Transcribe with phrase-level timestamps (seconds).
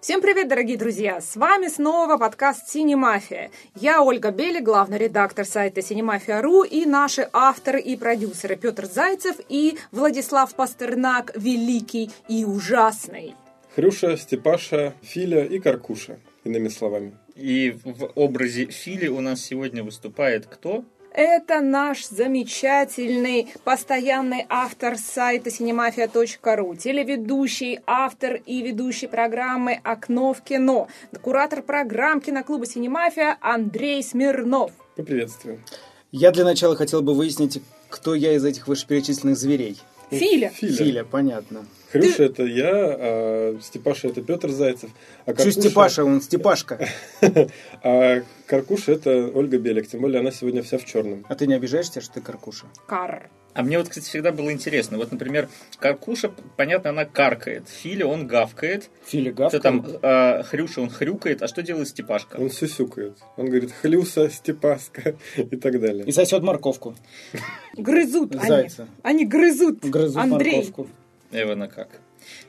[0.00, 1.20] Всем привет, дорогие друзья!
[1.20, 3.50] С вами снова подкаст «Синемафия».
[3.76, 9.76] Я Ольга Бели, главный редактор сайта «Синемафия.ру» и наши авторы и продюсеры Петр Зайцев и
[9.92, 13.34] Владислав Пастернак, великий и ужасный.
[13.74, 17.12] Хрюша, Степаша, Филя и Каркуша, иными словами.
[17.34, 20.82] И в образе Фили у нас сегодня выступает кто?
[21.12, 30.88] Это наш замечательный постоянный автор сайта cinemafia.ru, телеведущий, автор и ведущий программы «Окно в кино»,
[31.20, 34.70] куратор программ киноклуба «Синемафия» Андрей Смирнов.
[34.94, 35.60] Поприветствую.
[36.12, 39.78] Я для начала хотел бы выяснить, кто я из этих вышеперечисленных зверей.
[40.10, 40.50] Филя.
[40.50, 40.76] Филя.
[40.76, 41.66] Филя, понятно.
[41.92, 44.90] Хрюша это я, а Степаша это Петр Зайцев.
[45.26, 46.86] А Что Степаша, он Степашка.
[47.82, 49.88] а Каркуша это Ольга Белик.
[49.88, 51.24] Тем более она сегодня вся в черном.
[51.28, 52.66] А ты не обижаешься, что ты Каркуша?
[52.86, 53.30] Кар.
[53.52, 54.96] А мне вот, кстати, всегда было интересно.
[54.96, 57.68] Вот, например, Каркуша, понятно, она каркает.
[57.68, 58.90] Филя, он гавкает.
[59.06, 59.62] Филя Что гавкает.
[59.62, 61.42] там, а, Хрюша, он хрюкает.
[61.42, 62.36] А что делает Степашка?
[62.36, 63.18] Он сюсюкает.
[63.36, 66.04] Он говорит Хлюса, Степаска и так далее.
[66.06, 66.94] И сосет морковку.
[67.76, 68.48] Грызут они.
[68.48, 68.88] Зайца.
[69.02, 69.84] Они грызут.
[69.84, 70.56] Грызут Андрей.
[70.56, 70.88] морковку.
[71.32, 71.88] Эвана как.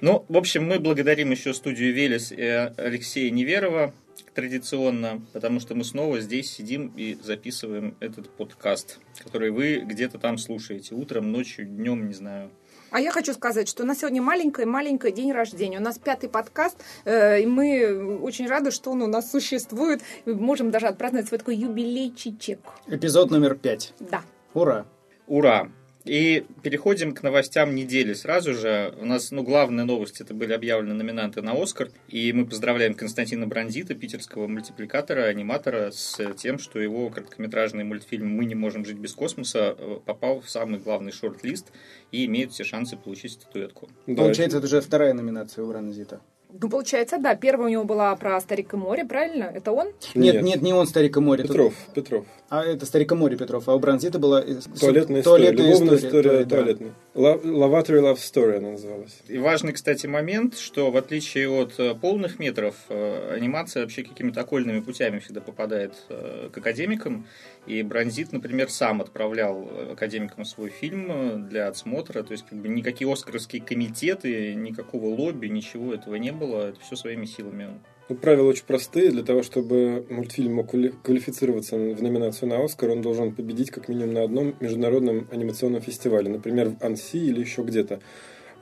[0.02, 2.42] Ну, в общем, мы благодарим еще студию Велес и
[2.78, 3.94] Алексея Неверова
[4.33, 10.38] традиционно, потому что мы снова здесь сидим и записываем этот подкаст, который вы где-то там
[10.38, 12.52] слушаете утром, ночью, днем, не знаю.
[12.92, 15.80] А я хочу сказать, что у нас сегодня маленький-маленький день рождения.
[15.80, 20.02] У нас пятый подкаст, э, и мы очень рады, что он у нас существует.
[20.25, 22.59] Мы можем даже отпраздновать свой такой юбилейчичек.
[22.88, 23.94] Эпизод номер пять.
[23.99, 24.23] Да.
[24.53, 24.86] Ура.
[25.27, 25.69] Ура!
[26.04, 28.94] И переходим к новостям недели сразу же.
[29.00, 31.90] У нас, ну, главная новость, это были объявлены номинанты на Оскар.
[32.08, 38.46] И мы поздравляем Константина Бронзита, питерского мультипликатора, аниматора, с тем, что его короткометражный мультфильм «Мы
[38.46, 41.72] не можем жить без космоса» попал в самый главный шорт-лист
[42.12, 43.90] и имеет все шансы получить статуэтку.
[44.08, 46.22] Да, Получается, это уже вторая номинация у Ранзита.
[46.54, 47.36] Ну, получается, да.
[47.36, 49.44] Первая у него была про Старика море, правильно?
[49.46, 49.88] Это он?
[50.16, 50.44] Нет, Нет.
[50.44, 51.44] нет, не он Старика море.
[51.44, 52.26] тут- Петров, Петров.
[52.52, 53.70] А это Старика море Петров.
[53.70, 54.42] А у Бронзита была...
[54.42, 55.54] э, Туалетная история.
[55.54, 56.56] туалетная Любовная история, да.
[56.58, 56.92] туалетная.
[57.14, 59.20] Ла- Lavatory Love Story она называлась.
[59.30, 64.42] И важный, кстати, момент, что в отличие от э, полных метров, э, анимация вообще какими-то
[64.42, 67.26] окольными путями всегда попадает э, к академикам.
[67.67, 72.22] И Бронзит, например, сам отправлял академикам свой фильм для отсмотра.
[72.22, 76.67] То есть, как бы никакие оскаровские комитеты, никакого лобби, ничего этого не было.
[76.72, 77.64] Это все своими силами.
[77.64, 77.80] он
[78.10, 79.12] Ну, правила очень простые.
[79.12, 83.88] Для того, чтобы мультфильм мог квали- квалифицироваться в номинацию на Оскар, он должен победить как
[83.88, 86.30] минимум на одном международном анимационном фестивале.
[86.30, 88.02] Например, в Анси или еще где-то.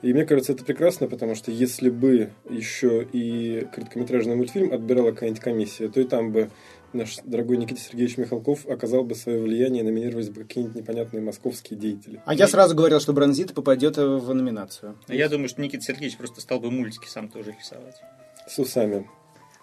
[0.02, 5.42] И мне кажется, это прекрасно, потому что если бы еще и короткометражный мультфильм отбирала какая-нибудь
[5.42, 6.50] комиссия, то и там бы
[6.94, 11.78] наш дорогой Никита Сергеевич Михалков оказал бы свое влияние и номинировались бы какие-нибудь непонятные московские
[11.78, 12.22] деятели.
[12.24, 14.96] А я сразу говорил, что Бронзит попадет в номинацию.
[15.06, 17.96] А Я думаю, что Никита Сергеевич просто стал бы мультики сам тоже рисовать.
[18.48, 19.06] С усами.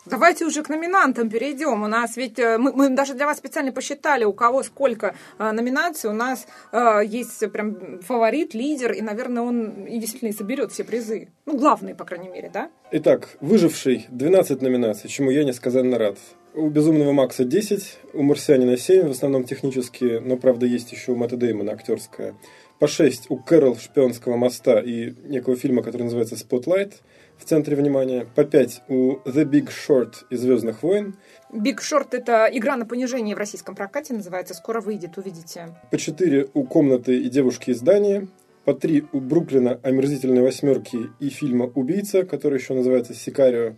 [0.09, 1.83] Давайте уже к номинантам перейдем.
[1.83, 5.51] У нас ведь э, мы, мы даже для вас специально посчитали, у кого сколько э,
[5.51, 6.09] номинаций.
[6.09, 10.83] У нас э, есть прям фаворит, лидер, и, наверное, он и действительно и соберет все
[10.83, 11.27] призы.
[11.45, 12.69] Ну, главные, по крайней мере, да?
[12.91, 16.17] Итак, «Выживший» 12 номинаций, чему я несказанно рад.
[16.53, 21.15] У «Безумного Макса» 10, у «Марсианина» 7, в основном технические, но, правда, есть еще у
[21.15, 22.35] Мэтта Деймона актерская.
[22.79, 27.01] По 6 у «Кэрол Шпионского моста» и некого фильма, который называется «Spotlight»
[27.37, 28.27] в центре внимания.
[28.35, 31.15] По 5 у «The Big Short» и «Звездных войн».
[31.51, 34.53] Big Short– это игра на понижение в российском прокате, называется.
[34.53, 35.75] Скоро выйдет, увидите.
[35.91, 38.27] По 4 у «Комнаты и девушки из Дании».
[38.65, 43.75] По 3 у Бруклина «Омерзительной восьмерки» и фильма «Убийца», который еще называется «Сикарио».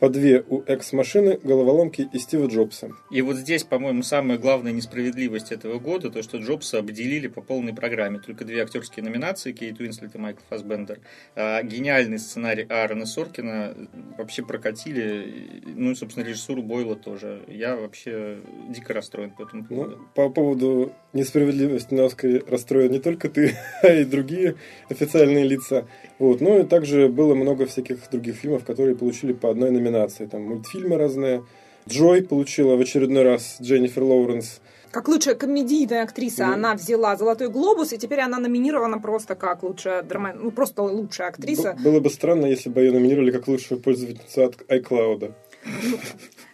[0.00, 2.90] По 2 у «Экс-машины», «Головоломки» и Стива Джобса.
[3.10, 7.74] И вот здесь, по-моему, самая главная несправедливость этого года, то, что Джобса обделили по полной
[7.74, 8.18] программе.
[8.18, 11.00] Только две актерские номинации, Кейт Уинслет и Майкл Фассбендер.
[11.36, 13.76] А гениальный сценарий Аарона Соркина
[14.16, 15.60] вообще прокатили.
[15.66, 17.42] Ну и, собственно, режиссуру Бойла тоже.
[17.46, 18.38] Я вообще
[18.70, 20.08] дико расстроен по этому Ну, поводу.
[20.14, 24.56] по поводу несправедливости на Оскаре расстроен не только ты, а и другие
[24.88, 25.86] официальные лица.
[26.18, 26.40] Вот.
[26.40, 30.26] Ну и также было много всяких других фильмов, которые получили по одной номинации.
[30.26, 31.44] Там мультфильмы разные.
[31.88, 34.60] Джой получила в очередной раз Дженнифер Лоуренс.
[34.90, 36.54] Как лучшая комедийная актриса Ну.
[36.54, 40.32] она взяла «Золотой глобус», и теперь она номинирована просто как лучшая драма...
[40.34, 41.76] Ну, просто лучшая актриса.
[41.82, 45.32] Было бы странно, если бы ее номинировали как лучшую пользовательницу от iCloud.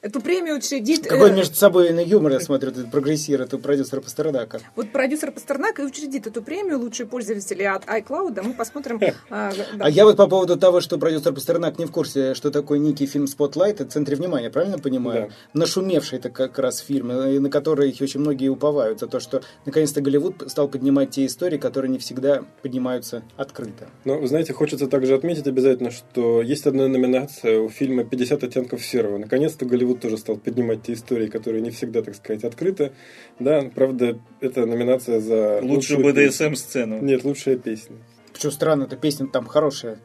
[0.07, 1.05] Эту премию учредит...
[1.05, 4.61] Какой э, между собой юмор, я смотрю, ты прогрессирует у продюсера Пастернака.
[4.77, 8.41] Вот продюсер Пастернак и учредит эту премию «Лучшие пользователи от iCloud».
[8.41, 9.01] Мы посмотрим...
[9.31, 9.51] а.
[9.81, 13.07] А я вот по поводу того, что продюсер Пастернак не в курсе, что такое некий
[13.07, 15.33] фильм «Спотлайт», это в центре внимания, правильно понимаю?
[15.55, 20.01] Нашумевший это как раз фильм, и на который очень многие уповают, за то, что наконец-то
[20.03, 23.89] Голливуд стал поднимать те истории, которые не всегда поднимаются открыто.
[24.05, 28.85] Но, вы знаете, хочется также отметить обязательно, что есть одна номинация у фильма «50 оттенков
[28.85, 29.19] серого».
[29.19, 32.93] Наконец-то Голливуд тоже стал поднимать те истории, которые не всегда, так сказать, открыты.
[33.39, 35.61] Да, правда, это номинация за...
[35.63, 36.29] Лучшую лучшую.
[36.29, 37.01] БДСМ-сцену.
[37.01, 37.97] Нет, лучшая песня.
[38.35, 39.99] Что странно, эта песня там хорошая.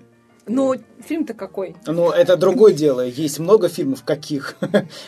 [0.48, 1.76] Но фильм-то какой?
[1.86, 3.06] Но это другое дело.
[3.06, 4.56] Есть много фильмов, каких.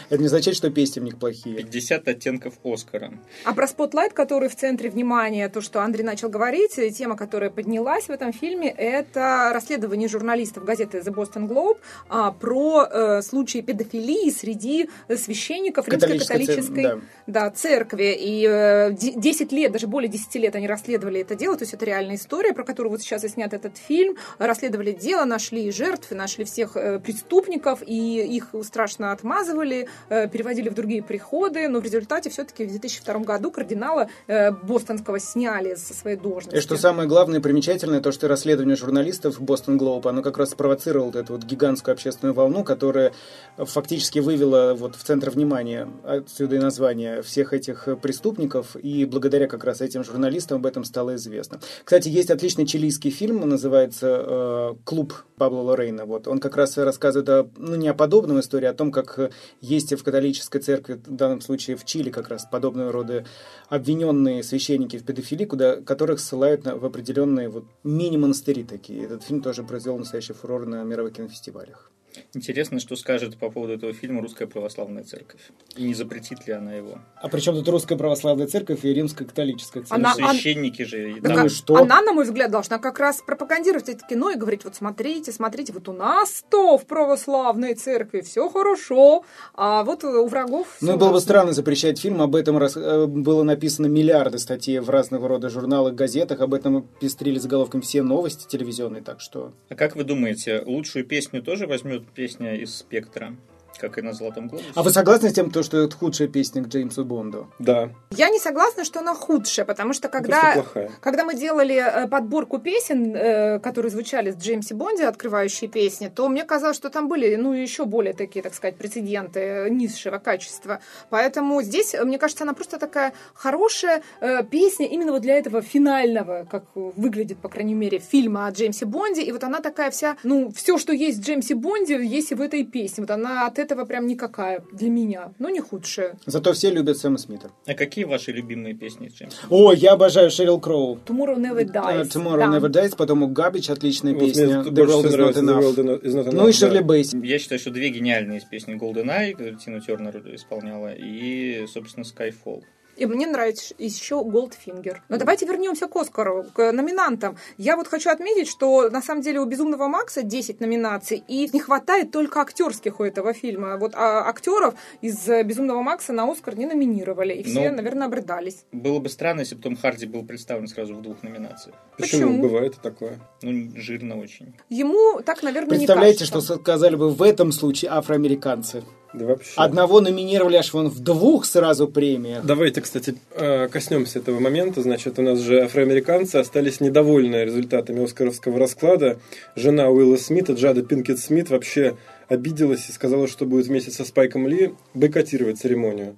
[0.09, 1.55] Это не означает, что песни в них плохие.
[1.55, 3.13] 50 оттенков Оскара.
[3.43, 8.05] А про Spotlight, который в центре внимания, то, что Андрей начал говорить, тема, которая поднялась
[8.05, 11.77] в этом фильме, это расследование журналистов газеты The Boston Globe
[12.09, 18.15] а, про э, случаи педофилии среди священников Католической римско-католической цер- да, церкви.
[18.17, 21.73] И э, де- 10 лет, даже более 10 лет они расследовали это дело, то есть
[21.73, 24.15] это реальная история, про которую вот сейчас и снят этот фильм.
[24.37, 30.75] Расследовали дело, нашли жертв, нашли всех э, преступников, и их страшно отмазывали, э, переводили в
[30.75, 36.17] другие приходы, но в результате все-таки в 2002 году кардинала э, бостонского сняли со своей
[36.17, 36.57] должности.
[36.57, 40.51] И что самое главное и примечательное, то, что расследование журналистов Бостон Глоуб, оно как раз
[40.51, 43.11] спровоцировало эту вот гигантскую общественную волну, которая
[43.57, 49.63] фактически вывела вот в центр внимания, отсюда и название, всех этих преступников, и благодаря как
[49.63, 51.59] раз этим журналистам об этом стало известно.
[51.83, 54.73] Кстати, есть отличный чилийский фильм, называется э,
[55.13, 56.05] «Клуб Пабло Лорейна».
[56.05, 56.27] Вот.
[56.27, 59.31] Он как раз рассказывает о, ну, не о подобном истории, а о том, как
[59.61, 63.25] есть в католической церкви, в данном случае в Чили как раз подобного рода
[63.69, 69.03] обвиненные священники в педофилии, куда, которых ссылают на, в определенные вот, мини-монастыри такие.
[69.03, 71.91] Этот фильм тоже произвел настоящий фурор на мировых кинофестивалях.
[72.33, 75.41] Интересно, что скажет по поводу этого фильма Русская Православная Церковь.
[75.75, 76.99] И не запретит ли она его?
[77.15, 79.97] А при чем тут Русская Православная Церковь и Римская Католическая Церковь?
[79.99, 81.15] Она- Ну, священники же.
[81.15, 81.75] Так Ну там- и а- что?
[81.77, 85.73] Она, на мой взгляд, должна как раз пропагандировать это кино и говорить, вот смотрите, смотрите,
[85.73, 89.23] вот у нас-то в православной церкви все хорошо,
[89.55, 93.43] а вот у врагов Ну, было бы странно запрещать фильм, об этом рас- э, было
[93.43, 99.01] написано миллиарды статей в разного рода журналах, газетах, об этом пестрили заголовками все новости телевизионные,
[99.01, 99.53] так что...
[99.69, 103.35] А как вы думаете, лучшую песню тоже возьмет песня из «Спектра»,
[103.77, 104.71] как и на «Золотом глобусе»?
[104.75, 107.47] А вы согласны с тем, то, что это худшая песня к Джеймсу Бонду?
[107.59, 110.63] Да, Я не согласна, что она худшая, потому что когда...
[111.01, 116.29] Когда мы делали э, подборку песен, э, которые звучали с Джеймси Бонди, открывающие песни, то
[116.29, 120.79] мне казалось, что там были, ну, еще более такие, так сказать, прецеденты э, низшего качества.
[121.09, 124.03] Поэтому здесь, мне кажется, она просто такая хорошая
[124.49, 129.21] песня именно вот для этого финального, как выглядит, по крайней мере, фильма о Джеймсе Бонди.
[129.21, 132.41] И вот она такая вся, ну, все, что есть в Джеймсе Бонди, есть и в
[132.41, 133.03] этой песне.
[133.03, 136.15] Вот она от этого прям никакая для меня, но не худшая.
[136.25, 137.49] Зато все любят Сэма Смита.
[137.65, 139.09] А какие ваши любимые песни?
[139.49, 140.99] О, я обожаю Шерил Кроу.
[141.05, 142.01] Tomorrow Never Dies.
[142.01, 142.57] Э, Tomorrow Да.
[142.57, 145.61] Never Dies, потом у Garbage отличная Вот песня The World is Not нравится The Enough.
[145.75, 146.57] World is Not Enough, Ну и да.
[146.57, 147.25] Шерли Бейси.
[147.25, 152.61] Я считаю, что две гениальные из песни GoldenEye, которую Тина Тернер исполняла, и, собственно, Skyfall.
[153.03, 154.99] И мне нравится еще Goldfinger.
[155.09, 157.35] Но давайте вернемся к Оскару, к номинантам.
[157.57, 161.59] Я вот хочу отметить, что на самом деле у Безумного Макса 10 номинаций, и не
[161.59, 163.75] хватает только актерских у этого фильма.
[163.77, 168.63] Вот а актеров из Безумного Макса на Оскар не номинировали, и все, Ну, наверное, обрыдались.
[168.71, 171.75] Было бы странно, если бы Том Харди был представлен сразу в двух номинациях.
[171.97, 172.21] Почему?
[172.21, 172.41] Почему?
[172.41, 173.19] Бывает такое.
[173.41, 174.55] Ну, жирно очень.
[174.69, 176.55] Ему так, наверное, Представляете, не что кажется.
[176.55, 178.81] сказали бы в этом случае афроамериканцы?
[179.13, 179.51] Да вообще.
[179.57, 182.43] Одного номинировали аж вон в двух сразу премиях.
[182.45, 184.81] Давайте, кстати, э, коснемся этого момента.
[184.81, 189.19] Значит, у нас же афроамериканцы остались недовольны результатами Оскаровского расклада.
[189.55, 191.95] Жена Уилла Смита, Джада Пинкет Смит, вообще
[192.27, 196.17] обиделась и сказала, что будет вместе со Спайком Ли бойкотировать церемонию.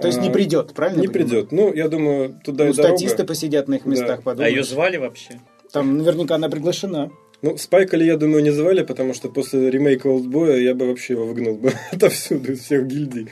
[0.00, 1.00] То есть не А, придет, правильно?
[1.02, 1.52] Не придет.
[1.52, 2.96] Ну, я думаю, туда Ну, и дорога.
[2.98, 3.90] статисты посидят на их Да.
[3.90, 4.52] местах, А подумают.
[4.56, 5.38] ее звали вообще?
[5.70, 7.10] Там наверняка она приглашена.
[7.42, 11.14] Ну, Спайка Ли, я думаю, не звали, потому что после ремейка Олдбоя я бы вообще
[11.14, 13.28] его выгнал бы отовсюду, из всех гильдий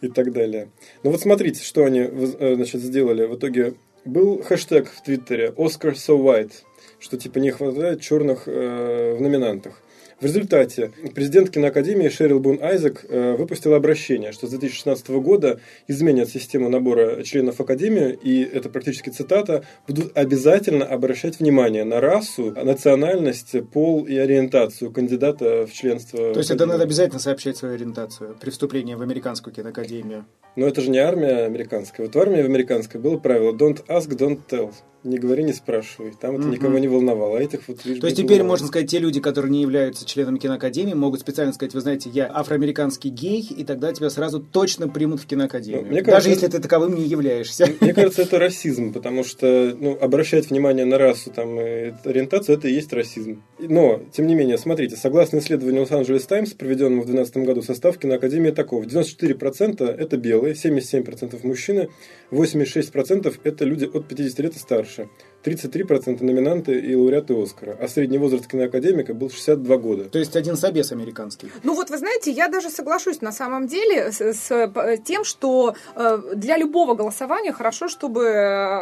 [0.00, 0.68] и так далее.
[1.02, 3.24] Ну вот смотрите, что они э, значит, сделали.
[3.26, 6.52] В итоге был хэштег в Твиттере «Oscar so white»,
[6.98, 9.80] что типа не хватает черных э, в номинантах.
[10.22, 16.28] В результате президент киноакадемии Шерил Бун Айзек э, выпустила обращение, что с 2016 года изменят
[16.28, 23.68] систему набора членов академии, и это практически цитата, будут обязательно обращать внимание на расу, национальность,
[23.72, 26.32] пол и ориентацию кандидата в членство.
[26.32, 30.24] То есть это надо обязательно сообщать свою ориентацию при вступлении в американскую киноакадемию.
[30.54, 32.06] Но это же не армия американская.
[32.06, 34.72] Вот в армии в американской было правило «don't ask, don't tell».
[35.04, 36.12] Не говори, не спрашивай.
[36.20, 37.82] Там это никого не волновало, а этих вот...
[37.82, 41.74] То есть теперь, можно сказать, те люди, которые не являются членами киноакадемии, могут специально сказать,
[41.74, 45.82] вы знаете, я афроамериканский гей, и тогда тебя сразу точно примут в киноакадемию.
[45.82, 47.68] Ну, мне кажется, Даже если ты таковым не являешься.
[47.80, 52.68] Мне кажется, это расизм, потому что ну, обращать внимание на расу там, и ориентацию, это
[52.68, 53.42] и есть расизм.
[53.58, 58.50] Но, тем не менее, смотрите, согласно исследованию Лос-Анджелес Таймс, проведенному в 2012 году, состав киноакадемии
[58.50, 58.86] таков.
[58.86, 61.88] 94% это белые, 77% мужчины,
[62.30, 64.91] 86% это люди от 50 лет и старше.
[64.92, 65.08] дальше
[65.44, 70.04] 33% номинанты и лауреаты Оскара, а средний возраст киноакадемика был 62 года.
[70.04, 71.50] То есть один собес американский.
[71.62, 76.22] Ну вот вы знаете, я даже соглашусь на самом деле с, с тем, что э,
[76.34, 78.28] для любого голосования хорошо, чтобы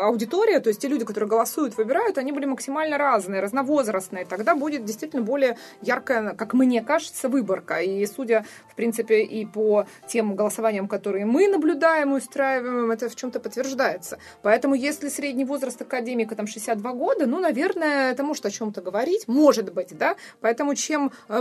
[0.02, 4.26] аудитория, то есть те люди, которые голосуют, выбирают, они были максимально разные, разновозрастные.
[4.26, 7.80] Тогда будет действительно более яркая, как мне кажется, выборка.
[7.80, 13.16] И судя, в принципе, и по тем голосованиям, которые мы наблюдаем и устраиваем, это в
[13.16, 14.18] чем-то подтверждается.
[14.42, 19.28] Поэтому если средний возраст академика там 62 года, ну, наверное, это может о чем-то говорить,
[19.28, 21.40] может быть, да, поэтому чем, э,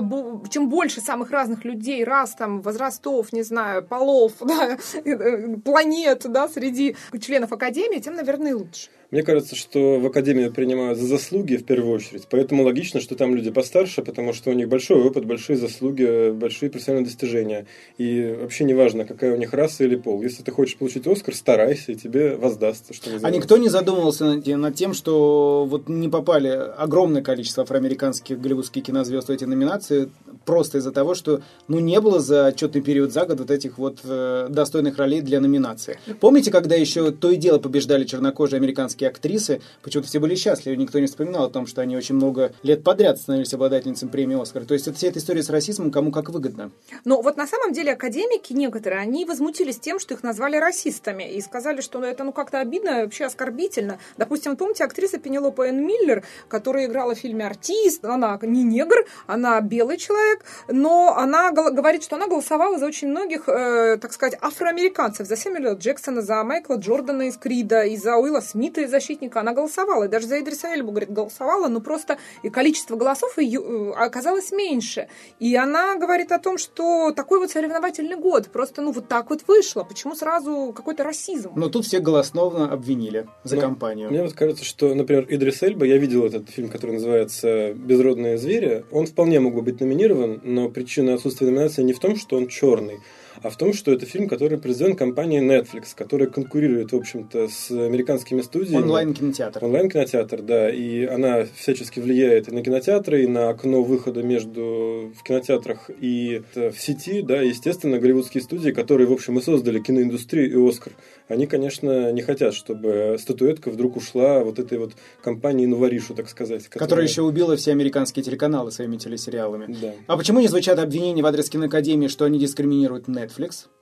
[0.50, 6.48] чем больше самых разных людей, раз там, возрастов, не знаю, полов, да, э, планет, да,
[6.48, 8.90] среди членов Академии, тем, наверное, лучше.
[9.12, 13.36] Мне кажется, что в Академию принимают за заслуги в первую очередь, поэтому логично, что там
[13.36, 17.66] люди постарше, потому что у них большой опыт, большие заслуги, большие профессиональные достижения.
[17.98, 20.22] И вообще не важно, какая у них раса или пол.
[20.22, 22.94] Если ты хочешь получить Оскар, старайся, и тебе воздастся.
[22.94, 28.84] Что а никто не задумывался над тем, что вот не попали огромное количество афроамериканских голливудских
[28.84, 30.10] кинозвезд в эти номинации
[30.46, 34.00] просто из-за того, что ну, не было за отчетный период за год вот этих вот
[34.04, 36.00] э, достойных ролей для номинации.
[36.20, 40.78] Помните, когда еще то и дело побеждали чернокожие американские американские актрисы, почему-то все были счастливы,
[40.78, 44.66] никто не вспоминал о том, что они очень много лет подряд становились обладательницами премии «Оскар».
[44.66, 46.72] То есть это вся эта история с расизмом кому как выгодно.
[47.06, 51.42] Ну вот на самом деле академики некоторые, они возмутились тем, что их назвали расистами и
[51.42, 54.00] сказали, что это ну как-то обидно, вообще оскорбительно.
[54.18, 59.62] Допустим, помните актриса Пенелопа Энн Миллер, которая играла в фильме «Артист», она не негр, она
[59.62, 65.28] белый человек, но она говорит, что она голосовала за очень многих, э, так сказать, афроамериканцев,
[65.28, 70.06] за Сэмюэля Джексона, за Майкла Джордана из Крида, и за Уилла Смита защитника, она голосовала.
[70.06, 74.52] И даже за Идриса Эльбу, говорит, голосовала, но просто и количество голосов ее э, оказалось
[74.52, 75.08] меньше.
[75.40, 78.50] И она говорит о том, что такой вот соревновательный год.
[78.50, 79.84] Просто, ну, вот так вот вышло.
[79.84, 81.52] Почему сразу какой-то расизм?
[81.56, 84.10] Но тут все голосновно обвинили за но компанию.
[84.10, 88.86] Мне вот кажется, что, например, Идрис Эльба, я видел этот фильм, который называется «Безродные звери»,
[88.92, 92.48] он вполне мог бы быть номинирован, но причина отсутствия номинации не в том, что он
[92.48, 93.00] черный,
[93.42, 97.72] а в том, что это фильм, который произведен компанией Netflix, которая конкурирует, в общем-то, с
[97.72, 98.84] американскими студиями.
[98.84, 99.64] Онлайн-кинотеатр.
[99.64, 100.70] Онлайн-кинотеатр, да.
[100.70, 106.42] И она всячески влияет и на кинотеатры, и на окно выхода между в кинотеатрах и
[106.54, 110.94] в сети, да, естественно, голливудские студии, которые, в общем, и создали киноиндустрию и Оскар,
[111.28, 116.64] они, конечно, не хотят, чтобы статуэтка вдруг ушла вот этой вот компании Нуваришу, так сказать.
[116.64, 116.88] Которая...
[116.88, 119.76] которая еще убила все американские телеканалы своими телесериалами.
[119.80, 119.94] Да.
[120.08, 123.29] А почему не звучат обвинения в адрес киноакадемии, что они дискриминируют Netflix?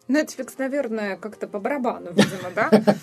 [0.07, 2.69] Netflix, наверное, как-то по барабану, видимо, да?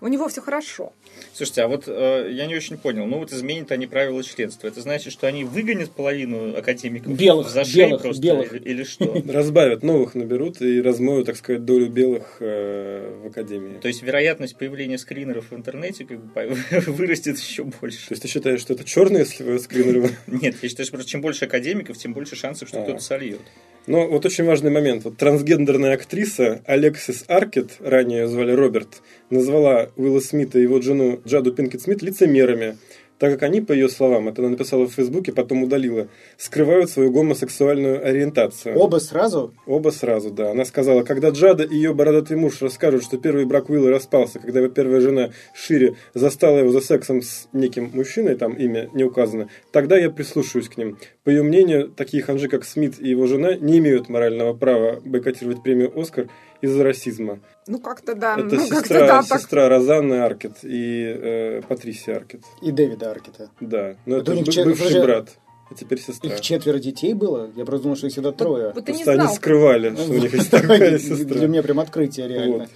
[0.00, 0.92] У него все хорошо.
[1.32, 3.06] Слушайте, а вот э, я не очень понял.
[3.06, 4.66] Ну вот изменят они правила членства.
[4.68, 8.52] Это значит, что они выгонят половину академиков белых, за белых, просто, белых.
[8.52, 9.22] Или, или что?
[9.28, 13.78] Разбавят, новых наберут и размоют, так сказать, долю белых э, в академии.
[13.78, 16.56] То есть вероятность появления скринеров в интернете как бы
[16.92, 18.08] вырастет еще больше.
[18.08, 20.10] То есть ты считаешь, что это черные скринеры?
[20.26, 22.82] Нет, я считаю, что чем больше академиков, тем больше шансов, что а.
[22.82, 23.40] кто-то сольет.
[23.86, 25.04] Но вот очень важный момент.
[25.04, 29.00] Вот трансгендерная актриса Алексис Аркет, ранее ее звали Роберт,
[29.30, 32.76] назвала Уилла Смита и его жену Джаду Пинкет Смит лицемерами
[33.18, 37.10] так как они, по ее словам, это она написала в Фейсбуке, потом удалила, скрывают свою
[37.10, 38.76] гомосексуальную ориентацию.
[38.78, 39.54] Оба сразу?
[39.66, 40.50] Оба сразу, да.
[40.50, 44.60] Она сказала, когда Джада и ее бородатый муж расскажут, что первый брак Уилла распался, когда
[44.60, 49.48] его первая жена Шири застала его за сексом с неким мужчиной, там имя не указано,
[49.72, 50.98] тогда я прислушаюсь к ним.
[51.24, 55.62] По ее мнению, такие ханжи, как Смит и его жена, не имеют морального права бойкотировать
[55.62, 56.28] премию «Оскар»,
[56.60, 57.40] из-за расизма.
[57.66, 58.36] Ну, как-то да.
[58.36, 59.70] Это ну, сестра, да, сестра так...
[59.70, 62.42] Розанны Аркет и э, Патрисия Аркет.
[62.62, 63.50] И Дэвида Аркета.
[63.60, 65.02] Да, но это, это бывший чет...
[65.04, 65.28] брат.
[65.68, 66.30] А теперь сестра.
[66.30, 67.50] Их четверо детей было?
[67.56, 68.66] Я просто думал, что их всегда трое.
[68.66, 71.38] Вот, вот Просто они скрывали, что у них есть такая сестра.
[71.38, 72.68] Для меня прям открытие реально.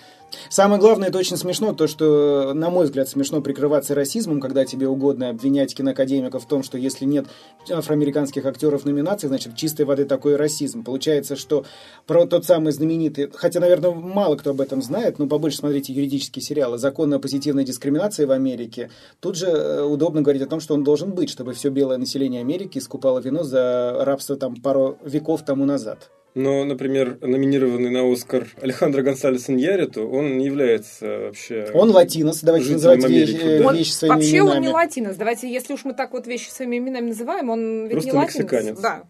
[0.49, 4.89] Самое главное, это очень смешно, то, что, на мой взгляд, смешно прикрываться расизмом, когда тебе
[4.89, 7.27] угодно обвинять киноакадемика в том, что если нет
[7.69, 10.85] афроамериканских актеров в номинации, значит, чистой воды такой расизм.
[10.85, 11.65] Получается, что
[12.07, 16.43] про тот самый знаменитый, хотя, наверное, мало кто об этом знает, но побольше смотрите юридические
[16.43, 20.75] сериалы, закон о позитивной дискриминации в Америке, тут же э, удобно говорить о том, что
[20.75, 25.45] он должен быть, чтобы все белое население Америки искупало вино за рабство там пару веков
[25.45, 26.11] тому назад.
[26.35, 31.69] Но, например, номинированный на Оскар Алехандро Гонсалес Иньяриту, он не является вообще...
[31.75, 33.67] Он латинос, давайте называть Америки, вещи, да.
[33.69, 34.57] Он- вещи своими вообще именами.
[34.57, 35.17] он не латинос.
[35.17, 38.35] Давайте, если уж мы так вот вещи своими именами называем, он ведь Просто не латинос.
[38.37, 38.81] мексиканец.
[38.81, 39.03] Да.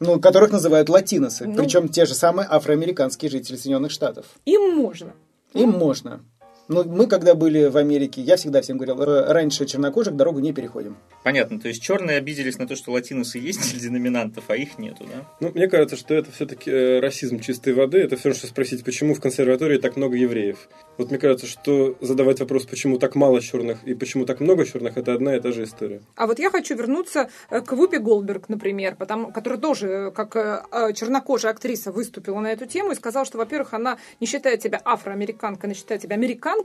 [0.00, 1.46] Ну, которых называют латиносы.
[1.46, 1.56] Ну.
[1.56, 4.26] Причем те же самые афроамериканские жители Соединенных Штатов.
[4.44, 5.12] Им можно.
[5.54, 6.20] Им можно.
[6.68, 10.52] Но мы, когда были в Америке, я всегда всем говорил, «Р- раньше чернокожих дорогу не
[10.52, 10.96] переходим.
[11.24, 15.04] Понятно, то есть черные обиделись на то, что латиносы есть среди номинантов, а их нету,
[15.10, 15.24] да?
[15.40, 16.70] Ну, мне кажется, что это все-таки
[17.00, 17.98] расизм чистой воды.
[17.98, 20.68] Это все равно, что спросить, почему в консерватории так много евреев.
[20.98, 24.96] Вот мне кажется, что задавать вопрос, почему так мало черных и почему так много черных,
[24.98, 26.02] это одна и та же история.
[26.16, 30.36] А вот я хочу вернуться э, к Вупи Голдберг, например, потому, которая тоже, э, как
[30.36, 34.60] э, э, чернокожая актриса, выступила на эту тему и сказала, что, во-первых, она не считает
[34.62, 36.57] себя афроамериканкой, она считает себя американкой,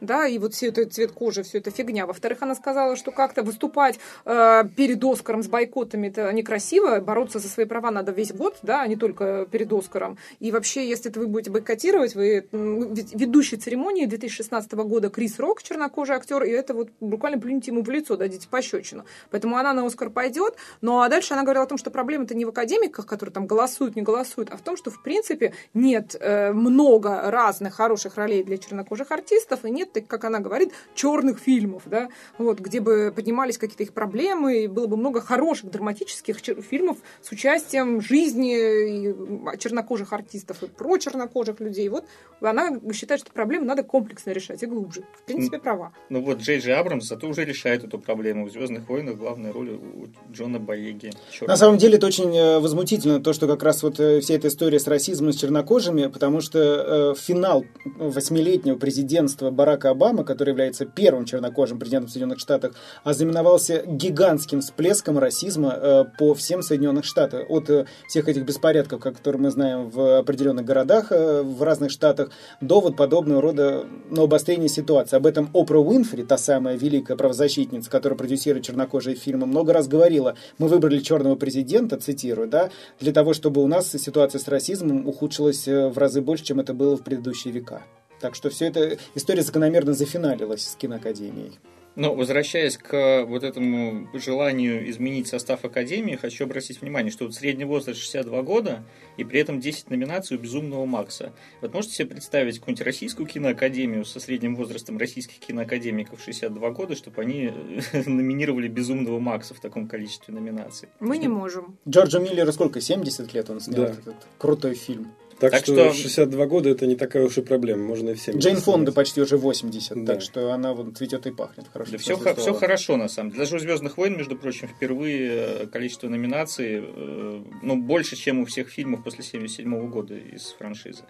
[0.00, 2.06] да, и вот все это цвет кожи, все это фигня.
[2.06, 7.48] Во-вторых, она сказала, что как-то выступать э, перед Оскаром с бойкотами это некрасиво, бороться за
[7.48, 10.18] свои права надо весь год, да, а не только перед Оскаром.
[10.38, 16.16] И вообще, если это вы будете бойкотировать, вы ведущий церемонии 2016 года Крис Рок, чернокожий
[16.16, 19.04] актер, и это вот буквально плюньте ему в лицо, дадите пощечину.
[19.30, 20.56] Поэтому она на Оскар пойдет.
[20.80, 23.96] Ну а дальше она говорила о том, что проблема-то не в академиках, которые там голосуют,
[23.96, 28.58] не голосуют, а в том, что в принципе нет э, много разных хороших ролей для
[28.58, 29.29] чернокожих артистов,
[29.64, 32.08] и нет, так, как она говорит, черных фильмов, да,
[32.38, 36.98] вот, где бы поднимались какие-то их проблемы, и было бы много хороших драматических чер- фильмов
[37.22, 41.88] с участием жизни чернокожих артистов и про чернокожих людей.
[41.88, 42.04] Вот
[42.40, 45.04] она считает, что проблему надо комплексно решать и глубже.
[45.18, 45.92] В принципе, права.
[46.08, 48.46] Ну вот Джей Джей Абрамс зато уже решает эту проблему.
[48.46, 51.10] В «Звездных войнах» главная роль у Джона Боеги.
[51.42, 54.48] На самом деле это очень э, возмутительно, то, что как раз вот э, вся эта
[54.48, 58.76] история с расизмом, с чернокожими, потому что э, финал восьмилетнего
[59.20, 62.74] президентства Барака Обамы, который является первым чернокожим президентом Соединенных Штатов,
[63.04, 67.50] ознаменовался гигантским всплеском расизма э, по всем Соединенных Штатах.
[67.50, 72.30] От э, всех этих беспорядков, которые мы знаем в определенных городах, э, в разных штатах,
[72.62, 75.16] до вот подобного рода ну, обострения ситуации.
[75.16, 80.34] Об этом Опра Уинфри, та самая великая правозащитница, которая продюсирует чернокожие фильмы, много раз говорила.
[80.56, 85.66] Мы выбрали черного президента, цитирую, да, для того, чтобы у нас ситуация с расизмом ухудшилась
[85.66, 87.82] в разы больше, чем это было в предыдущие века.
[88.20, 91.58] Так что все это история закономерно зафиналилась с киноакадемией.
[91.96, 97.64] Но возвращаясь к вот этому желанию изменить состав Академии, хочу обратить внимание, что вот средний
[97.64, 98.84] возраст 62 года,
[99.16, 101.32] и при этом 10 номинаций у «Безумного Макса».
[101.60, 107.20] Вот можете себе представить какую-нибудь российскую киноакадемию со средним возрастом российских киноакадемиков 62 года, чтобы
[107.22, 107.52] они
[107.92, 110.88] э, номинировали «Безумного Макса» в таком количестве номинаций?
[111.00, 111.76] Мы не можем.
[111.88, 112.80] Джорджу Миллеру сколько?
[112.80, 113.90] 70 лет он снял Да.
[113.90, 115.08] этот крутой фильм.
[115.40, 118.20] Так, Так что, что- 62 года это не такая уж и проблема, можно и в
[118.20, 118.42] 70.
[118.42, 120.12] Джейн Фонда почти уже 80, Да.
[120.12, 121.66] так что она вот цветет и пахнет.
[121.72, 123.40] Хорошо Да все, все хорошо, на самом деле.
[123.44, 128.44] Даже у «Звездных войн», между прочим, впервые э, количество номинаций, э, ну, больше, чем у
[128.44, 131.04] всех фильмов после 77 года из франшизы.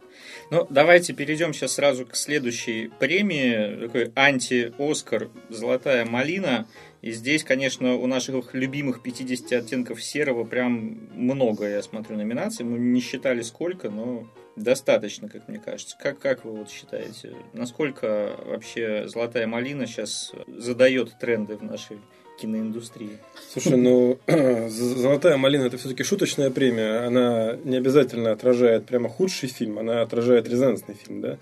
[0.51, 6.67] Ну, давайте перейдем сейчас сразу к следующей премии, такой анти-Оскар «Золотая малина».
[7.03, 12.65] И здесь, конечно, у наших любимых 50 оттенков серого прям много, я смотрю, номинаций.
[12.65, 15.97] Мы не считали сколько, но достаточно, как мне кажется.
[15.99, 21.99] Как, как вы вот считаете, насколько вообще «Золотая малина» сейчас задает тренды в нашей
[22.41, 23.19] киноиндустрии?
[23.51, 24.19] Слушай, ну,
[24.69, 27.07] «Золотая малина» это все-таки шуточная премия.
[27.07, 31.39] Она не обязательно отражает прямо худший фильм, она отражает резонансный фильм, да?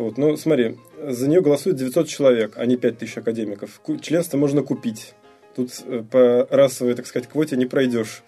[0.00, 3.82] Вот, ну, смотри, за нее голосует 900 человек, а не 5000 академиков.
[4.00, 5.12] Членство можно купить.
[5.54, 8.22] Тут э, по расовой, так сказать, квоте не пройдешь.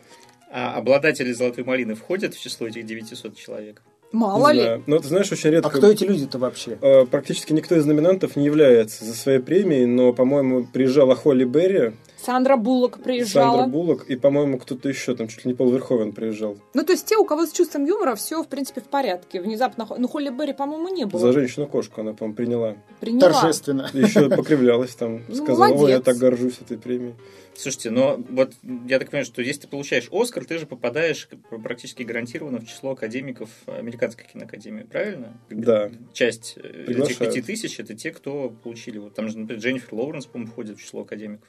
[0.53, 3.81] А обладатели «Золотой малины» входят в число этих 900 человек?
[4.13, 4.63] Мало Не ли.
[4.65, 4.83] знаю.
[4.87, 5.71] Но ты знаешь, очень редко...
[5.71, 6.77] А кто эти люди-то вообще?
[6.83, 11.93] Э, Практически никто из номинантов не является за своей премией, но, по-моему, приезжала Холли Берри,
[12.23, 13.59] Сандра Буллок приезжала.
[13.59, 16.57] Сандра Буллок и, по-моему, кто-то еще, там чуть ли не Пол Верховен приезжал.
[16.75, 19.41] Ну, то есть те, у кого с чувством юмора, все, в принципе, в порядке.
[19.41, 19.87] Внезапно...
[19.99, 21.21] Ну, Холли Берри, по-моему, не было.
[21.21, 22.77] За женщину-кошку она, по-моему, приняла.
[23.01, 23.33] Приняла.
[23.33, 23.91] Торжественно.
[23.95, 27.15] Еще покривлялась там, Ну, сказала, ой, я так горжусь этой премией.
[27.55, 28.55] Слушайте, но вот
[28.89, 31.29] я так понимаю, что если ты получаешь Оскар, ты же попадаешь
[31.63, 35.37] практически гарантированно в число академиков Американской киноакадемии, правильно?
[35.51, 35.91] Да.
[36.15, 37.19] Часть э, этих Приглашают.
[37.19, 38.99] пяти тысяч это те, кто получили.
[38.99, 41.47] Вот там же, например, Дженнифер Лоуренс, по-моему, входит в число академиков.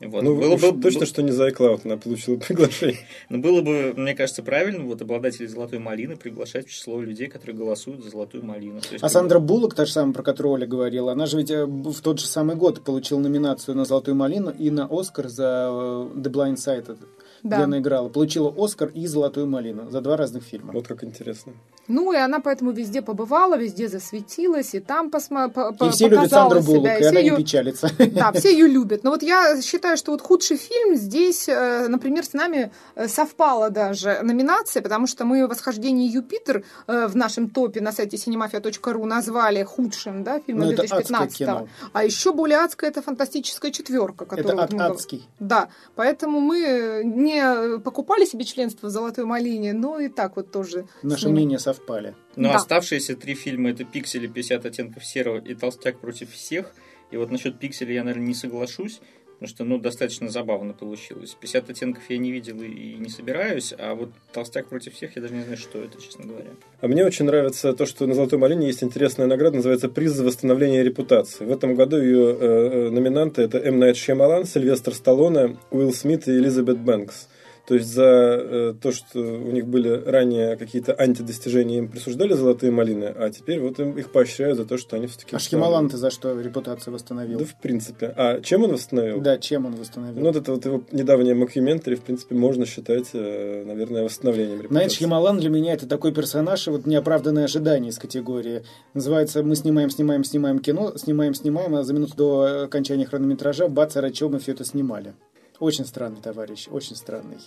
[0.00, 0.22] Вот.
[0.22, 2.98] ну, было бы, точно, б- что не за iCloud она получила приглашение.
[3.28, 7.56] но было бы, мне кажется, правильно вот обладателей золотой малины приглашать в число людей, которые
[7.56, 8.80] голосуют за золотую малину.
[8.80, 11.50] То есть, А Сандра Буллок, та же самая, про которую Оля говорила, она же ведь
[11.50, 15.68] э, в тот же самый год получила номинацию на «Золотую малину» и на «Оскар» за
[15.68, 16.96] э, «The Blind Side»,
[17.42, 17.56] Да.
[17.56, 18.08] где она играла.
[18.08, 20.72] Получила «Оскар» и «Золотую малину» за два разных фильма.
[20.72, 21.52] Вот как интересно.
[21.86, 26.30] Ну, и она поэтому везде побывала, везде засветилась, и там посма- по- И все любят
[26.30, 27.90] Сандру Буллок, и она не печалится.
[28.12, 29.04] Да, все ее любят.
[29.04, 33.70] Но вот я считаю, что вот худший фильм здесь, э, например, с нами э, совпала
[33.70, 39.62] даже номинация, потому что мы «Восхождение Юпитер» э, в нашем топе на сайте cinemafia.ru назвали
[39.62, 41.68] худшим да, фильмом Ну, это 2015 адское кино.
[41.92, 45.26] А еще более адская это «Фантастическая четверка», Это ад- вот мы гов- адский.
[45.40, 50.86] Да, поэтому мы не покупали себе членство в «Золотой малине», но и так вот тоже.
[51.02, 52.14] Наши мнения совпали.
[52.36, 52.56] Но Да.
[52.56, 54.26] оставшиеся три фильма это «Пиксели.
[54.26, 56.72] 50 оттенков серого» и «Толстяк против всех».
[57.10, 59.00] И вот насчет «Пикселей» я, наверное, не соглашусь,
[59.38, 61.36] потому что, ну, достаточно забавно получилось.
[61.40, 65.34] «50 оттенков» я не видел и не собираюсь, а вот «Толстяк против всех» я даже
[65.34, 66.50] не знаю, что это, честно говоря.
[66.80, 70.24] А мне очень нравится то, что на «Золотой малине» есть интересная награда, называется «Приз за
[70.24, 71.44] восстановление репутации».
[71.44, 73.78] В этом году ее э, э, номинанты– это М.
[73.78, 77.28] Найт Шьямалан, Сильвестр Сталлоне, Уилл Смит и Элизабет Бэнкс.
[77.68, 82.70] То есть за э, то, что у них были ранее какие-то антидостижения, им присуждали «Золотые
[82.72, 85.36] малины», а теперь вот им, их поощряют за то, что они все-таки...
[85.36, 87.40] А Шьямалан-то за что репутацию восстановил?
[87.40, 88.14] Да, в принципе.
[88.16, 89.20] А чем он восстановил?
[89.20, 90.18] Да, чем он восстановил?
[90.18, 94.74] Ну, вот это вот его недавнее мокюментари, в принципе, можно считать, э, наверное, восстановлением репутации.
[94.74, 98.62] Знаешь, Шьямалан для меня это такой персонаж, и вот неоправданное ожидание из категории.
[98.94, 103.94] Называется «Мы снимаем, снимаем, снимаем кино, снимаем, снимаем, а за минуту до окончания хронометража бац,
[103.94, 105.12] а чего мы все это снимали».
[105.60, 107.38] Очень странный товарищ, очень странный.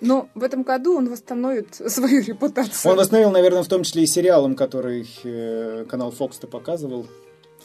[0.00, 2.92] Но в этом году он восстановит свою репутацию.
[2.92, 7.06] Он восстановил, наверное, в том числе и сериалом, который э, канал Fox-то показывал.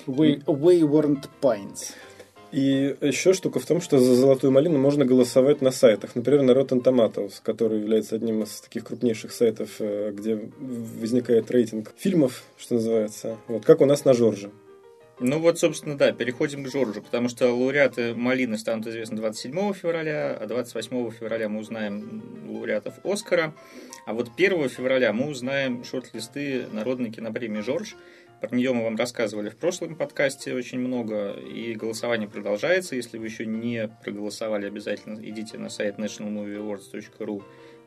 [0.05, 1.93] Way, Wayward Pines.
[2.51, 6.15] И еще штука в том, что за «Золотую малину» можно голосовать на сайтах.
[6.15, 11.91] Например, на Rotten Tomatoes, который является одним из таких крупнейших сайтов, э, где возникает рейтинг
[11.97, 13.37] фильмов, что называется.
[13.47, 14.51] Вот, как у нас на Жорже.
[15.19, 20.35] Ну вот, собственно, да, переходим к Жоржу, потому что лауреаты «Малины» станут известны 27 февраля,
[20.37, 23.53] а 28 февраля мы узнаем лауреатов «Оскара»,
[24.05, 27.95] а вот 1 февраля мы узнаем шорт-листы Народной кинопремии «Жорж».
[28.41, 32.97] Про нее мы вам рассказывали в прошлом подкасте очень много, и голосование продолжается.
[32.97, 37.41] Если вы еще не проголосовали, обязательно идите на сайт nationalmovieawards.ru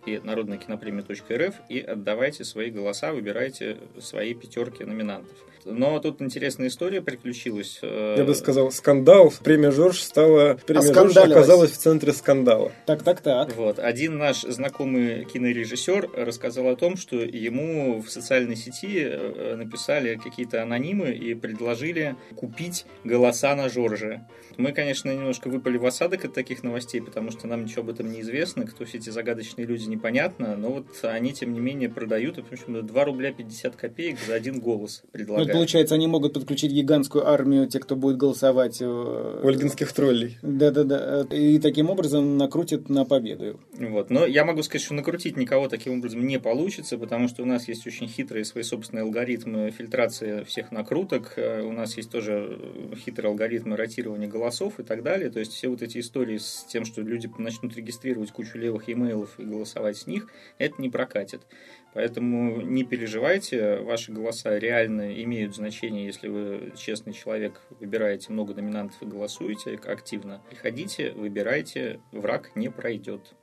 [0.06, 5.36] и народнокинопремия.рф и отдавайте свои голоса, выбирайте свои пятерки номинантов.
[5.64, 7.78] Но тут интересная история приключилась.
[7.82, 9.32] Э, Я бы сказал, скандал.
[9.44, 10.58] Премия Жорж стала...
[10.66, 11.36] Премия Жорж Оскандалилась.
[11.36, 12.72] оказалась в центре скандала.
[12.86, 13.54] Так, так, так.
[13.54, 13.78] Вот.
[13.78, 20.62] Один наш знакомый кинорежиссер рассказал о том, что ему в социальной сети э, написали какие-то
[20.62, 24.26] анонимы и предложили купить голоса на Жорже.
[24.56, 28.10] Мы, конечно, немножко выпали в осадок от таких новостей, потому что нам ничего об этом
[28.10, 32.36] не известно, кто все эти загадочные люди, непонятно, но вот они, тем не менее, продают,
[32.36, 35.52] в общем, 2 рубля 50 копеек за один голос Ну, предлагают.
[35.52, 38.78] получается, они могут подключить гигантскую армию, те, кто будет голосовать.
[38.80, 40.38] э, Ольгинских троллей.
[40.42, 41.26] Да-да-да.
[41.30, 43.60] И таким образом накрутят на победу.
[43.78, 44.10] Вот.
[44.10, 47.68] Но я могу сказать, что накрутить никого таким образом не получится, потому что у нас
[47.68, 51.34] есть очень хитрые свои собственные алгоритмы фильтрации всех накруток.
[51.36, 52.58] Э, У нас есть тоже
[53.04, 55.30] хитрые алгоритмы ротирования голосов и так далее.
[55.30, 59.30] То есть все вот эти истории с тем, что люди начнут регистрировать кучу левых имейлов
[59.38, 61.46] и голосовать с них, это не прокатит.
[61.94, 69.02] Поэтому не переживайте, ваши голоса реально имеют значение, если вы честный человек, выбираете много номинантов
[69.02, 70.42] и голосуете активно.
[70.48, 73.34] Приходите, выбирайте, враг не пройдет.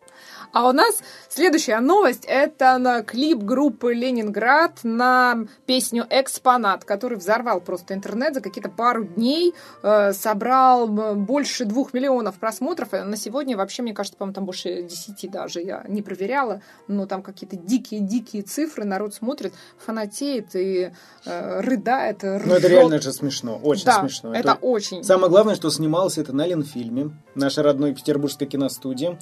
[0.52, 7.60] А у нас следующая новость– это на клип группы «Ленинград» на песню «Экспонат», который взорвал
[7.60, 12.90] просто интернет за какие-то пару дней, э, собрал э, больше двух миллионов просмотров.
[12.94, 17.06] А На сегодня вообще, мне кажется, по-моему, там больше десяти даже, я не проверяла, но
[17.06, 20.92] там какие-то дикие-дикие цифры, народ смотрит, фанатеет и
[21.26, 22.64] э, рыдает, Ну, это ржет.
[22.70, 23.60] реально же смешно.
[23.62, 24.34] Очень да, смешно.
[24.34, 25.04] это очень.
[25.04, 29.20] Самое главное, что снималось это на Ленфильме, наша родной петербургская киностудия.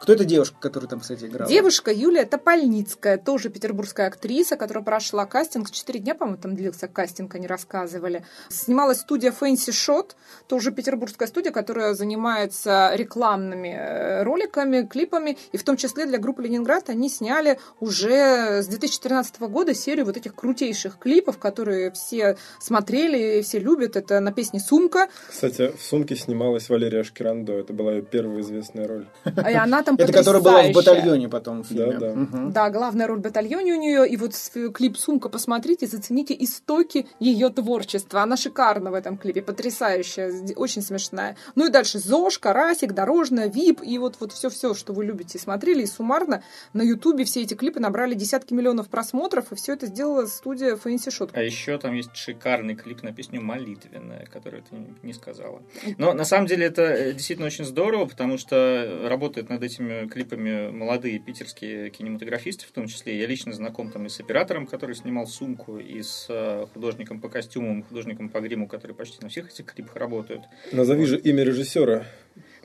[0.00, 1.48] Кто эта девушка, которая там, кстати, играла?
[1.48, 5.70] Девушка Юлия Топольницкая, тоже петербургская актриса, которая прошла кастинг.
[5.70, 8.24] Четыре дня, по-моему, там длился кастинг, они рассказывали.
[8.48, 10.12] Снималась студия Fancy Shot,
[10.48, 15.38] тоже петербургская студия, которая занимается рекламными э, роликами, клипами.
[15.52, 20.16] И в том числе для группы Ленинград они сняли уже с 2013 года серию вот
[20.16, 23.96] этих крутейших клипов, которые все смотрели, все любят.
[23.96, 25.08] Это на песне «Сумка».
[25.28, 27.52] Кстати, в «Сумке» снималась Валерия Шкирандо.
[27.52, 29.06] Это была ее первая известная роль.
[29.24, 31.92] И она там Это которая была в батальоне потом в фильме.
[31.98, 32.14] Да, да.
[32.14, 32.52] Мгм.
[32.52, 34.08] Да, главная роль в батальоне у нее.
[34.08, 38.22] И вот с- клип «Сумка» посмотрите, зацените истоки ее творчества.
[38.22, 41.36] Она шикарна в этом клипе, потрясающая, очень смешная.
[41.54, 45.82] Ну и дальше ЗОЖ, Карасик, Дорожная, ВИП и вот, вот все-все, что вы любите, смотрели.
[45.82, 46.42] И суммарно
[46.72, 51.10] на Ютубе все эти клипы набрали десятки миллионов просмотров, и все это сделала студия Фэнси
[51.10, 51.30] Шот.
[51.34, 55.62] А еще там есть шикарный клип на песню «Молитвенная», которую ты не сказала.
[55.98, 60.06] Но на самом деле это э, действительно очень здорово, потому что работает над этим этими
[60.06, 63.18] клипами молодые питерские кинематографисты, в том числе.
[63.18, 67.28] Я лично знаком там и с оператором, который снимал «Сумку», и с э, художником по
[67.28, 70.42] костюмам, художником по гриму, которые почти на всех этих клипах работают.
[70.72, 72.06] Назови же имя режиссера.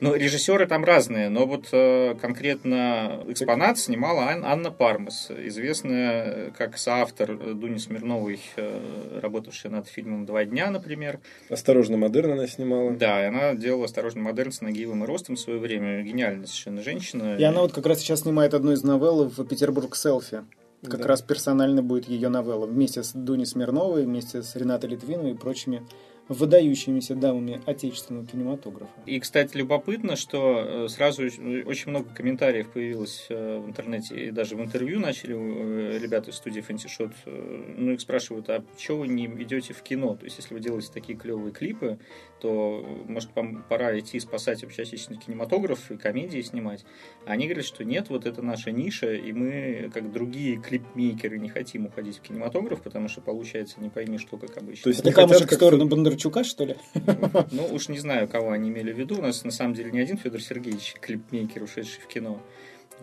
[0.00, 6.78] Ну, режиссеры там разные, но вот э, конкретно экспонат снимала Ан- Анна Пармас, известная как
[6.78, 11.20] соавтор Дуни Смирновой, э, работавшая над фильмом «Два дня», например.
[11.48, 12.92] Осторожно, модерн она снимала.
[12.92, 16.02] Да, и она делала «Осторожно, модерн» с Нагиевым и Ростом в свое время.
[16.02, 17.36] Гениальная совершенно женщина.
[17.36, 20.42] И она вот как раз сейчас снимает одну из новелл в «Петербург селфи».
[20.82, 21.08] Как Да.
[21.08, 22.64] раз персонально будет ее новелла.
[22.64, 25.82] Вместе с Дуни Смирновой, вместе с Ренатой Литвиновой и прочими
[26.30, 28.92] выдающимися дамами отечественного кинематографа.
[29.04, 34.30] И, кстати, любопытно, что э, сразу оч- очень много комментариев появилось э, в интернете, и
[34.30, 38.98] даже в интервью начали э, ребята из студии Фантишот, э, ну, их спрашивают, а чего
[38.98, 40.14] вы не идете в кино?
[40.14, 41.98] То есть, если вы делаете такие клевые клипы,
[42.40, 46.84] то, э, может, вам пора идти спасать вообще отечественный кинематограф и комедии снимать.
[47.26, 51.48] А они говорят, что нет, вот это наша ниша, и мы, как другие клипмейкеры, не
[51.48, 54.84] хотим уходить в кинематограф, потому что получается не пойми что, как обычно.
[54.84, 56.76] То есть Это не хотят, в как сторону Бондарчука, что ли?
[57.50, 59.18] Ну, уж не знаю, кого они имели в виду.
[59.18, 62.40] У нас на самом деле не один Федор Сергеевич, клипмейкер, ушедший в кино.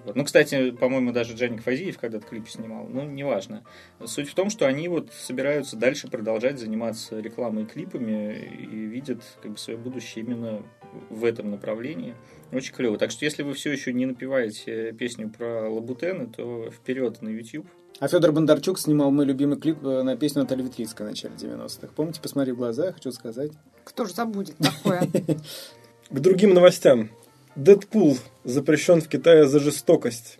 [0.05, 0.15] Вот.
[0.15, 2.87] Ну, кстати, по-моему, даже Джаник Фазиев когда-то клип снимал.
[2.87, 3.63] Ну, неважно.
[4.05, 9.23] Суть в том, что они вот собираются дальше продолжать заниматься рекламой и клипами и видят
[9.41, 10.63] как бы свое будущее именно
[11.09, 12.15] в этом направлении.
[12.51, 12.97] Очень клево.
[12.97, 17.67] Так что, если вы все еще не напеваете песню про Лабутены, то вперед на YouTube.
[17.99, 21.89] А Федор Бондарчук снимал мой любимый клип э, на песню Натальи Витрицкой в начале 90-х.
[21.95, 23.51] Помните, посмотри в глаза, я хочу сказать.
[23.83, 25.07] Кто же забудет такое?
[26.09, 27.09] К другим новостям.
[27.55, 30.37] Дэдпул запрещен в Китае за жестокость.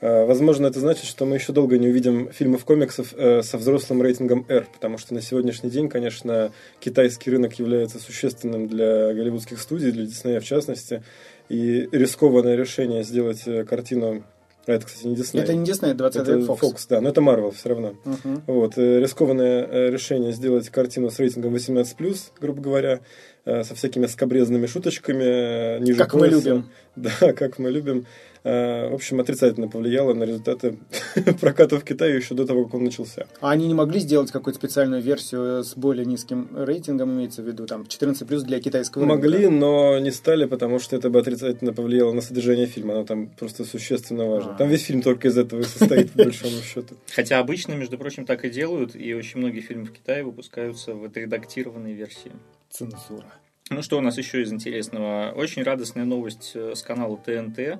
[0.00, 4.02] Э, Возможно, это значит, что мы еще долго не увидим фильмов комиксов э, со взрослым
[4.02, 9.92] рейтингом R, потому что на сегодняшний день, конечно, китайский рынок является существенным для голливудских студий,
[9.92, 11.02] для Диснея в частности,
[11.48, 14.24] и рискованное решение сделать э, картину,
[14.66, 16.60] а это, кстати, не Дисней, Это не Дисней, 20 это Fox.
[16.60, 17.94] Fox, да, но это Marvel все равно.
[18.04, 18.42] Мгм.
[18.46, 23.00] Вот, рискованное решение сделать картину с рейтингом 18+, грубо говоря,
[23.44, 26.36] со всякими скобрезными шуточками, ниже Как мы пояса.
[26.36, 26.70] любим.
[26.96, 28.06] Да, как мы любим.
[28.42, 30.78] Э, В общем, отрицательно повлияло на результаты
[31.40, 33.26] проката в Китае еще до того, как он начался.
[33.40, 37.66] А они не могли сделать какую-то специальную версию с более низким рейтингом, имеется в виду,
[37.66, 39.50] там, 14 плюс для китайского Могли, рынка?
[39.50, 42.94] но не стали, потому что это бы отрицательно повлияло на содержание фильма.
[42.94, 44.54] Оно там просто существенно важно.
[44.54, 44.56] А.
[44.56, 46.94] Там весь фильм только из этого и состоит, по большому счету.
[47.14, 51.04] Хотя обычно, между прочим, так и делают, и очень многие фильмы в Китае выпускаются в
[51.04, 52.32] отредактированной версии.
[52.70, 53.26] Цензура.
[53.72, 55.32] Ну что у нас еще из интересного?
[55.36, 57.78] Очень радостная новость э, с канала ТНТ.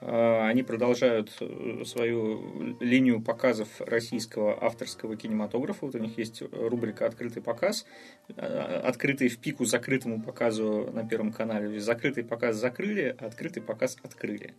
[0.00, 5.86] Э, Они продолжают э, свою линию показов российского авторского кинематографа.
[5.86, 7.84] Вот у них есть рубрика «Открытый показ»,
[8.36, 8.42] э,
[8.84, 11.78] открытый в пику закрытому показу на Первом канале.
[11.80, 14.54] Закрытый показ закрыли, а открытый показ открыли.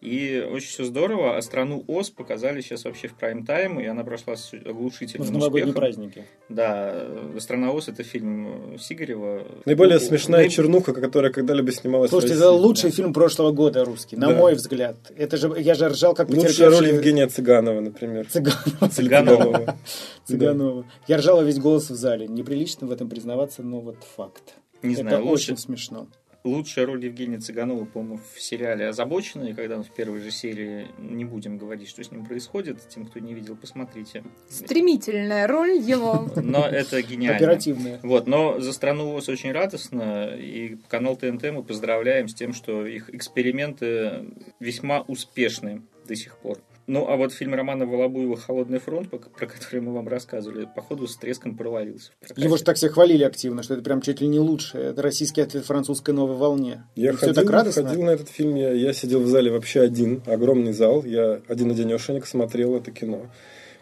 [0.00, 1.36] И очень все здорово.
[1.36, 5.64] А страну Оз показали сейчас вообще в прайм-тайм, и она прошла с оглушительным В новогодние
[5.66, 5.80] успехом.
[5.80, 6.24] праздники.
[6.48, 9.46] Да, э, «Страна Оз»— это фильм Сигарева.
[9.66, 13.84] Наиболее Ну, смешная наиб- чернуха, которая когда-либо снималась Слушайте, в это лучший фильм прошлого года
[13.84, 14.34] русский, на Да.
[14.36, 14.85] мой взгляд.
[15.16, 18.26] Это же, я же ржал, как Лучшая роль потерпевший Евгения Цыганова, например.
[18.28, 18.88] Цыганова.
[18.90, 19.76] Цыганова.
[20.24, 20.84] Цыганова.
[21.06, 22.26] Я ржал во весь голос в зале.
[22.26, 24.54] Неприлично в этом признаваться, но вот факт.
[24.82, 26.08] Не это знаю, лучше, очень смешно.
[26.46, 31.24] Лучшая роль Евгения Цыганова, по-моему, в сериале «Озабоченные», когда он в первой же серии, не
[31.24, 34.22] будем говорить, что с ним происходит, тем, кто не видел, посмотрите.
[34.48, 36.28] Стремительная роль его.
[36.36, 37.36] Но это гениально.
[37.36, 38.00] Оперативная.
[38.02, 42.86] Вот, но за страну ВОЗ очень радостно, и канал ТНТ мы поздравляем с тем, что
[42.86, 44.26] их эксперименты
[44.60, 46.58] весьма успешны до сих пор.
[46.86, 51.16] Ну, а вот фильм Романа Волобуева «Холодный фронт», про который мы вам рассказывали, походу с
[51.16, 52.12] треском провалился.
[52.36, 54.78] Его же так все хвалили активно, что это прям чуть ли не лучше.
[54.78, 56.84] Это российский ответ французской новой волне.
[56.94, 57.88] Я ходил, так радостно.
[57.88, 62.26] ходил на этот фильм, я, я сидел в зале вообще один, огромный зал, я один-одинешенек
[62.26, 63.26] смотрел это кино.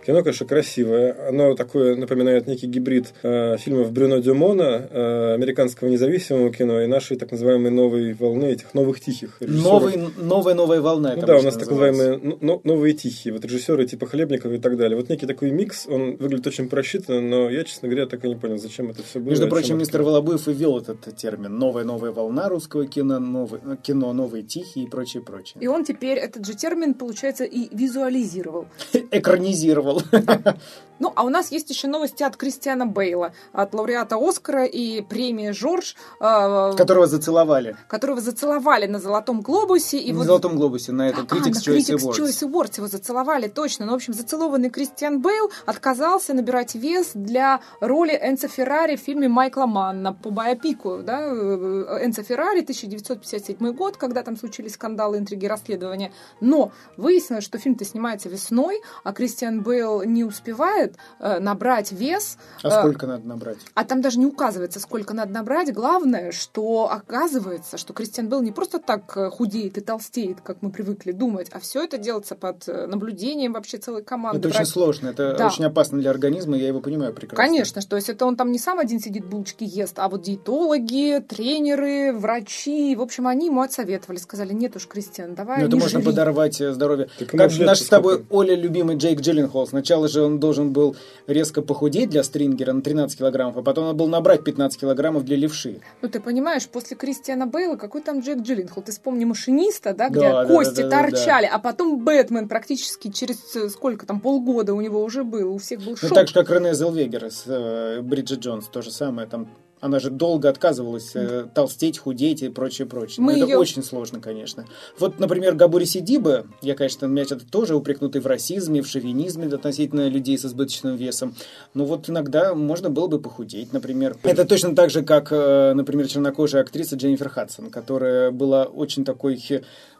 [0.06, 1.28] Кино, конечно, красивое.
[1.28, 7.16] Оно такое напоминает некий гибрид э, фильмов Брюно Дюмона, э, американского независимого кино и нашей
[7.16, 9.64] так называемой новой волны, этих новых тихих режиссеров.
[9.64, 11.12] Новый, новая новая волна.
[11.12, 14.76] Ну это да, у нас так называемые новые тихие, вот режиссеры типа Хлебникова и так
[14.76, 14.96] далее.
[14.96, 18.36] Вот некий такой микс, он выглядит очень просчитанно, но я, честно говоря, так и не
[18.36, 19.30] понял, зачем это все было.
[19.30, 21.58] Между прочим, это мистер Волобуев и ввел этот термин.
[21.58, 25.62] Новая новая волна русского кино, новый, э, кино новый тихий и прочее, прочее.
[25.62, 28.66] И он теперь этот же термин, получается, и визуализировал.
[29.10, 29.93] Экранизировал.
[30.00, 30.56] ハハハ。
[30.98, 35.96] Ну, а у нас есть еще новости от Кристиана Бейла, от лауреата Оскара и премии Жорж.
[36.20, 37.76] Э, которого зацеловали.
[37.88, 39.98] Которого зацеловали на Золотом Глобусе.
[39.98, 40.26] И на вот...
[40.26, 42.18] Золотом Глобусе, на этом а, Critics, Choice, Critics Awards.
[42.18, 43.86] Choice Awards его зацеловали, точно.
[43.86, 49.28] Ну, в общем, зацелованный Кристиан Бейл отказался набирать вес для роли Энца Феррари в фильме
[49.28, 51.00] Майкла Манна по биопику.
[51.02, 51.20] Да?
[51.22, 56.12] Э, Энца Феррари, 1957 год, когда там случились скандалы, интриги, расследования.
[56.40, 62.38] Но выяснилось, что фильм-то снимается весной, а Кристиан Бейл не успевает помогает э, набрать вес.
[62.62, 63.58] А э, сколько надо набрать?
[63.74, 65.72] А там даже не указывается, сколько надо набрать.
[65.72, 70.70] Главное, что оказывается, что Кристиан Белл не просто так э, худеет и толстеет, как мы
[70.70, 74.38] привыкли думать, а все это делается под наблюдением вообще целой команды.
[74.38, 75.46] Это очень сложно, это да.
[75.46, 77.44] очень опасно для организма, я его понимаю прекрасно.
[77.44, 81.20] Конечно, что если это он там не сам один сидит, булочки ест, а вот диетологи,
[81.20, 86.00] тренеры, врачи, в общем, они ему отсоветовали, сказали, нет уж, Кристиан, давай Ну это можно
[86.00, 86.10] живи.
[86.10, 87.08] подорвать здоровье.
[87.18, 89.66] Так как наш с тобой Оля любимый Джейк Джилленхол.
[89.66, 90.94] Сначала же он должен был
[91.26, 95.36] резко похудеть для стрингера на 13 килограммов, а потом надо было набрать 15 килограммов для
[95.36, 95.80] левши.
[96.02, 98.82] Ну, ты понимаешь, после Кристиана Бейла какой там Джек Джилленхол?
[98.82, 103.56] Ты вспомни «Машиниста», да, где да, кости да, да, торчали, а потом Бэтмен практически через
[103.56, 106.10] э, сколько там, полгода у него уже был, у всех был ну, шок.
[106.10, 109.48] Ну, так же, как Рене Зелвегер с э, Бриджит Джонс, то же самое, там
[109.80, 113.24] она же долго отказывалась э, толстеть, худеть и прочее, прочее.
[113.24, 113.58] Мы это ее...
[113.58, 114.66] очень сложно, конечно.
[114.98, 120.08] Вот, например, Габури Сидиба, я, конечно, меня это тоже упрекнутый в расизме, в шовинизме относительно
[120.08, 121.34] людей с избыточным весом.
[121.74, 124.16] Но вот иногда можно было бы похудеть, например.
[124.22, 129.34] Это точно так же, как, э, например, чернокожая актриса Дженнифер Хадсон, которая была очень такой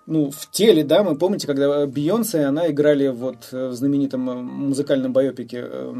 [0.06, 4.34] ну, в теле, да, мы помните, когда Бейонсе и она играли вот в знаменитом э,
[4.34, 5.94] музыкальном байопике э,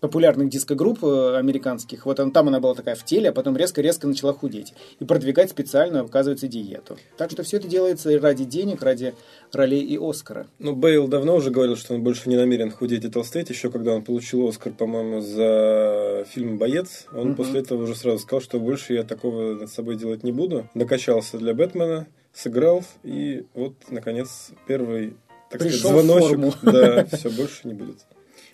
[0.00, 4.32] популярных диско-групп э, американских, вот там она была такая в теле, а потом резко-резко начала
[4.32, 6.96] худеть и продвигать специально, оказывается, диету.
[7.18, 9.14] Так что все это делается ради денег, ради
[9.52, 10.46] ролей и Оскара.
[10.58, 13.92] Ну, Бейл давно уже говорил, что он больше не намерен худеть и толстеть, еще когда
[13.92, 17.34] он получил Оскар, по-моему, за фильм «Боец», он mm-hmm.
[17.34, 20.66] после этого уже сразу сказал, что больше я такого над собой делать не буду.
[20.74, 25.16] Докачался для Бэтмена, сыграл, и вот, наконец, первый,
[25.50, 26.58] так Пришел сказать, звоночек.
[26.62, 28.06] Да, все, больше не будет.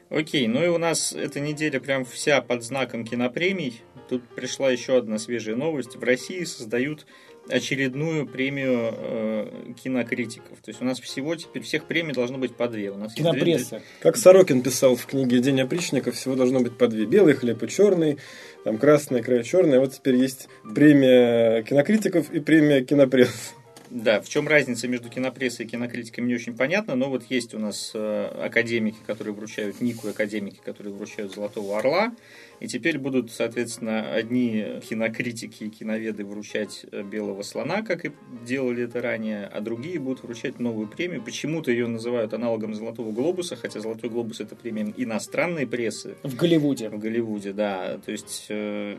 [0.08, 3.82] Окей, ну и у нас эта неделя прям вся под знаком кинопремий.
[4.08, 5.96] Тут пришла еще одна свежая новость.
[5.96, 7.06] В России создают
[7.48, 10.58] очередную премию э, кинокритиков.
[10.60, 12.90] То есть у нас всего теперь всех премий должно быть по две.
[12.90, 13.76] У нас Кинопресса.
[13.76, 13.82] Две...
[14.00, 17.04] Как Сорокин писал в книге «День опричников», всего должно быть по две.
[17.04, 18.18] Белый хлеб и черный,
[18.64, 19.80] там красная, край черная.
[19.80, 23.54] Вот теперь есть премия кинокритиков и премия кинопресс.
[23.96, 27.58] Да, в чем разница между кинопрессой и кинокритиками не очень понятно, но вот есть у
[27.58, 32.12] нас э, академики, которые вручают Нику, академики, которые вручают Золотого Орла,
[32.60, 38.12] и теперь будут, соответственно, одни кинокритики и киноведы вручать э, «Белого слона», как и
[38.44, 41.22] делали это ранее, а другие будут вручать новую премию.
[41.22, 46.16] Почему-то ее называют аналогом «Золотого глобуса», хотя «Золотой глобус»— это премия иностранной прессы.
[46.22, 46.88] В Голливуде.
[46.88, 47.98] В Голливуде, да.
[48.04, 48.96] То есть э,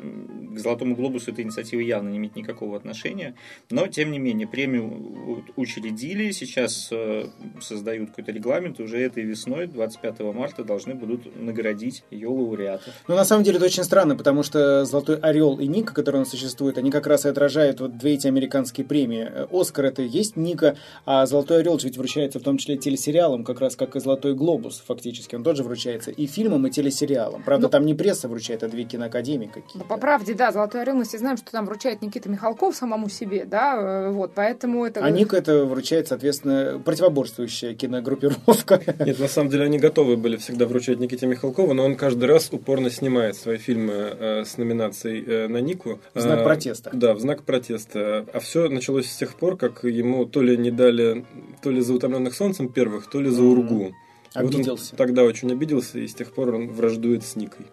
[0.56, 3.36] к «Золотому глобусу» эта инициатива явно не имеет никакого отношения.
[3.70, 7.26] Но, тем не менее, премию учредили, сейчас э,
[7.60, 12.94] создают какой-то регламент, уже этой весной, 25 марта, должны будут наградить ее лауреатов.
[13.08, 16.24] Ну, на самом деле это очень странно, потому что «Золотой орел» и «Ника», которые у
[16.24, 19.30] нас существуют, они как раз и отражают вот две эти американские премии.
[19.52, 23.62] «Оскар»— это и есть «Ника», а «Золотой орел» ведь вручается в том числе телесериалам, как
[23.62, 25.36] раз как и «Золотой глобус» фактически.
[25.36, 27.44] Он тоже вручается и фильмам, и телесериалам.
[27.44, 29.78] Правда, ну, там не пресса вручает, а две киноакадемии какие-то.
[29.78, 33.10] Ну, по правде, да, «Золотой орел» мы все знаем, что там вручает Никита Михалков самому
[33.10, 35.04] себе, да, э, вот, поэтому это...
[35.04, 38.82] А «Ника» это вручает, соответственно, противоборствующая киногруппировка.
[39.06, 42.50] Нет, на самом деле они готовы были всегда вручать Никите Михалкову, но он каждый раз
[42.52, 46.00] упорно снимает свои фильмы э, с номинацией э, на Нику.
[46.14, 46.92] В знак э, протеста.
[46.94, 48.26] Да, в знак протеста.
[48.34, 51.26] А все началось с тех пор, как ему то ли не дали,
[51.62, 53.94] то ли за «Утомленных солнцем» первых, то ли за «Ургу».
[54.34, 54.92] Обиделся.
[54.92, 57.66] Вот тогда очень обиделся, и с тех пор он враждует с Никой.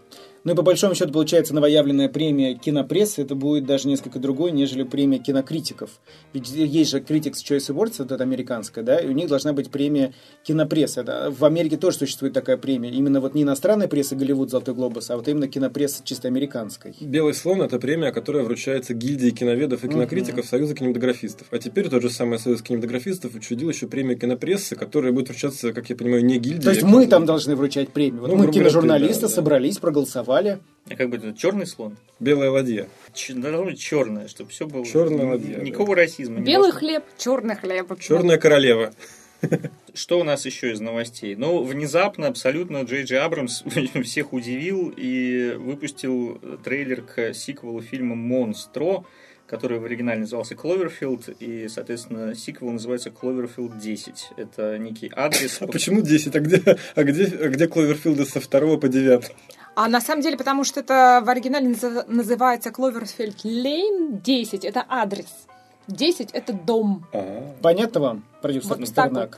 [0.44, 4.82] Ну и по большому счету получается новоявленная премия кинопрессы, это будет даже несколько другой, нежели
[4.82, 5.88] премия кинокритиков.
[6.34, 9.70] Ведь есть же Critics Choice Awards, вот это американская, да, и у них должна быть
[9.70, 11.02] премия кинопрессы.
[11.02, 11.30] Да?
[11.30, 12.90] В Америке тоже существует такая премия.
[12.90, 16.94] Именно вот не иностранная пресса Голливуд Золотой глобус, а вот именно кинопресса чисто американской.
[17.00, 20.48] Белый слон это премия, которая вручается гильдии киноведов и кинокритиков uh-huh.
[20.48, 21.46] Союза кинематографистов.
[21.52, 25.88] А теперь тот же самый Союз кинематографистов учредил еще премию кинопрессы, которая будет вручаться, как
[25.88, 26.64] я понимаю, не гильдии.
[26.64, 28.20] То есть а мы там должны вручать премию.
[28.20, 29.80] Вот ну, мы киножурналисты да, собрались, да.
[29.80, 30.60] проголосовали рисовали.
[30.90, 31.96] А как бы это черный слон?
[32.20, 32.88] Белая ладья.
[33.14, 34.84] Ч- должно быть черная, чтобы все было.
[34.84, 35.58] Черная ладья.
[35.60, 36.02] Никакого да.
[36.02, 36.40] расизма.
[36.40, 37.98] Белый не хлеб, черный хлеб.
[37.98, 38.92] Черная королева.
[39.94, 41.36] Что у нас еще из новостей?
[41.36, 43.62] Ну, внезапно абсолютно Джей Джей Абрамс
[44.02, 49.04] всех удивил и выпустил трейлер к сиквелу фильма «Монстро»,
[49.46, 54.30] который в оригинале назывался Кловерфилд, и, соответственно, сиквел называется Кловерфилд 10.
[54.36, 55.58] Это некий адрес.
[55.60, 56.34] А почему 10?
[56.34, 59.30] А где, а где, а где Кловерфилды со 2 по 9?
[59.74, 61.74] А на самом деле, потому что это в оригинале
[62.06, 65.46] называется Кловерфилд Лейн 10, это адрес.
[65.88, 67.04] 10 это дом.
[67.12, 67.54] А-а-а.
[67.60, 68.78] Понятно вам, продюсер вот?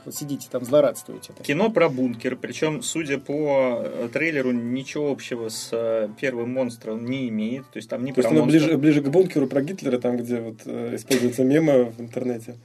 [0.04, 1.32] Вот сидите там, злорадствуете.
[1.42, 7.28] Кино про бункер, причем, судя по э, трейлеру, ничего общего с э, первым монстром не
[7.28, 7.64] имеет.
[7.70, 10.40] То есть там не То есть оно ближе, ближе к бункеру про Гитлера, там, где
[10.40, 12.56] вот э, используются мемы в интернете.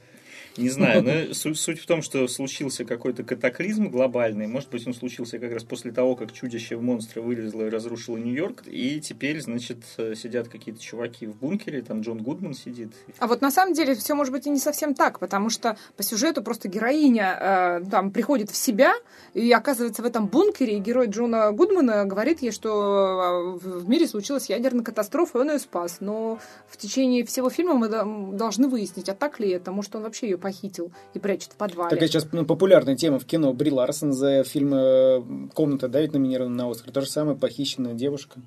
[0.56, 4.46] Не знаю, но суть, суть в том, что случился какой-то катаклизм глобальный.
[4.46, 8.16] Может быть, он случился как раз после того, как чудище в монстра вылезло и разрушило
[8.16, 8.64] Нью-Йорк.
[8.66, 12.92] И теперь, значит, сидят какие-то чуваки в бункере, там Джон Гудман сидит.
[13.18, 16.02] А вот на самом деле все может быть и не совсем так, потому что по
[16.02, 18.92] сюжету просто героиня э, там приходит в себя
[19.34, 24.06] и оказывается в этом бункере, и герой Джона Гудмана говорит ей, что э, в мире
[24.06, 25.98] случилась ядерная катастрофа, и он ее спас.
[26.00, 26.38] Но
[26.68, 30.38] в течение всего фильма мы должны выяснить, а так ли это, может, он вообще ее
[30.42, 31.88] похитил и прячет в подвале.
[31.88, 33.52] Такая сейчас ну, популярная тема в кино.
[33.54, 35.22] Бри Ларсон за фильм э,
[35.54, 36.92] «Комната», да, ведь номинирована на Оскар.
[36.92, 38.40] То же самое «Похищенная девушка».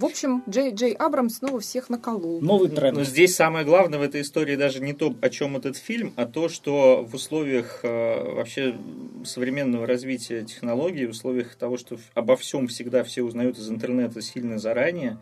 [0.00, 2.40] В общем, Джей Джей Абрамс снова всех наколол.
[2.40, 2.96] Новый тренд.
[2.96, 6.24] Но здесь самое главное в этой истории даже не то, о чем этот фильм, а
[6.24, 8.78] то, что в условиях э, вообще
[9.24, 14.58] современного развития технологий, в условиях того, что обо всем всегда все узнают из интернета сильно
[14.58, 15.18] заранее,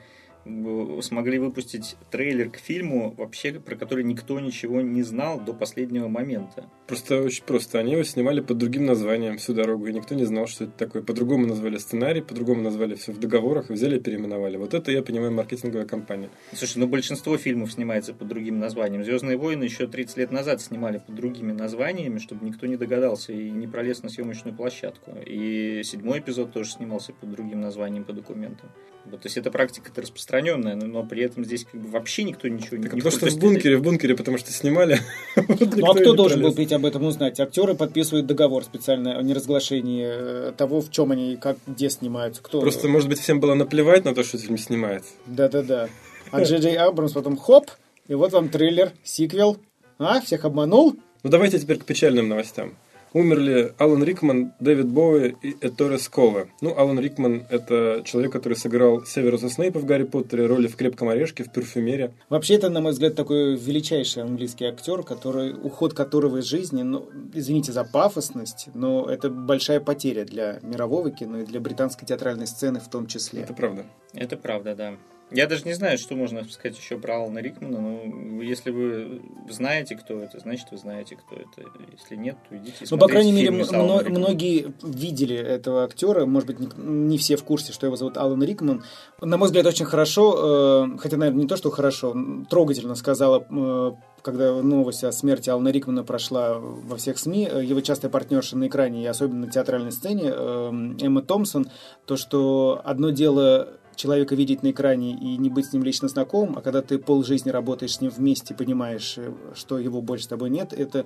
[1.03, 6.71] смогли выпустить трейлер к фильму, вообще про который никто ничего не знал до последнего момента.
[6.87, 7.79] Просто очень просто.
[7.79, 11.03] Они его снимали под другим названием всю дорогу, и никто не знал, что это такое.
[11.03, 14.57] По-другому назвали сценарий, по-другому назвали все в договорах, взяли и переименовали.
[14.57, 16.31] Вот это, я понимаю, маркетинговая компания.
[16.53, 19.05] Слушай, ну большинство фильмов снимается под другим названием.
[19.05, 23.51] «Звездные войны» еще 30 лет назад снимали под другими названиями, чтобы никто не догадался и
[23.51, 25.13] не пролез на съемочную площадку.
[25.27, 28.71] И седьмой эпизод тоже снимался под другим названием по документам.
[29.17, 32.93] То есть эта практика-то распространенная, но, при этом здесь как бы вообще никто ничего так,
[32.93, 33.01] не...
[33.01, 34.99] Потому что в бункере, в бункере, потому что снимали.
[35.59, 37.39] Ну а кто должен был быть об этом узнать?
[37.41, 42.43] Актеры подписывают договор специально о неразглашении э, того, в чем они, как, где снимаются.
[42.43, 42.61] Кто...
[42.61, 45.11] Просто, может быть, всем было наплевать на то, что фильм снимается.
[45.27, 45.89] Да-да-да.
[46.31, 47.71] А Джей Джей Абрамс потом хоп,
[48.09, 49.59] и вот вам трейлер, сиквел.
[49.99, 50.97] А, всех обманул?
[51.23, 52.75] Ну давайте теперь к печальным новостям
[53.13, 56.49] умерли Алан Рикман, Дэвид Боуи и Эторе Скова.
[56.61, 61.09] Ну, Алан Рикман— это человек, который сыграл Северуса Снейпа в «Гарри Поттере», роли в «Крепком
[61.09, 62.13] орешке», в «Парфюмере».
[62.29, 67.09] Вообще, это, на мой взгляд, такой величайший английский актер, который, уход которого из жизни, ну,
[67.35, 72.81] извините за пафосность, но это большая потеря для мирового кино и для британской театральной сцены
[72.81, 73.43] в том числе.
[73.43, 73.85] Это правда.
[74.15, 74.95] Это правда, да.
[75.31, 79.21] Я даже не знаю, что можно сказать еще про Алана Рикмана, но если вы
[79.51, 81.69] знаете, кто это, значит, вы знаете, кто это.
[81.93, 86.61] Если нет, то идите Ну, по крайней мере, мно- многие видели этого актера, может быть,
[86.61, 88.83] не, не все в курсе, что его зовут Алан Рикман.
[89.21, 92.17] На мой взгляд, очень хорошо, э, хотя, наверное, не то, что хорошо,
[92.49, 97.81] трогательно сказала э, когда новость о смерти Алана Рикмана прошла во всех СМИ, э, его
[97.81, 100.71] частая партнерша на экране, и особенно на театральной сцене, э,
[101.01, 101.69] Эмма Томпсон,
[102.07, 103.69] то, что одно дело
[103.99, 107.51] человека видеть на экране и не быть с ним лично знакомым, а когда ты полжизни
[107.51, 111.05] работаешь с ним вместе, понимаешь, э, что его больше с тобой нет, это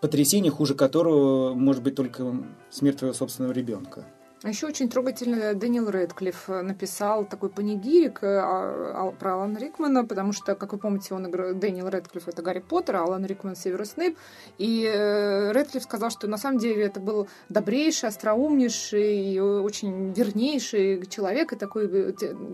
[0.00, 4.06] потрясение, хуже которого может быть только смерть твоего собственного ребенка.
[4.44, 10.54] А еще очень трогательно Дэниел Рэдклифф написал такой панигирик э, про Алана Рикмана, потому что,
[10.54, 14.16] как вы помните, он играл, Дэниел Рэдклифф это Гарри Поттер, а Алан Рикман Северус Снейп.
[14.58, 21.52] И э, Рэдклифф сказал, что на самом деле это был добрейший, остроумнейший, очень вернейший человек
[21.52, 22.12] и такой э,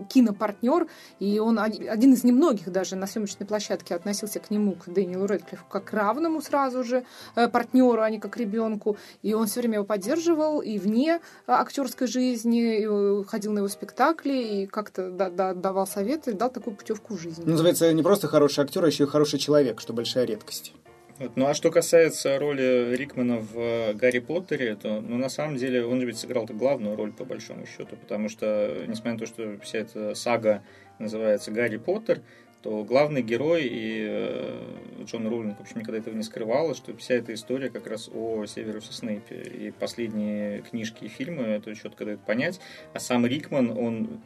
[0.09, 0.87] кинопартнер.
[1.19, 5.65] И он один из немногих даже на съемочной площадке относился к нему, к Дэниелу Рэдклиффу,
[5.69, 7.05] как к равному сразу же
[7.35, 8.97] партнеру, а не как к ребенку.
[9.21, 13.67] И он все время его поддерживал и вне актеров актерской жизни, э, ходил на его
[13.67, 17.43] спектакли и как-то да, да, давал советы, дал такую путевку в жизнь.
[17.45, 20.73] Ну, называется не просто хороший актер, а еще и хороший человек, что большая редкость.
[21.19, 21.31] Вот.
[21.35, 25.85] Ну а что касается роли Рикмана в э, Гарри Поттере, то ну, на самом деле
[25.85, 29.57] он же ведь сыграл главную роль по большому счету, потому что, несмотря на то, что
[29.61, 30.63] вся эта сага
[30.99, 32.21] называется Гарри Поттер,
[32.65, 37.13] то главный герой и э, Джон Рулинг, в общем, никогда этого не скрывала, что вся
[37.13, 39.35] эта история как раз о Северусе Снейпе.
[39.35, 42.59] И последние книжки и фильмы это четко дают понять.
[42.95, 44.19] А сам Рикман, он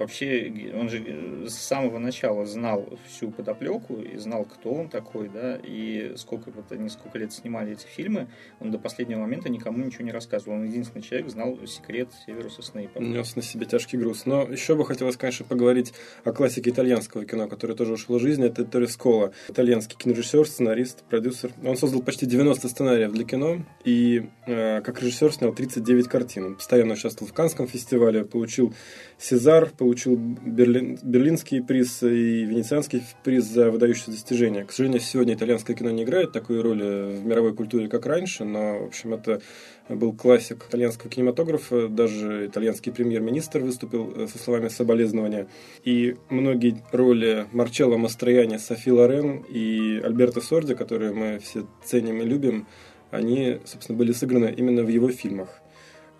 [0.00, 5.28] вообще он же э, с самого начала знал всю подоплеку и знал, кто он такой,
[5.28, 8.28] да, и сколько вот они сколько лет снимали эти фильмы,
[8.58, 10.56] он до последнего момента никому ничего не рассказывал.
[10.56, 12.98] Он единственный человек знал секрет Северуса Снейпа.
[12.98, 14.26] Нес на себе тяжкий груз.
[14.26, 15.92] Но еще бы хотелось, конечно, поговорить
[16.24, 18.46] о классике итальянского кино, который тоже ушел из жизни.
[18.46, 21.52] Это Тори Скола, итальянский кинорежиссер, сценарист, продюсер.
[21.64, 26.44] Он создал почти 90 сценариев для кино, и э, как режиссер снял 39 картин.
[26.46, 28.74] Он постоянно участвовал в Канском фестивале, получил
[29.20, 34.64] Сезар, получил Берлин, Берлинский приз и Венецианский приз за выдающиеся достижения.
[34.64, 38.78] К сожалению, сегодня итальянское кино не играет такой роли в мировой культуре, как раньше, но,
[38.78, 39.42] в общем, это
[39.90, 41.88] был классик итальянского кинематографа.
[41.88, 45.48] Даже итальянский премьер-министр выступил э, со словами соболезнования.
[45.84, 52.24] И многие роли Марчелло Мастрояни, Софи Лорен и Альберто Сорди, которые мы все ценим и
[52.24, 52.66] любим,
[53.10, 55.59] они, собственно, были сыграны именно в его фильмах.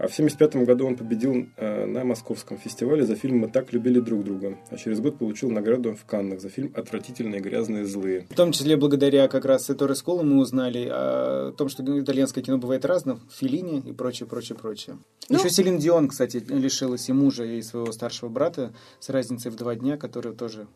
[0.00, 4.00] А в 1975 году он победил э, на Московском фестивале за фильм «Мы так любили
[4.00, 8.26] друг друга», а через год получил награду в Каннах за фильм «Отвратительные, грязные, злые».
[8.30, 12.56] В том числе благодаря как раз Эторе Сколу мы узнали о том, что итальянское кино
[12.56, 14.96] бывает разным, Филини и прочее, прочее, прочее.
[15.28, 19.56] Ну, Еще Селин Дион, кстати, лишилась и мужа, и своего старшего брата с разницей в
[19.56, 20.66] два дня, которые тоже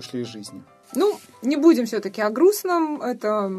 [0.00, 0.62] ушли из жизни.
[0.92, 3.50] Ну, не будем все-таки о грустном, это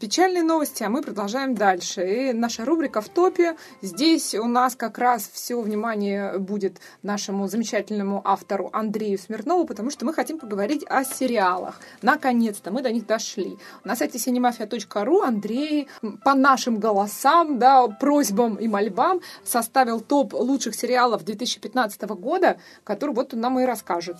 [0.00, 2.02] печальные новости, а мы продолжаем дальше.
[2.02, 3.56] И наша рубрика в топе.
[3.80, 10.04] Здесь у нас как раз все внимание будет нашему замечательному автору Андрею Смирнову, потому что
[10.04, 11.80] мы хотим поговорить о сериалах.
[12.02, 13.56] Наконец-то мы до них дошли.
[13.84, 15.86] На сайте cinemafia.ru Андрей
[16.24, 23.32] по нашим голосам, да, просьбам и мольбам составил топ лучших сериалов 2015 года, который вот
[23.32, 24.16] он нам и расскажет.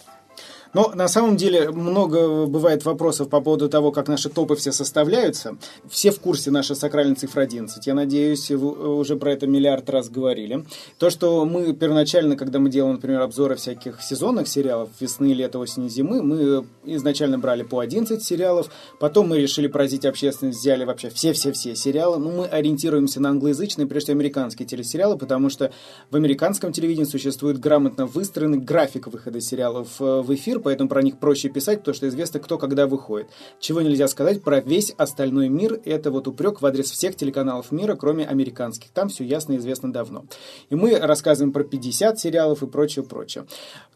[0.73, 5.57] Но на самом деле много бывает вопросов по поводу того, как наши топы все составляются.
[5.89, 7.87] Все в курсе нашей сакральной цифры 11.
[7.87, 10.65] Я надеюсь, вы уже про это миллиард раз говорили.
[10.99, 15.89] То, что мы первоначально, когда мы делаем, например, обзоры всяких сезонных сериалов весны, лета, осени,
[15.89, 21.75] зимы, мы изначально брали по 11 сериалов, потом мы решили поразить общественность, взяли вообще все-все-все
[21.75, 22.19] сериалы.
[22.19, 25.73] Но мы ориентируемся на англоязычные, прежде всего американские телесериалы, потому что
[26.11, 31.19] в американском телевидении существует грамотно выстроенный график выхода сериалов э, в эфир, поэтому про них
[31.19, 33.29] проще писать, потому что известно, кто когда выходит.
[33.59, 37.97] Чего нельзя сказать про весь остальной мир, это вот упрек в адрес всех телеканалов мира,
[37.97, 38.91] кроме американских.
[38.91, 40.25] Там все ясно и известно давно.
[40.69, 43.47] И мы рассказываем про 50 сериалов и прочее, прочее.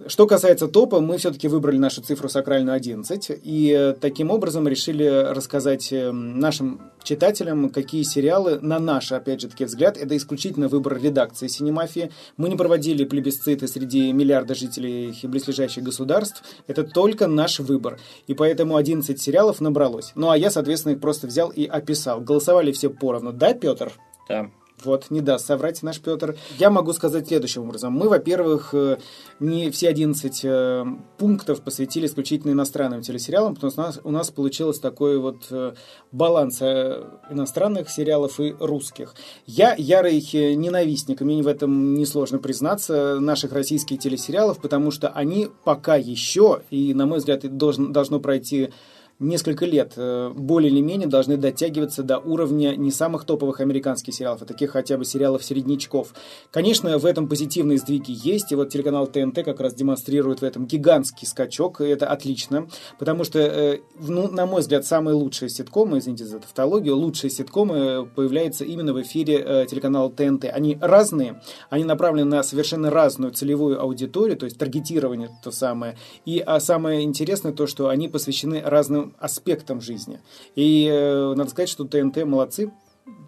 [0.07, 5.93] Что касается топа, мы все-таки выбрали нашу цифру сакральную 11, и таким образом решили рассказать
[5.93, 11.47] э, нашим читателям, какие сериалы, на наш, опять же таки, взгляд, это исключительно выбор редакции
[11.47, 12.11] «Синемафии».
[12.37, 16.43] Мы не проводили плебисциты среди миллиарда жителей близлежащих государств.
[16.67, 17.99] Это только наш выбор.
[18.27, 20.13] И поэтому 11 сериалов набралось.
[20.15, 22.21] Ну, а я, соответственно, их просто взял и описал.
[22.21, 23.33] Голосовали все поровну.
[23.33, 23.93] Да, Петр?
[24.29, 24.51] Да.
[24.83, 26.37] Вот, не даст соврать наш Петр.
[26.59, 27.93] Я могу сказать следующим образом.
[27.93, 28.99] Мы, во-первых, э,
[29.39, 30.85] не все 11 э,
[31.17, 35.75] пунктов посвятили исключительно иностранным телесериалам, потому что у нас, у нас получилось такой вот э,
[36.11, 39.15] баланс иностранных сериалов и русских.
[39.47, 40.21] Я ярый
[40.57, 46.95] ненавистник, мне в этом несложно признаться, наших российских телесериалов, потому что они пока еще, и,
[46.95, 48.71] на мой взгляд, должен, должно пройти
[49.19, 54.43] несколько лет э, более или менее должны дотягиваться до уровня не самых топовых американских сериалов,
[54.43, 56.15] а таких хотя бы сериалов-середнячков.
[56.51, 60.67] Конечно, в этом позитивные сдвиги есть, и вот телеканал ТНТ как раз демонстрирует в этом
[60.67, 65.99] гигантский скачок, и это отлично, потому что, э, ну, на мой взгляд, самые лучшие ситкомы,
[65.99, 70.47] извините за тавтологию, лучшие ситкомы появляются именно в эфире э, телеканала ТНТ.
[70.47, 71.41] Они разные,
[71.71, 77.03] они направлены на совершенно разную целевую аудиторию, то есть таргетирование то самое, и а самое
[77.03, 80.21] интересное то, что они посвящены разным аспектам жизни.
[80.55, 82.71] И э, надо сказать, что ТНТ молодцы,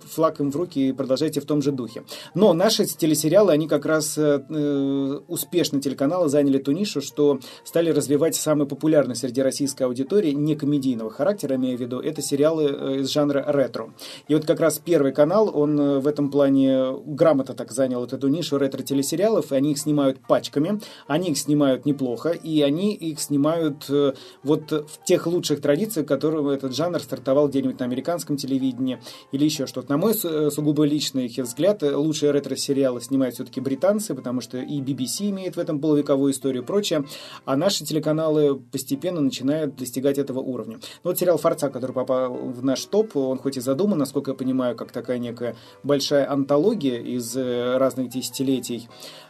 [0.00, 2.04] флаг им в руки и продолжайте в том же духе.
[2.34, 7.90] Но наши телесериалы, они как раз э, э, успешно телеканалы заняли ту нишу, что стали
[7.90, 13.00] развивать самый популярный среди российской аудитории не комедийного характера, имею в виду, это сериалы э,
[13.00, 13.92] из жанра ретро.
[14.28, 18.12] И вот как раз первый канал, он э, в этом плане грамотно так занял вот
[18.12, 23.20] эту нишу ретро-телесериалов, и они их снимают пачками, они их снимают неплохо, и они их
[23.20, 29.00] снимают э, вот в тех лучших традициях, которым этот жанр стартовал где-нибудь на американском телевидении
[29.32, 29.90] или еще что-то.
[29.90, 34.80] На мой э, сугубо личный взгляд, э, лучшие ретро-сериалы снимают все-таки британцы, потому что и
[34.80, 37.04] BBC имеет в этом полувековую историю и прочее,
[37.44, 40.76] а наши телеканалы постепенно начинают достигать этого уровня.
[41.04, 44.36] Ну, вот сериал «Форца», который попал в наш топ, он хоть и задуман, насколько я
[44.36, 48.88] понимаю, как такая некая большая антология из э, разных десятилетий,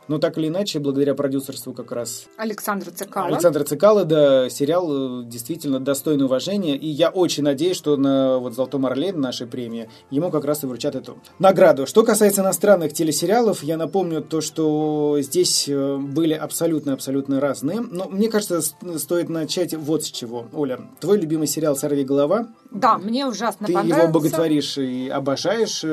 [0.09, 2.27] но так или иначе, благодаря продюсерству как раз...
[2.37, 3.27] Александра Цикала.
[3.27, 6.77] Александра Цикала, да, сериал э, действительно достойный уважения.
[6.77, 10.67] И я очень надеюсь, что на вот «Золотом орле» нашей премии ему как раз и
[10.67, 11.87] вручат эту награду.
[11.87, 17.81] Что касается иностранных телесериалов, я напомню то, что здесь э, были абсолютно-абсолютно разные.
[17.81, 20.47] Но мне кажется, стоит начать вот с чего.
[20.53, 22.49] Оля, твой любимый сериал «Сорви голова».
[22.71, 25.85] Да, мне ужасно Ты его боготворишь и обожаешь.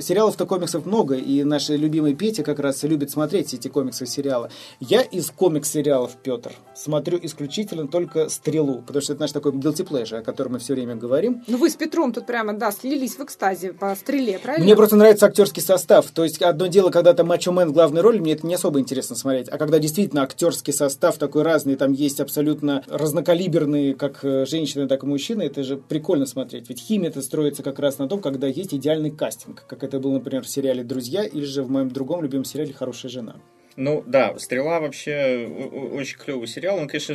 [0.00, 4.50] Сериалов-то комиксов много, и наш любимый Петя как раз любит смотреть эти комиксы-сериалы.
[4.80, 10.18] Я из комикс-сериалов, Петр, смотрю исключительно только «Стрелу», потому что это наш такой guilty pleasure,
[10.18, 11.42] о котором мы все время говорим.
[11.46, 14.64] Ну, вы с Петром тут прямо, да, слились в экстазе по «Стреле», правильно?
[14.64, 16.10] Мне просто нравится актерский состав.
[16.10, 18.80] То есть, одно дело, когда там Мачо Мэн в главной роли, мне это не особо
[18.80, 19.48] интересно смотреть.
[19.48, 25.02] А когда действительно актерский состав такой разный, там есть абсолютно разнокалиберные, как э, женщины, так
[25.02, 26.68] и мужчины, это же прикольно смотреть.
[26.68, 30.14] Ведь химия это строится как раз на том, когда есть идеальный кастинг, как это было,
[30.14, 33.36] например, в сериале «Друзья» или же в моем другом любимом сериале «Хорошая жена».
[33.76, 35.48] Ну да, «Стрела» вообще
[35.92, 36.78] очень клевый сериал.
[36.78, 37.14] Он, конечно,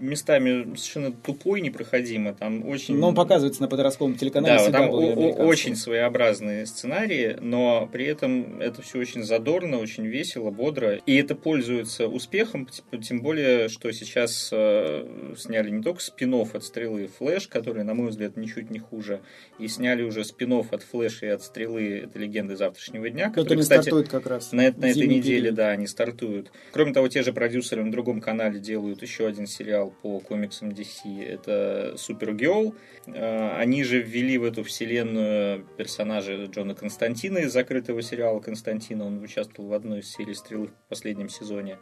[0.00, 2.34] местами совершенно тупой, непроходимо.
[2.34, 2.96] Там очень...
[2.96, 4.70] Но он показывается на подростковом телеканале.
[4.70, 10.96] Да, там очень своеобразные сценарии, но при этом это все очень задорно, очень весело, бодро.
[11.06, 12.68] И это пользуется успехом,
[13.02, 18.10] тем более, что сейчас э, сняли не только спин от «Стрелы» «Флэш», который, на мой
[18.10, 19.20] взгляд, ничуть не хуже,
[19.58, 23.82] и сняли уже спин от «Флэша» и от «Стрелы» это «Легенды завтрашнего дня», который, кстати,
[23.82, 24.52] стартует как раз.
[24.52, 26.50] На, на этой неделе, да, они стартуют.
[26.72, 31.24] Кроме того, те же продюсеры на другом канале делают еще один сериал по комиксам DC.
[31.24, 32.74] Это Супергерл.
[33.06, 39.06] Они же ввели в эту вселенную персонажа Джона Константина из закрытого сериала Константина.
[39.06, 41.78] Он участвовал в одной из серий «Стрелы» в последнем сезоне.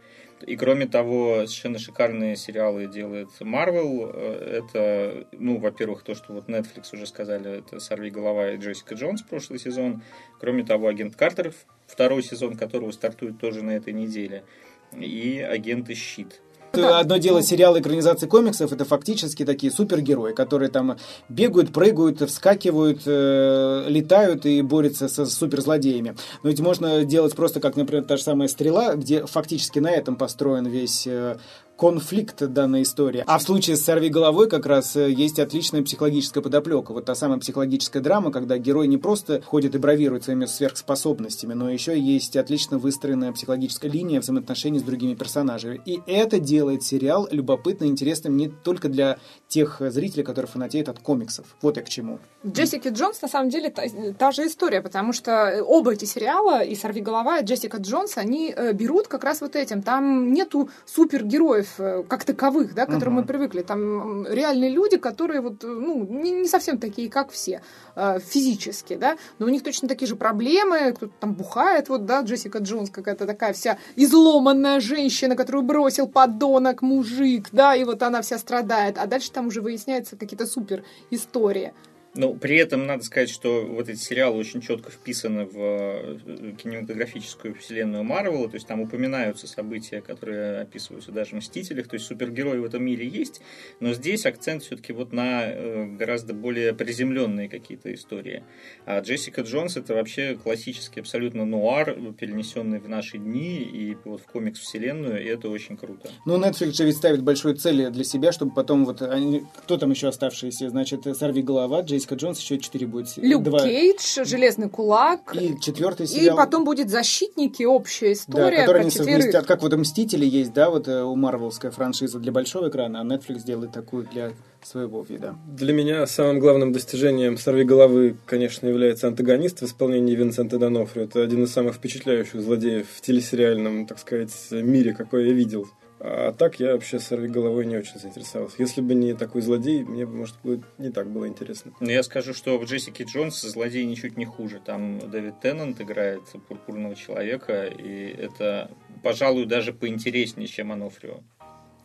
[0.46, 4.12] И кроме того, совершенно шикарные сериалы делает Marvel.
[4.14, 9.22] Это, ну, во-первых, то, что вот Netflix уже сказали, это «Сорви голова» и Джессика Джонс
[9.22, 10.02] прошлый сезон.
[10.40, 11.54] Кроме того, «Агент Картер»,
[11.86, 14.44] второй сезон которого стартует тоже на этой неделе.
[14.92, 16.40] И «Агенты Щит».
[16.82, 20.96] Одно дело сериалы экранизации комиксов, это фактически такие супергерои, которые там
[21.28, 26.16] бегают, прыгают, вскакивают, э, летают и борются со суперзлодеями.
[26.42, 30.16] Но ведь можно делать просто как, например, та же самая «Стрела», где фактически на этом
[30.16, 31.36] построен весь э,
[31.76, 33.24] конфликт данной истории.
[33.26, 36.92] А в случае с «Сорви головой» как раз э, есть отличная психологическая подоплека.
[36.92, 41.70] Вот та самая психологическая драма, когда герой не просто ходит и бравирует своими сверхспособностями, но
[41.70, 45.80] еще есть отлично выстроенная психологическая линия взаимоотношений с другими персонажами.
[45.84, 49.18] И это делает сериал любопытным и интересным не только для
[49.54, 51.46] тех зрителей, которые фанатеют от комиксов.
[51.62, 52.18] Вот и к чему.
[52.46, 53.82] Джессики Джонс, на самом деле, та,
[54.18, 58.52] та же история, потому что оба эти сериала, и «Сорви голова», и Джессика Джонс, они
[58.56, 59.82] э, берут как раз вот этим.
[59.82, 63.22] Там нету супергероев, героев э, как таковых, да, к которым угу.
[63.22, 63.62] мы привыкли.
[63.62, 67.60] Там реальные люди, которые вот, ну, не, не совсем такие, как все,
[67.96, 72.22] э, физически, да, но у них точно такие же проблемы, кто-то там бухает, вот, да,
[72.22, 78.20] Джессика Джонс какая-то такая вся изломанная женщина, которую бросил подонок мужик, да, и вот она
[78.20, 81.72] вся страдает, а дальше там уже выясняются какие-то супер истории.
[82.16, 86.18] Но при этом надо сказать, что вот эти сериалы очень четко вписаны в э,
[86.62, 92.06] кинематографическую вселенную Марвела, то есть там упоминаются события, которые описываются даже в «Мстителях», то есть
[92.06, 93.40] супергерои в этом мире есть,
[93.80, 98.44] но здесь акцент все-таки вот на э, гораздо более приземленные какие-то истории.
[98.86, 104.26] А Джессика Джонс это вообще классический абсолютно нуар, перенесенный в наши дни и вот в
[104.26, 106.10] комикс-вселенную, и это очень круто.
[106.26, 109.42] Ну, Netflix же ведь ставит большую цель для себя, чтобы потом вот они...
[109.64, 110.70] Кто там еще оставшиеся?
[110.70, 113.16] Значит, «Сорви голова», Джессика Джессика Джонс, еще четыре будет.
[113.16, 113.60] Люк Два.
[113.60, 115.34] Кейдж, Железный кулак.
[115.34, 116.34] И четвертый сериал.
[116.34, 118.56] И потом будет Защитники, общая история.
[118.56, 122.32] Да, которые они совместят, как вот Мстители есть, да, вот э, у Марвелская франшиза для
[122.32, 124.32] большого экрана, а Netflix делает такую для
[124.62, 125.36] своего вида.
[125.46, 131.04] Для меня самым главным достижением «Сорви головы», конечно, является антагонист в исполнении Винсента Донофрио.
[131.04, 135.66] Это один из самых впечатляющих злодеев в телесериальном, так сказать, мире, какой я видел.
[136.06, 138.56] А так я вообще сорви головой не очень заинтересовался.
[138.58, 141.72] Если бы не такой злодей, мне бы, может быть, не так было интересно.
[141.80, 144.60] Но я скажу, что в Джессике Джонс злодей ничуть не хуже.
[144.62, 148.70] Там Дэвид Теннант играет пурпурного человека, и это,
[149.02, 151.20] пожалуй, даже поинтереснее, чем Анофрио.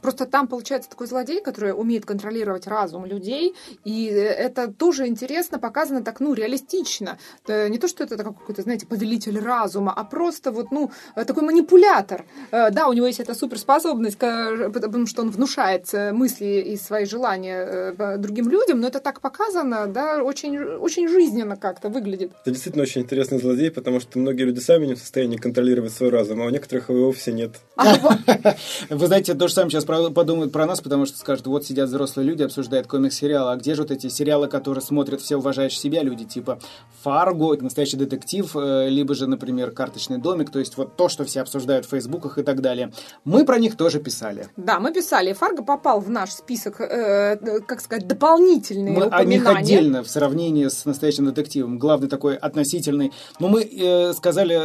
[0.02, 6.04] Просто там получается такой злодей, который умеет контролировать разум людей, и это тоже интересно показано
[6.04, 7.18] так, ну, реалистично.
[7.44, 12.26] Это не то, что это какой-то, знаете, повелитель разума, а просто вот, ну, такой манипулятор.
[12.52, 17.06] Э, да, у него есть эта суперспособность, потому что он внушает э, мысли и свои
[17.06, 22.32] желания э, другим людям, но это так показано, да, очень, очень жизненно как-то выглядит.
[22.42, 26.10] Это действительно очень интересный злодей, потому что многие люди сами не в состоянии контролировать свой
[26.10, 27.56] разум, а у некоторых его вовсе нет.
[27.76, 27.96] А
[28.90, 32.28] Вы знаете, то же самое сейчас подумают про нас, потому что скажут, вот сидят взрослые
[32.28, 36.26] люди, обсуждают комикс-сериалы, а где же вот эти сериалы, которые смотрят все уважающие себя люди,
[36.26, 36.60] типа
[37.04, 41.42] «Фарго», «Настоящий детектив», э, либо же, например, «Карточный домик», то есть вот то, что все
[41.42, 42.92] обсуждают в фейсбуках и так далее.
[43.26, 44.48] Мы про них тоже писали.
[44.58, 45.34] Да, мы писали.
[45.34, 49.48] «Фарго» попал в наш список, э, как сказать, дополнительные мы упоминания.
[49.48, 51.80] о них отдельно в сравнении с «Настоящим детективом».
[51.80, 53.12] Главный такой относительный.
[53.40, 54.60] Но мы э, сказали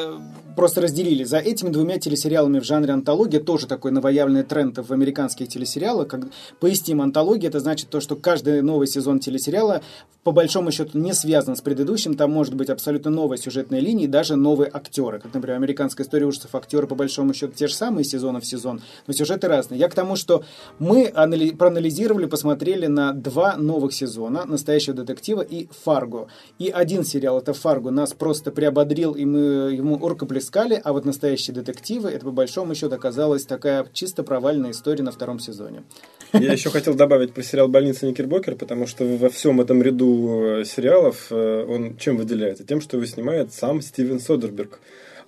[0.54, 1.24] просто разделили.
[1.24, 6.08] За этими двумя телесериалами в жанре антология тоже такой новоявленный тренд в американских телесериалах.
[6.08, 6.26] Как,
[6.60, 9.82] поясним, антология это значит то, что каждый новый сезон телесериала
[10.24, 12.14] по большому счету не связан с предыдущим.
[12.14, 15.20] Там может быть абсолютно новая сюжетная линия и даже новые актеры.
[15.20, 18.80] Как, например, американская история ужасов актеры по большому счету те же самые сезона в сезон,
[19.06, 19.78] но сюжеты разные.
[19.78, 20.42] Я к тому, что
[20.78, 26.28] мы анали- проанализировали, посмотрели на два новых сезона «Настоящего детектива» и «Фарго».
[26.58, 29.38] И один сериал, это «Фарго», нас просто приободрил, и мы
[29.72, 35.03] ему рукоплескали, а вот «Настоящие детективы» это по большому счету оказалась такая чисто провальная история
[35.04, 35.84] на втором сезоне.
[36.32, 40.64] Я еще хотел добавить про сериал «Больница Никербокер», потому что во всем этом ряду э,
[40.64, 42.64] сериалов э, он чем выделяется?
[42.64, 44.80] Тем, что его снимает сам Стивен Содерберг.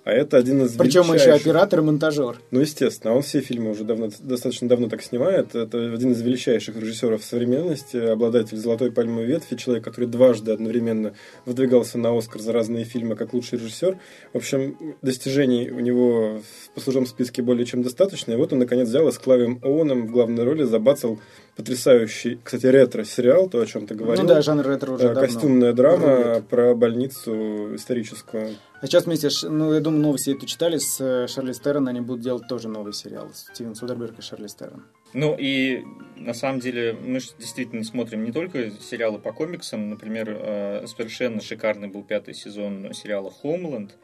[0.07, 2.39] А это один из Причем еще величайших- оператор и монтажер.
[2.51, 5.53] Ну, естественно, он все фильмы уже давно, достаточно давно так снимает.
[5.53, 11.13] Это один из величайших режиссеров современности, обладатель «Золотой пальмовой ветви», человек, который дважды одновременно
[11.45, 13.97] выдвигался на «Оскар» за разные фильмы как лучший режиссер.
[14.31, 18.31] В общем, достижений у него в послужном списке более чем достаточно.
[18.31, 21.19] И вот он, наконец, взял и с Клавием Оуэном в главной роли забацал
[21.57, 24.21] потрясающий, кстати, ретро-сериал, то, о чем ты говорил.
[24.23, 25.21] Ну да, жанр ретро уже Да, давно.
[25.27, 26.47] костюмная драма рулит.
[26.47, 28.55] про больницу историческую.
[28.79, 32.21] А сейчас вместе, ну, я думаю, новости это читали, с э, Шарли Стерон они будут
[32.21, 33.29] делать тоже новый сериал.
[33.33, 34.83] Стивен Содерберг и Шарли Стерон.
[35.13, 35.83] Ну и
[36.15, 39.89] на самом деле мы же действительно смотрим не только сериалы по комиксам.
[39.89, 43.97] Например, э, совершенно шикарный был пятый сезон сериала «Хомленд».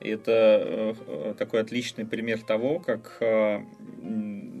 [0.00, 3.60] Это э, э, такой отличный пример того, как э,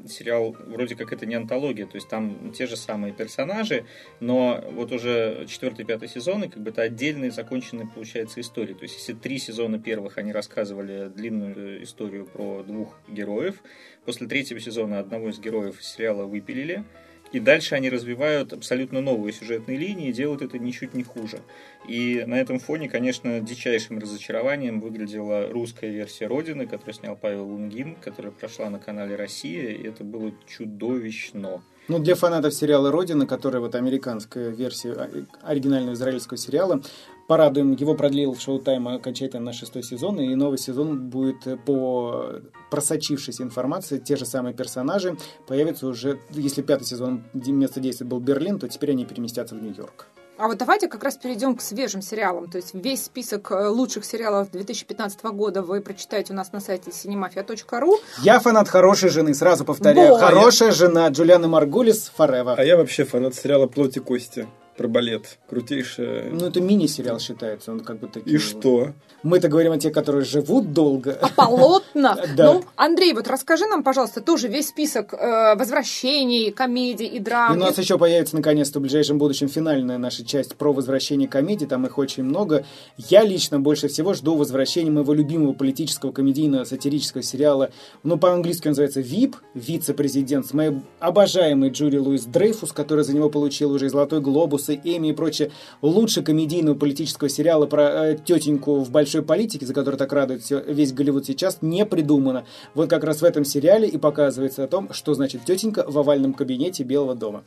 [0.06, 3.86] сериал вроде как это не антология, то есть там те же самые персонажи,
[4.20, 8.74] но вот уже четвертый, пятый сезоны как бы это отдельные законченные получается истории.
[8.74, 13.62] То есть если три сезона первых они рассказывали длинную историю про двух героев,
[14.04, 16.84] после третьего сезона одного из героев сериала выпилили,
[17.32, 21.40] и дальше они развивают абсолютно новые сюжетные линии и делают это ничуть не хуже.
[21.86, 27.96] И на этом фоне, конечно, дичайшим разочарованием выглядела русская версия «Родины», которую снял Павел Лунгин,
[27.96, 31.62] которая прошла на канале «Россия», и это было чудовищно.
[31.88, 35.10] Ну, для фанатов сериала «Родина», которая вот американская версия а,
[35.42, 36.82] оригинального израильского сериала,
[37.30, 42.40] порадуем, его продлил в шоу-тайм окончательно на шестой сезон, и новый сезон будет э, по
[42.72, 45.16] просочившейся информации, те же самые персонажи
[45.46, 50.08] появятся уже, если пятый сезон место действия был Берлин, то теперь они переместятся в Нью-Йорк.
[50.38, 52.50] А вот давайте как раз перейдем к свежим сериалам.
[52.50, 56.90] То есть весь список э, лучших сериалов 2015 года вы прочитаете у нас на сайте
[56.90, 57.92] cinemafia.ru.
[58.24, 60.14] Я фанат хорошей жены, сразу повторяю.
[60.14, 60.20] Вот.
[60.20, 62.56] Хорошая жена Джулианы Маргулис Форева.
[62.58, 64.48] А я вообще фанат сериала «Плоть и кости»
[64.80, 65.38] про балет.
[65.46, 66.30] Крутейшая.
[66.30, 68.36] Ну, это мини-сериал считается, он как бы такие...
[68.36, 68.94] И что?
[69.22, 71.18] Мы-то говорим о тех, которые живут долго.
[71.20, 72.16] А полотна.
[72.36, 72.54] Да.
[72.54, 77.52] Ну, Андрей, вот расскажи нам, пожалуйста, тоже весь список э, возвращений, комедий и И драм.
[77.52, 81.84] у нас еще появится наконец-то в ближайшем будущем финальная наша часть про возвращение комедий, там
[81.86, 82.64] их очень много.
[82.96, 87.70] Я лично больше всего жду возвращения моего любимого политического комедийного сатирического сериала,
[88.04, 93.28] ну по-английски он называется VIP, вице-президент, с моей обожаемой Джули Луис Дрейфус, которая за него
[93.28, 95.50] получила уже и Золотой Глобус, и Эми и прочее.
[95.82, 100.60] Лучше комедийного политического сериала про э, тетеньку в большой политике, за которой так радует всё-
[100.60, 102.44] весь Голливуд сейчас, не придумано.
[102.74, 106.34] Вот как раз в этом сериале и показывается о том, что значит тетенька в овальном
[106.34, 107.44] кабинете Белого дома.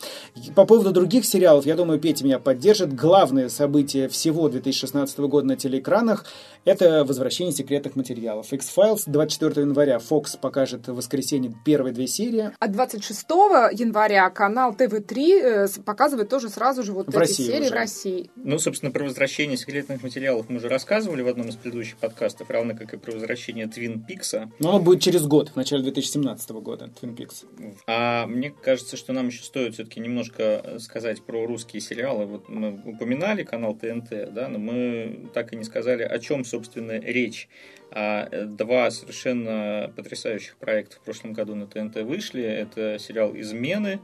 [0.56, 2.94] По поводу других сериалов, я думаю, Петя меня поддержит.
[2.94, 6.26] Главное событие всего 2016 года на телеэкранах–
[6.66, 8.52] это возвращение секретных материалов.
[8.52, 12.52] X-Files 24 января Fox покажет в воскресенье первые две серии.
[12.60, 13.26] А 26
[13.74, 17.70] января канал ТВ-3 э, показывает тоже сразу же вот В России серии уже.
[17.70, 18.32] в России.
[18.36, 22.76] Ну, собственно, про возвращение секретных материалов мы уже рассказывали в одном из предыдущих подкастов, равно
[22.76, 24.52] как и про возвращение Твин Пикса.
[24.60, 27.46] Но оно будет через год, в начале 2017 года, Twin Peaks.
[27.88, 32.26] А мне кажется, что нам еще стоит все-таки немножко э, сказать про русские сериалы.
[32.26, 37.00] Вот мы упоминали канал ТНТ, да, но мы так и не сказали, о чем, собственно,
[37.00, 37.48] речь.
[37.92, 42.44] А э, два совершенно потрясающих проекта в прошлом году на ТНТ вышли.
[42.44, 44.00] Это сериал «Измены»,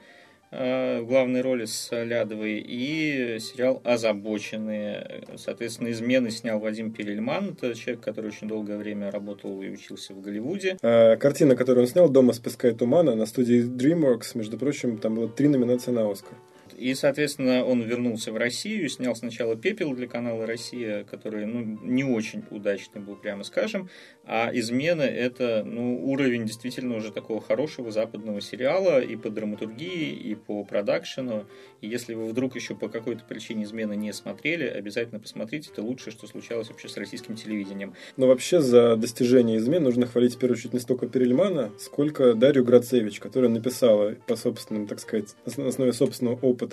[0.51, 5.23] в главной роли с Лядовой, и сериал «Озабоченные».
[5.37, 7.55] Соответственно, «Измены» снял Вадим Перельман.
[7.61, 10.77] Это человек, который очень долгое время работал и учился в Голливуде.
[10.81, 14.97] А, картина, которую он снял, «Дома с песка и тумана» на студии DreamWorks, между прочим,
[14.97, 16.33] там было три номинации на «Оскар».
[16.79, 22.05] И, соответственно, он вернулся в Россию, снял сначала «Пепел» для канала «Россия», который ну, не
[22.05, 23.89] очень удачный был, прямо скажем.
[24.23, 30.35] А «Измены»— это ну, уровень действительно уже такого хорошего западного сериала и по драматургии, и
[30.35, 31.47] по продакшену.
[31.81, 35.71] И если вы вдруг еще по какой-то причине «Измены» не смотрели, обязательно посмотрите.
[35.73, 37.93] Это лучшее, что случалось вообще с российским телевидением.
[38.15, 42.63] Но вообще за достижение измен нужно хвалить в первую очередь не столько Перельмана, сколько Дарью
[42.63, 46.68] Грацевич, которая написала по собственным, так сказать, основе собственного опыта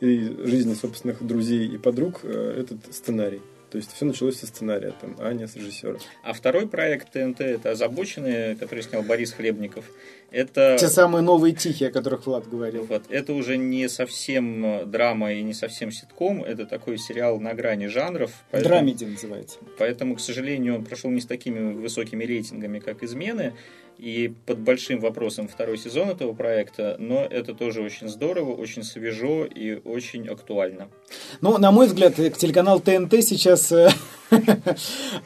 [0.00, 3.40] и жизни собственных друзей и подруг э, этот сценарий.
[3.70, 5.98] То есть все началось со сценария, там, а не с режиссера.
[6.22, 9.84] А второй проект ТНТ это «Озабоченные», который снял Борис Хлебников.
[10.30, 10.76] Это...
[10.80, 12.84] Те самые новые тихие, о которых Влад говорил.
[12.84, 13.02] Вот.
[13.10, 18.32] Это уже не совсем драма и не совсем ситком, это такой сериал на грани жанров.
[18.50, 18.74] Поэтому...
[18.74, 19.58] Драмеди называется.
[19.78, 23.52] Поэтому, к сожалению, он прошел не с такими высокими рейтингами, как «Измены»,
[23.98, 29.44] и под большим вопросом второй сезон этого проекта, но это тоже очень здорово, очень свежо
[29.44, 30.88] и очень актуально.
[31.40, 33.88] Ну, на мой взгляд, телеканал ТНТ сейчас э,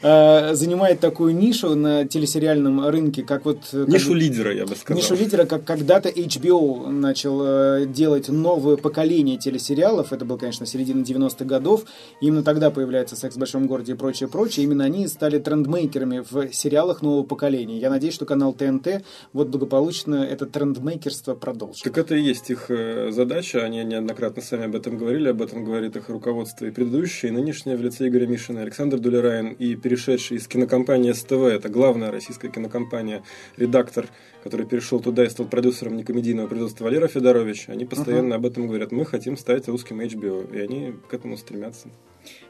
[0.01, 3.59] э, занимает такую нишу на телесериальном рынке, как вот...
[3.73, 5.01] Э, нишу лидера, я бы сказал.
[5.01, 11.45] Нишу лидера, как когда-то HBO начал делать новое поколение телесериалов, это был, конечно, середина 90-х
[11.45, 11.85] годов,
[12.21, 16.53] именно тогда появляется «Секс в большом городе» и прочее, прочее, именно они стали трендмейкерами в
[16.53, 17.79] сериалах нового поколения.
[17.79, 19.03] Я надеюсь, что канал ТНТ
[19.33, 21.83] вот благополучно это трендмейкерство продолжит.
[21.83, 22.69] Так это и есть их
[23.09, 27.33] задача, они неоднократно сами об этом говорили, об этом говорит их руководство и предыдущее, и
[27.33, 32.49] нынешнее в лице Игоря Мишина, Александр Дулерайн и перешедший из кинокомпании СТВ, это главная российская
[32.49, 33.23] кинокомпания,
[33.57, 34.05] редактор,
[34.43, 38.37] который перешел туда и стал продюсером некомедийного производства Валера Федорович, они постоянно uh-huh.
[38.37, 41.87] об этом говорят, мы хотим стать русским HBO, и они к этому стремятся.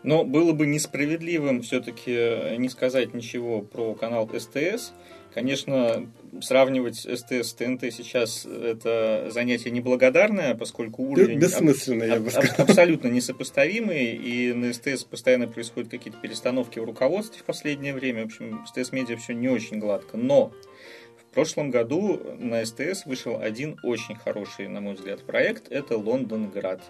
[0.03, 4.91] Но было бы несправедливым все-таки не сказать ничего про канал СТС,
[5.33, 6.07] Конечно,
[6.41, 12.67] сравнивать СТС с ТНТ сейчас это занятие неблагодарное, поскольку уровень Бессмысленно, я бы сказал.
[12.67, 18.23] абсолютно несопоставимый, и на СТС постоянно происходят какие-то перестановки в руководстве в последнее время.
[18.23, 20.17] В общем, СТС Медиа все не очень гладко.
[20.17, 20.53] Но
[21.17, 25.71] в прошлом году на СТС вышел один очень хороший, на мой взгляд, проект.
[25.71, 26.81] Это «Лондонград».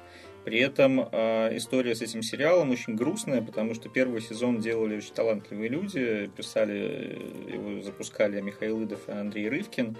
[0.45, 5.13] При этом э, история с этим сериалом очень грустная, потому что первый сезон делали очень
[5.13, 7.17] талантливые люди, писали,
[7.47, 9.95] его запускали Михаил Идов и Андрей Рывкин.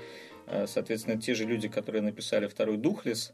[0.48, 3.34] Э, соответственно, те же люди, которые написали второй «Духлес»,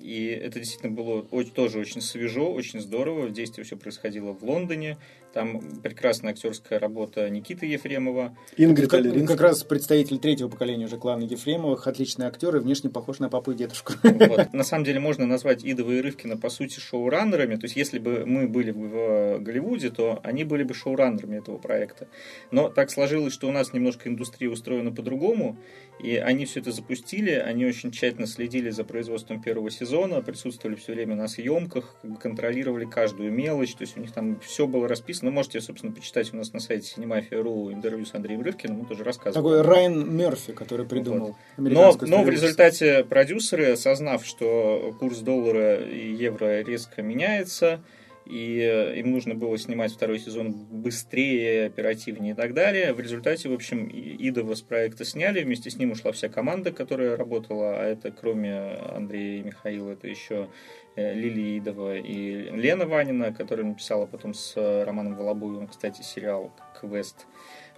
[0.00, 3.30] и это действительно было тоже очень свежо, очень здорово.
[3.30, 4.98] Действие все происходило в Лондоне.
[5.36, 8.34] Там прекрасная актерская работа Никиты Ефремова.
[8.56, 11.86] Ингрид как, как раз представитель третьего поколения уже клана Ефремовых.
[11.86, 13.92] Отличный актер и внешне похож на папу и дедушку.
[14.02, 14.50] Вот.
[14.54, 17.56] На самом деле можно назвать Идова и Рывкина по сути шоураннерами.
[17.56, 22.08] То есть если бы мы были в Голливуде, то они были бы шоураннерами этого проекта.
[22.50, 25.58] Но так сложилось, что у нас немножко индустрия устроена по-другому.
[25.98, 30.92] И они все это запустили, они очень тщательно следили за производством первого сезона, присутствовали все
[30.92, 35.25] время на съемках, контролировали каждую мелочь, то есть у них там все было расписано.
[35.30, 39.34] Можете, собственно, почитать у нас на сайте Cinemafia.ru интервью с Андреем Рывкиным, мы тоже рассказывали.
[39.34, 41.70] Такой Райан Мерфи, который придумал вот.
[41.70, 47.80] но, но в результате продюсеры, осознав, что курс доллара и евро резко меняется,
[48.26, 52.92] и им нужно было снимать второй сезон быстрее, оперативнее и так далее.
[52.92, 57.16] В результате, в общем, Идова с проекта сняли, вместе с ним ушла вся команда, которая
[57.16, 60.48] работала, а это кроме Андрея и Михаила, это еще
[60.96, 67.26] Лилия Идова и Лена Ванина, которая написала потом с Романом Волобуевым, кстати, сериал «Квест».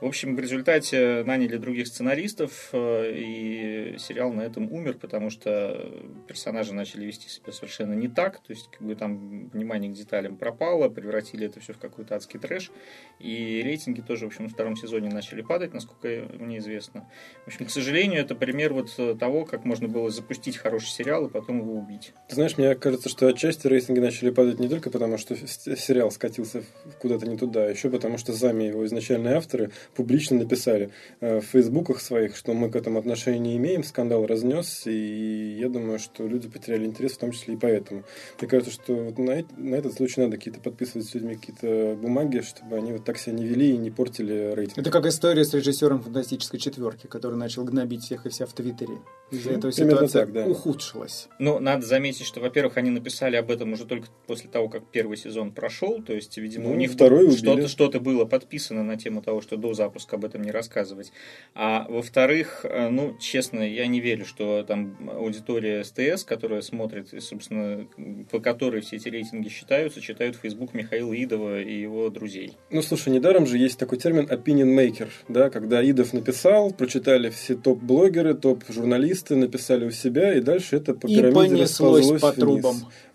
[0.01, 5.91] В общем, в результате наняли других сценаристов, э, и сериал на этом умер, потому что
[6.27, 10.37] персонажи начали вести себя совершенно не так, то есть как бы там внимание к деталям
[10.37, 12.71] пропало, превратили это все в какой-то адский трэш,
[13.19, 17.09] и рейтинги тоже, в общем, во втором сезоне начали падать, насколько мне известно.
[17.45, 21.31] В общем, к сожалению, это пример вот того, как можно было запустить хороший сериал и
[21.31, 22.13] потом его убить.
[22.29, 26.63] Ты знаешь, мне кажется, что отчасти рейтинги начали падать не только потому, что сериал скатился
[27.01, 31.45] куда-то не туда, а еще потому, что сами его изначальные авторы публично написали э, в
[31.45, 36.27] фейсбуках своих, что мы к этому отношения не имеем, скандал разнесся, и я думаю, что
[36.27, 38.05] люди потеряли интерес, в том числе и поэтому.
[38.41, 42.41] Мне кажется, что вот на, на этот случай надо какие-то подписывать с людьми какие-то бумаги,
[42.41, 44.79] чтобы они вот так себя не вели и не портили рейтинг.
[44.79, 48.99] Это как история с режиссером «Фантастической четверки», который начал гнобить всех и вся в Твиттере.
[49.31, 50.47] Из-за этого ситуация так, да.
[50.47, 51.29] ухудшилась.
[51.39, 55.17] Ну, надо заметить, что, во-первых, они написали об этом уже только после того, как первый
[55.17, 59.41] сезон прошел, то есть, видимо, ну, у них что-то, что-то было подписано на тему того,
[59.41, 61.13] что до запуска об этом не рассказывать.
[61.55, 67.21] А во-вторых, э, ну, честно, я не верю, что там аудитория СТС, которая смотрит, и,
[67.21, 67.87] собственно,
[68.31, 72.57] по которой все эти рейтинги считаются, читают Facebook Михаила Идова и его друзей.
[72.71, 77.55] Ну, слушай, недаром же есть такой термин opinion maker, да, когда Идов написал, прочитали все
[77.55, 82.65] топ-блогеры, топ-журналисты, написали у себя, и дальше это по пирамиде и понеслось по вниз.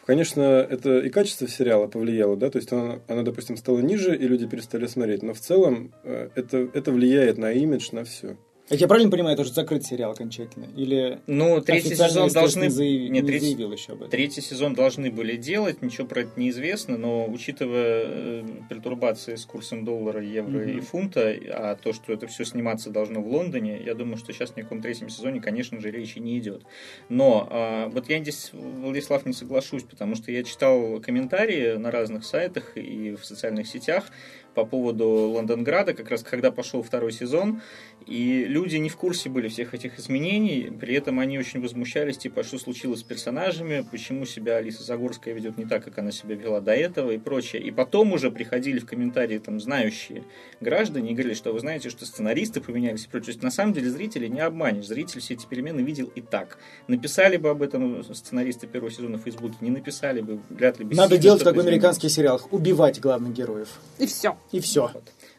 [0.06, 4.28] Конечно, это и качество сериала повлияло, да, то есть она, она, допустим, стала ниже, и
[4.28, 8.36] люди перестали смотреть, но в целом э, это, это влияет на имидж, на все.
[8.76, 10.68] Я правильно понимаю, это уже закрыт сериал окончательно?
[10.76, 12.70] Или ну, третий сезон должны...
[12.70, 13.12] Заяв...
[13.12, 13.48] Нет, не третий...
[13.48, 14.10] заявил еще об этом?
[14.12, 19.86] Третий сезон должны были делать, ничего про это неизвестно, но учитывая э, пертурбации с курсом
[19.86, 20.78] доллара, евро mm-hmm.
[20.78, 24.56] и фунта, а то, что это все сниматься должно в Лондоне, я думаю, что сейчас
[24.56, 26.64] ни о каком третьем сезоне, конечно же, речи не идет.
[27.10, 32.26] Но э, вот я здесь, Владислав, не соглашусь, потому что я читал комментарии на разных
[32.26, 34.06] сайтах и в социальных сетях,
[34.54, 37.62] по поводу Лондонграда, как раз когда пошел второй сезон,
[38.06, 42.44] и люди не в курсе были всех этих изменений, при этом они очень возмущались, типа,
[42.44, 46.60] что случилось с персонажами, почему себя Алиса Загорская ведет не так, как она себя вела
[46.62, 47.62] до этого и прочее.
[47.62, 50.24] И потом уже приходили в комментарии там знающие
[50.60, 53.26] граждане и говорили, что вы знаете, что сценаристы поменялись и прочее.
[53.26, 56.58] То есть, на самом деле зрители не обманешь, зритель все эти перемены видел и так.
[56.88, 60.96] Написали бы об этом сценаристы первого сезона в Фейсбуке, не написали бы, вряд ли бы...
[60.96, 63.70] Надо делать, как в американских сериалах, убивать главных героев.
[63.98, 64.36] И все.
[64.54, 64.92] И все.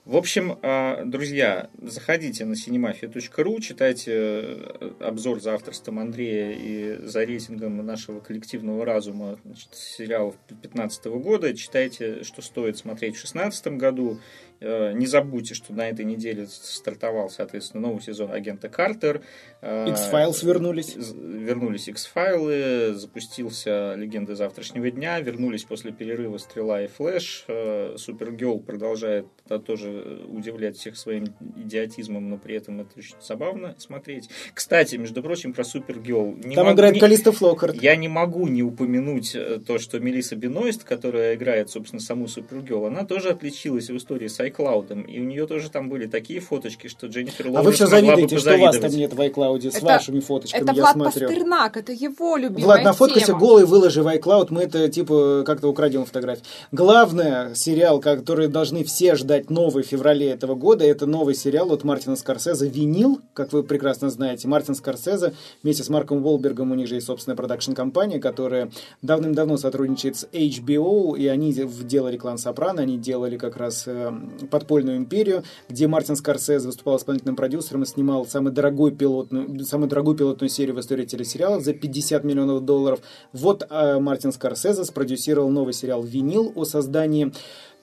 [0.04, 7.24] В общем, а, друзья, заходите на cinemafia.ru, читайте э, обзор за авторством Андрея и за
[7.24, 14.18] рейтингом нашего коллективного разума значит, сериалов 2015 года, читайте, что стоит смотреть в 2016 году,
[14.60, 19.22] Э, не забудьте, что на этой неделе стартовал, соответственно, новый сезон агента Картер.
[19.66, 20.94] Э, X-Files вернулись.
[20.94, 27.46] Вернулись X-файлы, запустился Легенды завтрашнего дня, вернулись после перерыва Стрела и Флэш.
[27.48, 29.26] Э, Супергерл продолжает
[29.66, 34.28] тоже удивлять всех своим идиотизмом, но при этом это очень забавно смотреть.
[34.52, 36.36] Кстати, между прочим, про Супергерл.
[36.54, 37.82] Там мо-, играет Калиста Флокарт.
[37.82, 39.34] Я не могу не упомянуть
[39.66, 44.40] то, что Мелисса Беноист, которая играет, собственно, саму Супергерл, она тоже отличилась в истории с
[44.40, 45.06] iCloud.
[45.06, 48.38] И у нее тоже там были такие фоточки, что Дженнифер Лоуренс А вы все завидуете,
[48.38, 51.28] что у вас там нет в iCloud с это, вашими фоточками, это я Влад смотрю.
[51.28, 53.38] Пастернак, это его любимая Влад, нафоткайся тема.
[53.38, 56.42] голый, выложи в iCloud, мы это типа как-то украдем фотографии.
[56.72, 61.84] Главное, сериал, который должны все ждать новый в феврале этого года, это новый сериал от
[61.84, 64.48] Мартина Скорсезе «Винил», как вы прекрасно знаете.
[64.48, 68.70] Мартин Скорсезе вместе с Марком Волбергом, у них же есть собственная продакшн-компания, которая
[69.02, 74.12] давным-давно сотрудничает с HBO, и они делали «Клан Сопрано», они делали как раз э,
[74.50, 80.16] подпольную империю, где Мартин Скорсезе выступал исполнительным продюсером и снимал самый дорогой пилотную, самую дорогую
[80.16, 83.01] пилотную серию в истории телесериалов за 50 миллионов долларов.
[83.32, 87.32] Вот э, Мартин Скорсезе спродюсировал новый сериал «Винил» о создании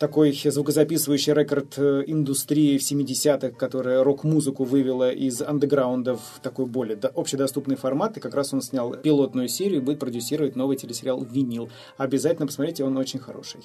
[0.01, 6.97] такой звукозаписывающий рекорд э, индустрии в 70-х, которая рок-музыку вывела из андеграунда в такой более
[6.97, 8.17] общедоступный формат.
[8.17, 11.69] И как раз он снял пилотную серию и будет продюсировать новый телесериал «Винил».
[11.97, 13.61] Обязательно посмотрите, он очень хороший.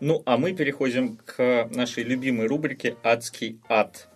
[0.00, 4.08] Ну, а мы переходим к нашей любимой рубрике «Адский ад».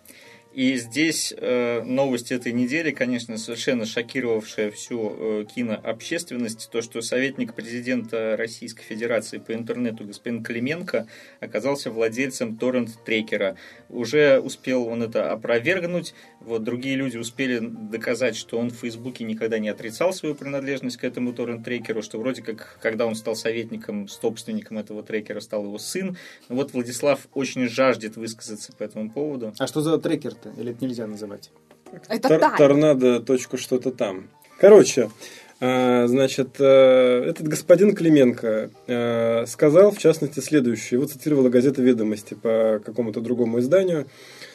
[0.52, 7.54] И здесь э, новость этой недели, конечно, совершенно шокировавшая всю э, кинообщественность, то, что советник
[7.54, 11.06] президента Российской Федерации по интернету господин Клименко
[11.38, 13.56] оказался владельцем торрент-трекера.
[13.88, 19.60] Уже успел он это опровергнуть, вот другие люди успели доказать, что он в Фейсбуке никогда
[19.60, 24.78] не отрицал свою принадлежность к этому торрент-трекеру, что вроде как, когда он стал советником, собственником
[24.78, 26.16] этого трекера, стал его сын.
[26.48, 29.54] Вот Владислав очень жаждет высказаться по этому поводу.
[29.56, 30.60] А что за трекер это?
[30.60, 31.50] Или это нельзя называть?
[32.08, 33.20] Это Тор- Торнадо.
[33.20, 34.30] Точка что-то там.
[34.58, 35.10] Короче,
[35.62, 40.98] а, значит, э, этот господин Клименко э, сказал, в частности, следующее.
[40.98, 44.06] Его цитировала газета «Ведомости» по какому-то другому изданию.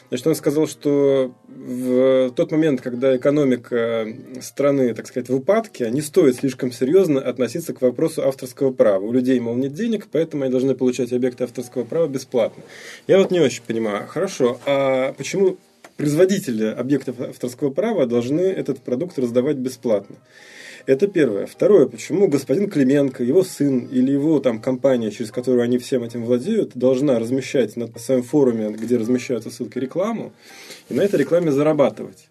[0.08, 4.06] Значит, он сказал, что в тот момент, когда экономика
[4.40, 9.04] страны, так сказать, в упадке, не стоит слишком серьезно относиться к вопросу авторского права.
[9.04, 12.62] У людей, мол, нет денег, поэтому они должны получать объекты авторского права бесплатно.
[13.06, 14.06] Я вот не очень понимаю.
[14.06, 15.56] Хорошо, а почему
[15.96, 20.16] производители объектов авторского права должны этот продукт раздавать бесплатно.
[20.86, 21.46] Это первое.
[21.46, 26.24] Второе, почему господин Клименко, его сын или его там компания, через которую они всем этим
[26.24, 30.32] владеют, должна размещать на своем форуме, где размещаются ссылки, рекламу,
[30.88, 32.28] и на этой рекламе зарабатывать.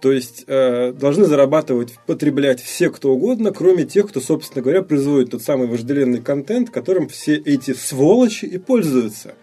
[0.00, 5.32] То есть э, должны зарабатывать, потреблять все, кто угодно, кроме тех, кто, собственно говоря, производит
[5.32, 9.34] тот самый вожделенный контент, которым все эти сволочи и пользуются.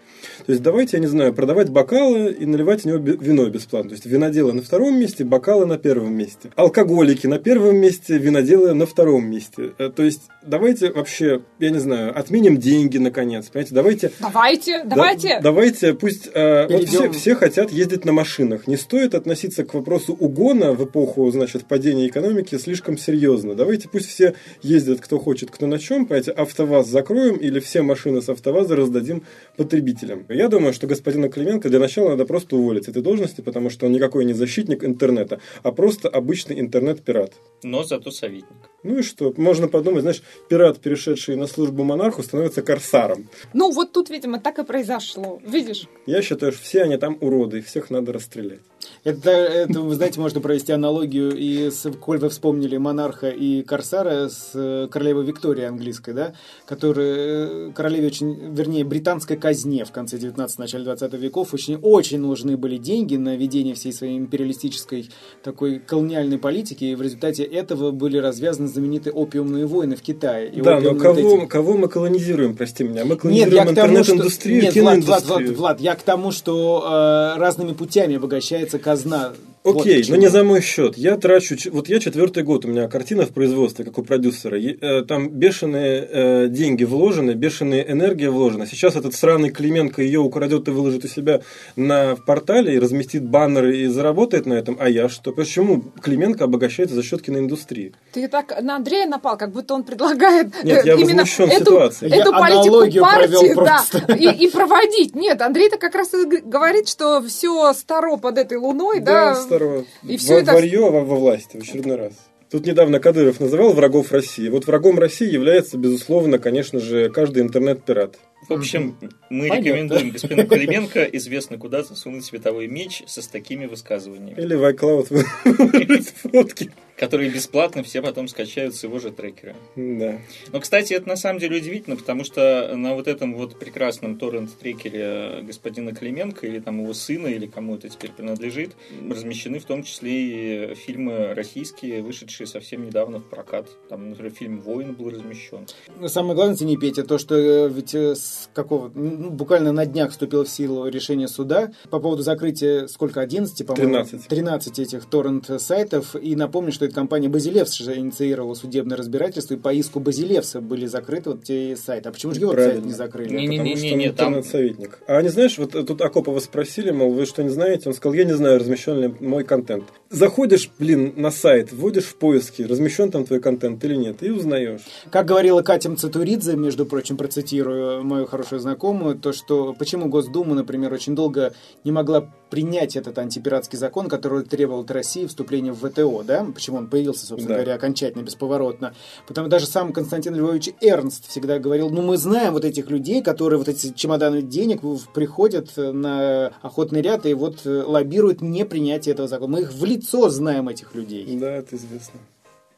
[0.46, 3.90] То есть давайте, я не знаю, продавать бокалы и наливать в него вино бесплатно.
[3.90, 6.50] То есть виноделы на втором месте, бокалы на первом месте.
[6.54, 9.72] Алкоголики на первом месте, виноделы на втором месте.
[9.78, 13.46] Э, то есть давайте вообще, я не знаю, отменим деньги наконец.
[13.46, 14.12] Понимаете, давайте...
[14.20, 15.28] Давайте, давайте.
[15.28, 16.28] Да, давайте, пусть...
[16.32, 18.68] Э, вот все, все хотят ездить на машинах.
[18.68, 23.56] Не стоит относиться к вопросу угона в эпоху, значит, падения экономики слишком серьезно.
[23.56, 26.06] Давайте пусть все ездят, кто хочет, кто на чем.
[26.06, 29.24] Понимаете, АвтоВАЗ закроем или все машины с АвтоВАЗа раздадим
[29.56, 30.24] потребителям.
[30.36, 33.86] Я думаю, что господина Клименко для начала надо просто уволить с этой должности, потому что
[33.86, 37.32] он никакой не защитник интернета, а просто обычный интернет-пират.
[37.62, 38.58] Но зато советник.
[38.82, 39.32] Ну и что?
[39.38, 43.30] Можно подумать, знаешь, пират, перешедший на службу монарху, становится корсаром.
[43.54, 45.40] Ну, вот тут, видимо, так и произошло.
[45.42, 45.88] Видишь?
[46.04, 48.60] Я считаю, что все они там уроды, всех надо расстрелять.
[49.06, 54.28] Это, это, вы знаете, можно провести аналогию и с, коль вы вспомнили монарха и корсара
[54.28, 56.32] с э, королевой Викторией английской, да,
[56.66, 62.18] которая э, королеве очень, вернее, британской казне в конце 19 начале 20 веков очень, очень
[62.18, 65.08] нужны были деньги на ведение всей своей империалистической
[65.40, 70.50] такой колониальной политики, и в результате этого были развязаны знаменитые опиумные войны в Китае.
[70.50, 71.46] И да, но кого, эти...
[71.46, 73.04] кого мы колонизируем, прости меня?
[73.04, 78.16] Мы колонизируем интернет-индустрию, Нет, Влад, Влад, Влад, Влад, я к тому, что э, разными путями
[78.16, 79.32] обогащается казна казна
[79.66, 80.96] Окей, вот но не за мой счет.
[80.96, 84.56] Я трачу, вот я четвертый год, у меня картина в производстве, как у продюсера.
[84.56, 88.66] Э, там бешеные э, деньги вложены, бешеная энергия вложена.
[88.66, 91.40] Сейчас этот сраный Клименко ее украдет и выложит у себя
[91.74, 94.76] на портале и разместит баннеры и заработает на этом.
[94.78, 95.32] А я что?
[95.32, 97.92] Почему Клименко обогащается за счет киноиндустрии?
[98.12, 102.12] Ты так на Андрея напал, как будто он предлагает Нет, я э, именно эту, ситуацией.
[102.12, 105.14] эту я политику партии да, и, и проводить.
[105.16, 109.84] Нет, Андрей-то как раз и говорит, что все старо под этой луной, да, да второго.
[110.02, 110.52] И все это...
[110.52, 112.12] Варье во, во власти в очередной раз.
[112.50, 114.48] Тут недавно Кадыров называл врагов России.
[114.48, 118.18] Вот врагом России является, безусловно, конечно же, каждый интернет-пират.
[118.48, 118.96] В общем,
[119.30, 119.68] мы Понятно.
[119.68, 124.40] рекомендуем господину Клименко известно куда засунуть световой меч со с такими высказываниями.
[124.40, 125.24] Или в iCloud
[126.32, 129.54] фотки которые бесплатно все потом скачают с его же трекера.
[129.76, 130.18] Да.
[130.52, 135.42] Но, кстати, это на самом деле удивительно, потому что на вот этом вот прекрасном торрент-трекере
[135.42, 138.72] господина Клименко или там его сына, или кому это теперь принадлежит,
[139.08, 143.68] размещены в том числе и фильмы российские, вышедшие совсем недавно в прокат.
[143.88, 145.66] Там, например, фильм «Воин» был размещен.
[146.06, 150.10] Самое главное, не Петя, то, что э, ведь э, с какого, ну, буквально на днях
[150.10, 154.04] вступило в силу решение суда по поводу закрытия, сколько, 11, по-моему?
[154.04, 154.28] 13.
[154.28, 156.16] 13 этих торрент-сайтов.
[156.16, 161.30] И напомню, что это компания Базилевс инициировала судебное разбирательство, и по иску Базилевса были закрыты
[161.30, 162.08] вот те сайты.
[162.08, 163.34] А почему же его сайт не закрыли?
[163.34, 164.42] Не, не, не, не, не, там...
[164.42, 164.98] советник.
[165.06, 167.88] А не знаешь, вот тут Акопова спросили, мол, вы что не знаете?
[167.88, 169.84] Он сказал, я не знаю, размещен ли мой контент.
[170.10, 174.80] Заходишь, блин, на сайт, вводишь в поиски, размещен там твой контент или нет, и узнаешь.
[175.10, 180.92] Как говорила Катя Цатуридзе, между прочим, процитирую мою хорошую знакомую, то, что почему Госдума, например,
[180.92, 181.52] очень долго
[181.84, 186.44] не могла принять этот антипиратский закон, который требовал от России вступления в ВТО, да?
[186.44, 187.62] Почему он появился, собственно да.
[187.62, 188.94] говоря, окончательно, бесповоротно.
[189.26, 193.58] Потому даже сам Константин Львович Эрнст всегда говорил, ну мы знаем вот этих людей, которые
[193.58, 194.82] вот эти чемоданы денег
[195.12, 199.52] приходят на охотный ряд и вот э, лоббируют непринятие этого закона.
[199.52, 201.36] Мы их в лицо знаем, этих людей.
[201.38, 202.20] Да, это известно.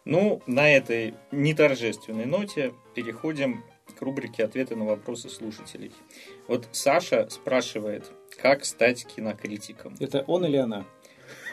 [0.05, 3.63] Ну, на этой неторжественной ноте переходим
[3.99, 5.93] к рубрике «Ответы на вопросы слушателей».
[6.47, 8.11] Вот Саша спрашивает,
[8.41, 9.95] как стать кинокритиком?
[10.01, 10.85] Это он или она?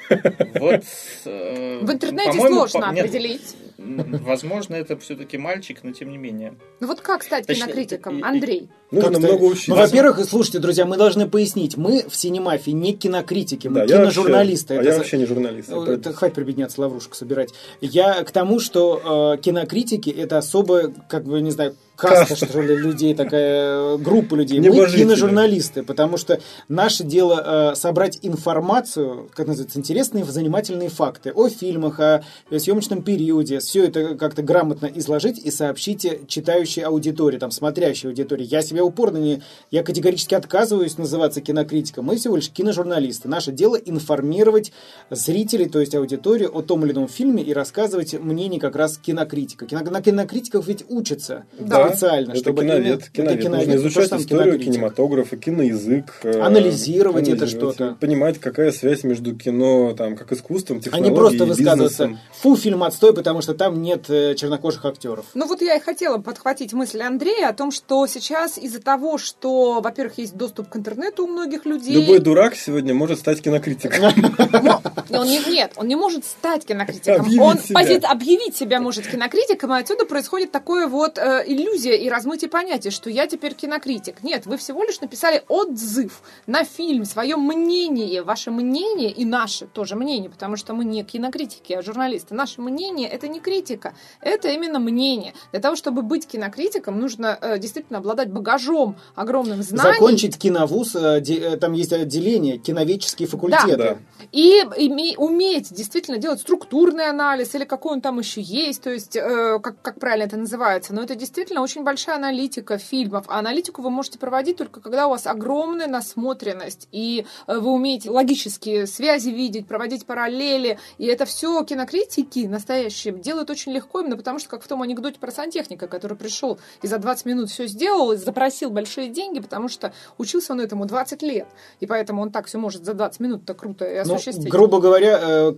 [0.10, 0.84] Вот,
[1.26, 3.56] э, в интернете сложно определить.
[3.78, 6.56] Возможно, это все-таки мальчик, но тем не менее.
[6.80, 8.70] Ну вот как стать Точнее, кинокритиком, Андрей?
[8.92, 9.72] Нужно много учиться.
[9.72, 14.76] Ну, во-первых, слушайте, друзья, мы должны пояснить, мы в синемафии не кинокритики, мы да, киножурналисты.
[14.76, 15.70] Я вообще, это, а я вообще не журналист.
[15.70, 17.54] Это, это хватит прибедняться, лаврушку собирать.
[17.82, 22.76] Я к тому, что э, кинокритики это особо, как бы, не знаю, каста, что ли,
[22.76, 24.60] людей, такая группа людей.
[24.60, 31.50] Мы киножурналисты, потому что наше дело э, собрать информацию, как называется, интересные, занимательные факты о
[31.50, 32.24] фильмах, о
[32.56, 38.46] съемочном периоде, все это как-то грамотно изложить и сообщить читающей аудитории, там, смотрящей аудитории.
[38.46, 39.42] Я себя упорно не...
[39.72, 42.06] Я категорически отказываюсь называться кинокритиком.
[42.06, 43.28] Мы всего лишь киножурналисты.
[43.28, 44.72] Наше дело информировать
[45.10, 49.66] зрителей, то есть аудиторию, о том или ином фильме и рассказывать мнение как раз кинокритика.
[49.66, 49.82] Кино...
[49.82, 51.46] На кинокритиках ведь учатся.
[51.60, 53.34] Да специально, это чтобы киновед, киновед.
[53.34, 59.36] Это киновед, Нужно изучать историю кинематографа, киноязык, э, анализировать, это что-то, понимать, какая связь между
[59.36, 62.20] кино, там, как искусством, технологией, а не просто высказываться.
[62.42, 65.26] Фу, фильм отстой, потому что там нет э, чернокожих актеров.
[65.34, 69.82] Ну вот я и хотела подхватить мысль Андрея о том, что сейчас из-за того, что,
[69.82, 71.96] во-первых, есть доступ к интернету у многих людей.
[71.96, 74.14] Любой дурак сегодня может стать кинокритиком.
[75.10, 77.26] Нет, он не может стать кинокритиком.
[77.40, 77.58] Он
[78.04, 83.10] объявить себя может кинокритиком, и отсюда происходит такое вот э, иллюзия и размытие понятия, что
[83.10, 84.24] я теперь кинокритик.
[84.24, 89.96] Нет, вы всего лишь написали отзыв на фильм, свое мнение, ваше мнение и наше тоже
[89.96, 92.36] мнение, потому что мы не кинокритики, а журналисты.
[92.36, 95.34] Наше мнение это не критика, это именно мнение.
[95.52, 99.94] Для того, чтобы быть кинокритиком, нужно э, действительно обладать багажом огромным знаний.
[99.94, 103.78] Закончить киновуз, э, де, э, там есть отделение, киноведческие факультеты.
[103.78, 103.98] Да.
[104.32, 109.16] И, и уметь действительно делать структурный анализ или какой он там еще есть, то есть
[109.16, 110.94] э, как, как правильно это называется.
[110.94, 113.26] Но это действительно очень большая аналитика фильмов.
[113.28, 118.10] А аналитику вы можете проводить только когда у вас огромная насмотренность, и э, вы умеете
[118.10, 120.80] логические связи видеть, проводить параллели.
[120.98, 124.82] И это все кинокритики настоящие делают делают очень легко, именно потому что, как в том
[124.82, 129.40] анекдоте про сантехника, который пришел и за 20 минут все сделал, и запросил большие деньги,
[129.40, 131.48] потому что учился он этому 20 лет.
[131.82, 134.46] И поэтому он так все может за 20 минут так круто и ну, осуществить.
[134.46, 135.52] Ну, грубо говоря, э,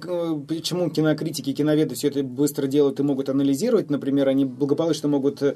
[0.47, 5.55] почему кинокритики, киноведы все это быстро делают и могут анализировать, например, они благополучно могут э,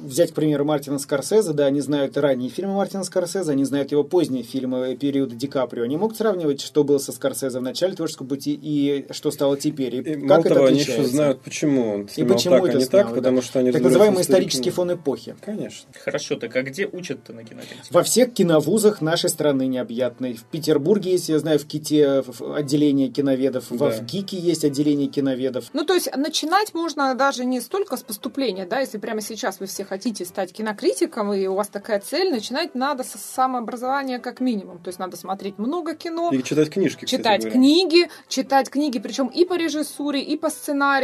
[0.00, 4.04] взять, к примеру, Мартина Скорсезе, да, они знают ранние фильмы Мартина Скорсезе, они знают его
[4.04, 8.26] поздние фильмы периода Ди Каприо, они могут сравнивать, что было со Скорсезе в начале творческого
[8.26, 9.96] пути и что стало теперь.
[9.96, 11.02] И, и как мало это того, отличается.
[11.22, 13.14] Знают, почему он и почему так, это а не снял, так, да.
[13.14, 15.36] потому что они Так называемый исторический фон эпохи.
[15.44, 15.88] Конечно.
[16.04, 17.88] Хорошо, так а где учат-то на кинокритике?
[17.90, 20.34] Во всех киновузах нашей страны необъятной.
[20.34, 22.22] В Петербурге есть, я знаю, в КИТе
[22.56, 23.90] отделение киноведов, да.
[23.90, 25.66] в ГИКе есть отделение киноведов.
[25.72, 29.66] Ну, то есть начинать можно даже не столько с поступления, да, если прямо сейчас вы
[29.66, 34.78] все хотите стать кинокритиком, и у вас такая цель, начинать надо с самообразования как минимум.
[34.78, 36.30] То есть надо смотреть много кино.
[36.32, 40.50] И читать книжки, Читать книги, читать книги, причем и по режиссуре, и по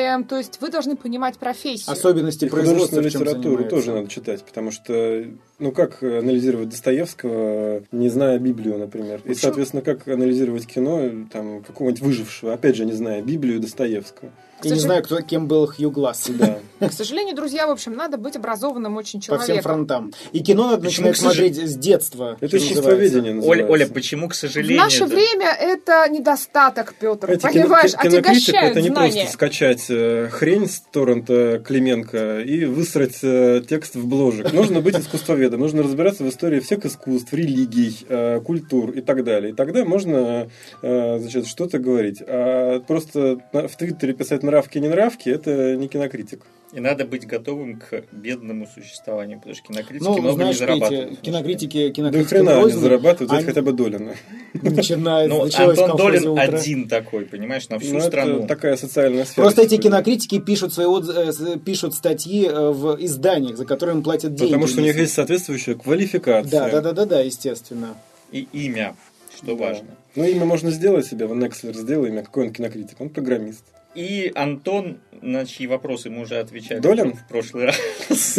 [0.09, 0.25] сценариям.
[0.25, 1.93] То есть вы должны понимать профессию.
[1.93, 5.25] Особенности и производства, литературу тоже надо читать, потому что,
[5.59, 9.21] ну, как анализировать Достоевского, не зная Библию, например.
[9.25, 14.31] И, соответственно, как анализировать кино, там, какого-нибудь выжившего, опять же, не зная Библию Достоевского.
[14.63, 16.29] И не знаю, кто, кем был Хью Гласс.
[16.29, 16.59] Да.
[16.81, 19.47] К сожалению, друзья, в общем, надо быть образованным очень человеком.
[19.47, 20.13] По всем фронтам.
[20.33, 22.37] И кино надо Почему, начинать смотреть с детства.
[22.41, 24.81] Это чувствоведение Оля, Оля, почему, к сожалению...
[24.81, 27.31] В наше время это недостаток, Петр.
[27.31, 29.13] Эти понимаешь, кино, отягощают это не знания.
[29.13, 34.53] просто скачать э, хрень с торрента Клименко и высрать э, текст в бложек.
[34.53, 39.53] Нужно быть искусствоведом, нужно разбираться в истории всех искусств, религий, э, культур и так далее.
[39.53, 40.49] И тогда можно
[40.83, 42.23] э, значит, что-то говорить.
[42.27, 46.45] А просто на, в Твиттере писать нравки, не нравки, это не кинокритик.
[46.75, 51.11] И надо быть готовым к бедному существованию, потому что кинокритики Ну, много знаешь, не зарабатывают.
[51.11, 54.15] Петя, кинокритики, Да кинокритики хрена они рознь, зарабатывают, взять они- хотя бы Долина.
[54.53, 58.39] начинает, Ну, Антон Долин один такой, понимаешь, на всю Ну, страну.
[58.41, 59.45] это такая социальная сфера.
[59.45, 59.91] Просто эти сегодня.
[59.91, 64.51] кинокритики пишут свои отз- э, пишут статьи э, в изданиях, за которые им платят деньги.
[64.53, 66.51] Потому что у них есть соответствующая квалификация.
[66.51, 67.97] Да, да, да, да, да, естественно.
[68.31, 68.95] И имя,
[69.35, 69.55] что Да.
[69.55, 69.89] важно.
[70.17, 73.65] Ну, имя можно сделать себе, в Nextler сделал имя, какой он кинокритик, он программист.
[73.95, 77.15] И Антон, на чьи вопросы мы уже отвечали Долин?
[77.15, 78.39] в прошлый раз.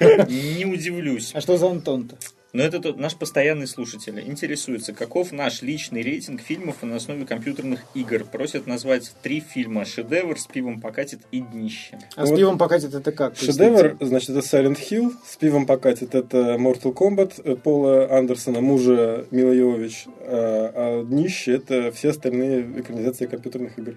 [0.00, 1.32] Не удивлюсь.
[1.34, 2.16] А что за Антон-то?
[2.54, 4.20] Но это тот наш постоянный слушатель.
[4.26, 8.24] Интересуется, каков наш личный рейтинг фильмов на основе компьютерных игр.
[8.24, 11.98] Просят назвать три фильма «Шедевр», «С пивом покатит» и «Днище».
[12.16, 13.36] А с Вот пивом покатит это как?
[13.36, 19.26] Шедевр, значит, это Silent Hill, с пивом покатит это Mortal Kombat э, Пола Андерсона, мужа
[19.30, 23.94] Мила Йовович, а, а днище это все остальные экранизации компьютерных игр.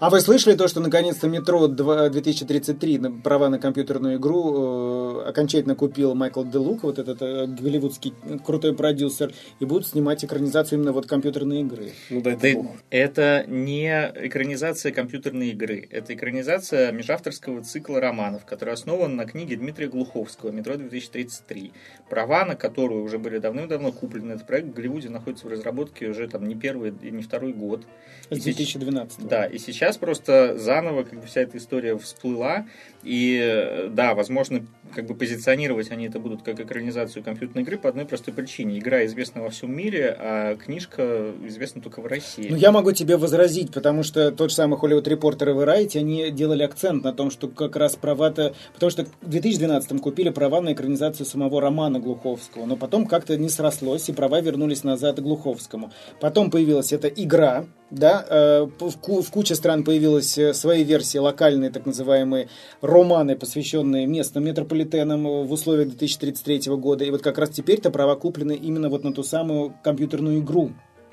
[0.00, 5.28] А вы слышали то, что наконец-то метро 2 2033 на- права на компьютерную игру э,
[5.28, 10.92] окончательно купил Майкл Делук, вот этот э, голливудский крутой продюсер, и будут снимать экранизацию именно
[10.92, 11.92] вот компьютерной игры.
[12.10, 12.66] Ну Да, бог.
[12.90, 15.88] это не экранизация компьютерной игры.
[15.90, 21.72] Это экранизация межавторского цикла романов, который основан на книге Дмитрия Глуховского «Метро-2033»,
[22.08, 24.32] права на которую уже были давным-давно куплены.
[24.32, 27.82] Этот проект в Голливуде находится в разработке уже там не первый и не второй год.
[28.30, 32.66] С И сеч- 2012 Да, и сейчас просто заново как бы вся эта история всплыла,
[33.02, 37.88] и э, да, возможно, как бы позиционировать они это будут как экранизацию компьютерной игры по
[37.88, 38.78] одной простой причине.
[38.78, 42.48] Игра известна во всем мире, а книжка известна только в России.
[42.50, 46.30] Ну, я могу тебе возразить, потому что тот же самый Hollywood Reporter и Variety, они
[46.30, 48.54] делали акцент на том, что как раз права-то...
[48.74, 53.48] Потому что в 2012 купили права на экранизацию самого романа Глуховского, но потом как-то не
[53.48, 55.92] срослось, и права вернулись назад Глуховскому.
[56.20, 61.18] Потом появилась эта игра, да, э, в, ку- в куче стран появилась э, свои версии,
[61.18, 62.48] локальные так называемые
[62.80, 67.04] романы, посвященные местным метрополитенам э, в условиях 2033 года.
[67.04, 70.72] И вот как раз теперь-то права куплены именно вот на ту самую компьютерную игру.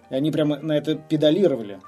[0.09, 1.79] И они прямо на это педалировали.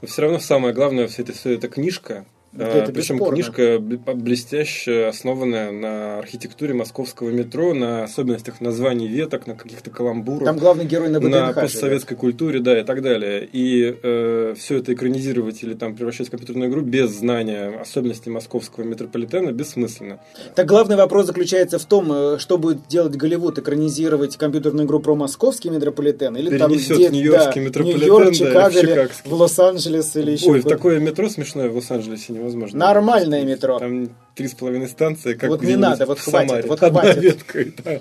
[0.00, 2.24] Но все равно самое главное все это, все это книжка.
[2.58, 3.34] А, это Причем бесспорно.
[3.34, 10.44] книжка бл- блестящая, основанная на архитектуре московского метро, на особенностях названий веток, на каких-то каламбурах.
[10.44, 11.32] Там главный герой на на ВДНХ.
[11.40, 11.54] живет.
[11.54, 13.48] постсоветской культуре, да, и так далее.
[13.52, 19.52] И все это экранизировать или там превращать в компьютерную игру без знания особенностей московского метрополитена
[19.52, 20.20] бессмысленно.
[20.54, 25.14] Так главный вопрос заключается в том, э, что будет делать Голливуд, экранизировать компьютерную игру про
[25.14, 29.30] московский метрополитен или там Перенесет где, нью-йоркский да, метрополитен, Нью-Йорк, да, или Чикаго, или чикагский.
[29.30, 32.78] в Лос-Анджелес или еще Ой, такое метро смешное в Лос-Анджелесе невозможно.
[32.78, 33.78] Нормальное метро.
[33.78, 36.68] Там три с половиной станции, как Вот не надо, вот хватит, Самаре.
[36.68, 37.22] вот Одна хватит.
[37.22, 38.00] ветка, и да.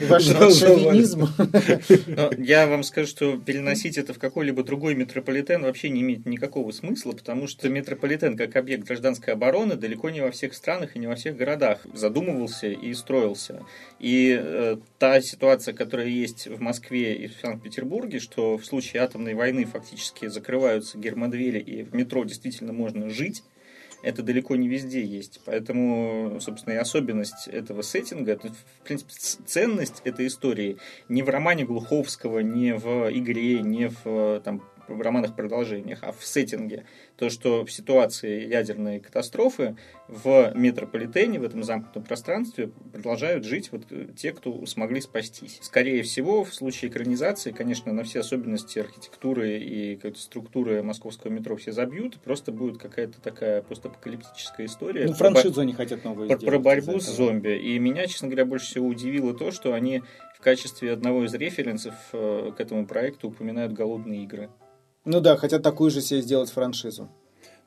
[0.08, 1.28] Ваш шовинизм.
[2.08, 6.72] Но я вам скажу, что переносить это в какой-либо другой метрополитен вообще не имеет никакого
[6.72, 11.06] смысла, потому что метрополитен как объект гражданской обороны далеко не во всех странах и не
[11.06, 13.62] во всех городах задумывался и строился.
[14.00, 19.34] И э, та ситуация, которая есть в Москве и в Санкт-Петербурге, что в случае атомной
[19.34, 23.44] войны фактически закрываются гермодвери и в метро действительно можно жить,
[24.04, 25.40] это далеко не везде есть.
[25.44, 30.76] Поэтому, собственно, и особенность этого сеттинга, это, в принципе, ценность этой истории
[31.08, 36.84] не в романе Глуховского, не в игре, не в там, в романах-продолжениях, а в сеттинге
[37.16, 39.76] то, что в ситуации ядерной катастрофы
[40.08, 43.84] в метрополитене, в этом замкнутом пространстве продолжают жить вот
[44.16, 45.58] те, кто смогли спастись.
[45.62, 51.72] Скорее всего, в случае экранизации, конечно, на все особенности архитектуры и структуры московского метро все
[51.72, 55.06] забьют, просто будет какая-то такая постапокалиптическая история.
[55.06, 57.56] Ну, франшизу они хотят новую про, про борьбу с зомби.
[57.56, 60.02] И меня, честно говоря, больше всего удивило то, что они
[60.36, 64.50] в качестве одного из референсов э, к этому проекту упоминают голодные игры.
[65.04, 67.10] Ну да, хотят такую же себе сделать франшизу.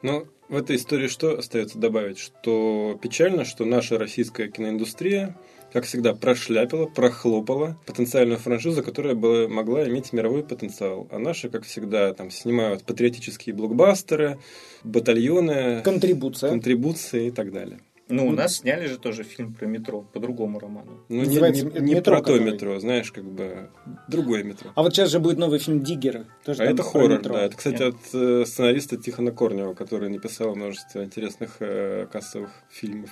[0.02, 2.20] Но в этой истории что остается добавить?
[2.20, 5.36] Что печально, что наша российская киноиндустрия,
[5.74, 11.08] как всегда, прошляпила, прохлопала потенциальную франшизу, которая была, могла иметь мировой потенциал.
[11.12, 14.40] А наши, как всегда, там снимают патриотические блокбастеры,
[14.84, 17.80] батальоны, контрибуция, контрибуции и так далее.
[18.10, 21.04] Ну, у нас сняли же тоже фильм про метро, по другому роману.
[21.10, 23.70] Ну, не, не, не метро, про то метро, знаешь, как бы
[24.08, 24.72] другое метро.
[24.76, 26.26] А вот сейчас же будет новый фильм «Диггеры».
[26.46, 27.44] Тоже а это хоррор, да.
[27.44, 27.96] Это, кстати, Нет.
[27.96, 33.10] от э, сценариста Тихона Корнева, который написал множество интересных э, кассовых фильмов.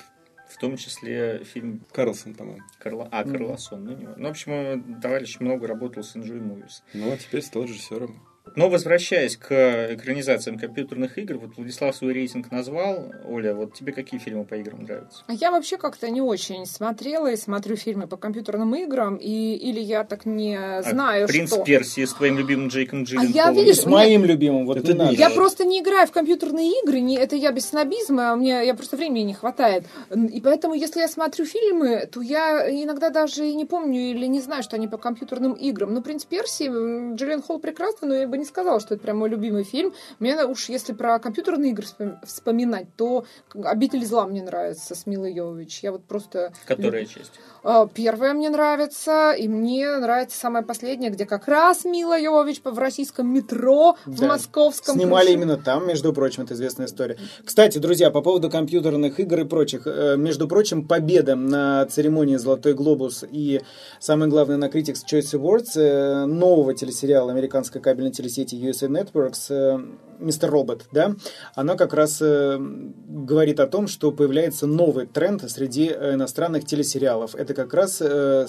[0.48, 1.82] В том числе фильм...
[1.92, 2.62] Карлсон, по-моему.
[2.78, 3.10] Карла...
[3.12, 4.08] А, Карлсон, ну, не...
[4.16, 6.84] ну, в общем, товарищ много работал с Enjoy Movies.
[6.94, 8.22] Ну, а теперь стал режиссером.
[8.56, 13.12] Но возвращаясь к экранизациям компьютерных игр, вот Владислав свой рейтинг назвал.
[13.28, 15.24] Оля, вот тебе какие фильмы по играм нравятся?
[15.28, 19.80] А я вообще как-то не очень смотрела и смотрю фильмы по компьютерным играм, и или
[19.80, 21.64] я так не а знаю, а «Принц что...
[21.64, 23.34] Персии» с твоим любимым Джейком Джилленхолом.
[23.34, 24.32] А я, видишь, с моим мне...
[24.32, 25.14] любимым, вот это не надо.
[25.14, 28.76] Я просто не играю в компьютерные игры, не, это я без снобизма, а мне я
[28.76, 29.86] просто времени не хватает.
[30.14, 34.40] И поэтому, если я смотрю фильмы, то я иногда даже и не помню или не
[34.40, 35.94] знаю, что они по компьютерным играм.
[35.94, 39.64] Ну, «Принц Персии», Джилленхол прекрасно, но я бы не сказала, что это прям мой любимый
[39.64, 39.94] фильм.
[40.20, 41.86] Мне уж если про компьютерные игры
[42.24, 43.26] вспоминать, то
[43.64, 45.80] «Обитель зла» мне нравится с Милой Йовович.
[45.84, 46.54] Я вот просто...
[46.68, 47.10] Которая люб...
[47.10, 47.32] часть?
[47.64, 52.78] А, первая мне нравится, и мне нравится самая последняя, где как раз Мила Йовович в
[52.78, 54.12] российском метро да.
[54.12, 54.96] в московском.
[54.96, 55.40] Снимали крыше.
[55.40, 57.18] именно там, между прочим, это известная история.
[57.44, 59.88] Кстати, друзья, по поводу компьютерных игр и прочих.
[59.88, 63.62] Э, между прочим, победа на церемонии «Золотой глобус» и,
[64.00, 69.80] самое главное, на Critics' Choice Awards э, нового телесериала американской кабельной телесети USA Networks э,
[70.20, 71.16] «Мистер Робот», да,
[71.56, 77.36] она как раз говорит о том, что появляется новый тренд среди иностранных телесериалов.
[77.36, 78.48] Это как раз э,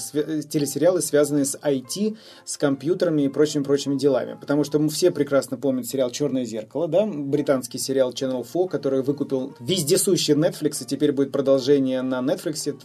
[0.48, 4.36] телесериалы, связанные с IT, с компьютерами и прочими-прочими делами.
[4.40, 9.02] Потому что мы все прекрасно помнят сериал «Черное зеркало», да, британский сериал Channel 4, который
[9.02, 12.76] выкупил вездесущий Netflix, и теперь будет продолжение на Netflix.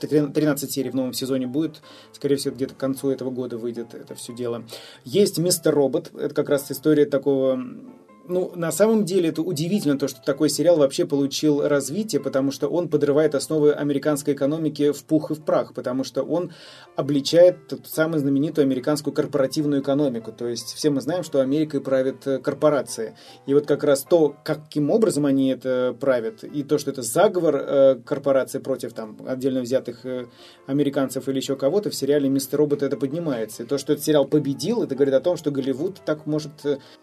[0.00, 1.82] 13 серий в новом сезоне будет.
[2.12, 4.64] Скорее всего, где-то к концу этого года выйдет это все дело.
[5.04, 6.10] Есть «Мистер Робот».
[6.14, 7.60] Это как раз история такого
[8.28, 12.68] ну, на самом деле это удивительно, то, что такой сериал вообще получил развитие, потому что
[12.68, 16.52] он подрывает основы американской экономики в пух и в прах, потому что он
[16.94, 20.32] обличает ту самую знаменитую американскую корпоративную экономику.
[20.32, 23.16] То есть все мы знаем, что Америкой правят э, корпорации.
[23.46, 27.56] И вот как раз то, каким образом они это правят, и то, что это заговор
[27.56, 30.26] э, корпораций против там отдельно взятых э,
[30.66, 33.62] американцев или еще кого-то, в сериале «Мистер Робот» это поднимается.
[33.62, 36.50] И то, что этот сериал победил, это говорит о том, что Голливуд так может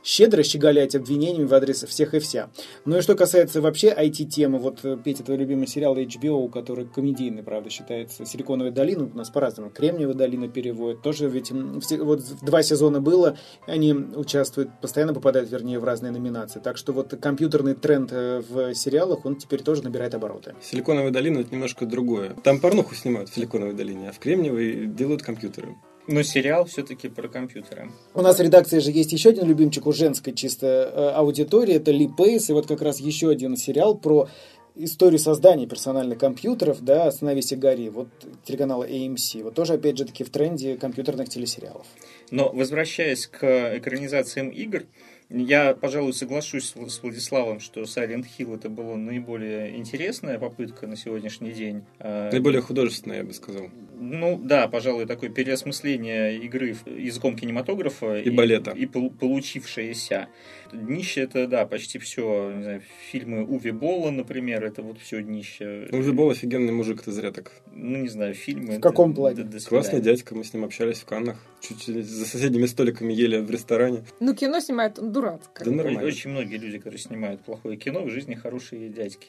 [0.04, 2.50] щедро щеголять обвинениями обвинениями в адрес всех и вся.
[2.86, 7.44] Ну и что касается вообще IT-темы, вот, э, Петя, твой любимый сериал HBO, который комедийный,
[7.44, 13.02] правда, считается, «Силиконовая долина», у нас по-разному, «Кремниевая долина» переводят, тоже ведь вот два сезона
[13.02, 16.60] было, они участвуют, постоянно попадают, вернее, в разные номинации.
[16.60, 20.56] Так что вот компьютерный тренд э, в сериалах, он теперь тоже набирает обороты.
[20.62, 22.36] «Силиконовая долина»— это немножко другое.
[22.44, 25.76] Там порнуху снимают в «Силиконовой долине», а в «Кремниевой» делают компьютеры.
[26.08, 27.90] Но сериал все-таки про компьютеры.
[28.14, 31.92] У нас в редакции же есть еще один любимчик у женской чисто э, аудитории, это
[31.92, 34.28] Ли Пейс, и вот как раз еще один сериал про
[34.76, 38.08] историю создания персональных компьютеров, да, «Остановись и гори», вот
[38.44, 39.44] телеканала AMC.
[39.44, 41.88] Вот тоже, опять же таки, в тренде компьютерных телесериалов.
[42.32, 44.84] Но, возвращаясь к экранизациям игр,
[45.30, 51.52] я, пожалуй, соглашусь с Владиславом, что Silent Hill это была наиболее интересная попытка на сегодняшний
[51.52, 51.84] день.
[52.00, 53.70] А, наиболее художественная, я бы сказал.
[53.98, 58.72] Ну да, пожалуй, такое переосмысление игры языком кинематографа и, и балета.
[58.72, 60.28] И, и получившееся.
[60.74, 62.52] Днище это, да, почти все.
[62.52, 62.82] Не знаю,
[63.12, 65.88] фильмы Уви Болла, например, это вот все днище.
[65.92, 67.52] Уви Болл офигенный мужик, ты зря так.
[67.74, 68.78] Ну, не знаю, фильмы.
[68.78, 69.44] В каком плане?
[69.44, 71.38] До, до Классный дядька, мы с ним общались в Каннах.
[71.62, 74.04] Чуть за соседними столиками ели в ресторане.
[74.20, 75.66] Ну, кино снимает он дурацкое.
[75.66, 76.04] Да нормально.
[76.04, 79.28] Очень многие люди, которые снимают плохое кино, в жизни хорошие дядьки.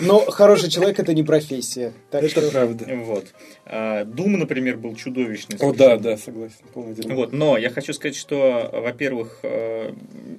[0.00, 1.92] Но хороший человек это не профессия.
[2.10, 2.86] Это правда.
[3.04, 3.26] Вот.
[3.66, 5.56] Дум, например, был чудовищный.
[5.58, 6.56] О, да, да, согласен.
[6.74, 9.42] Вот, но я хочу сказать, что, во-первых,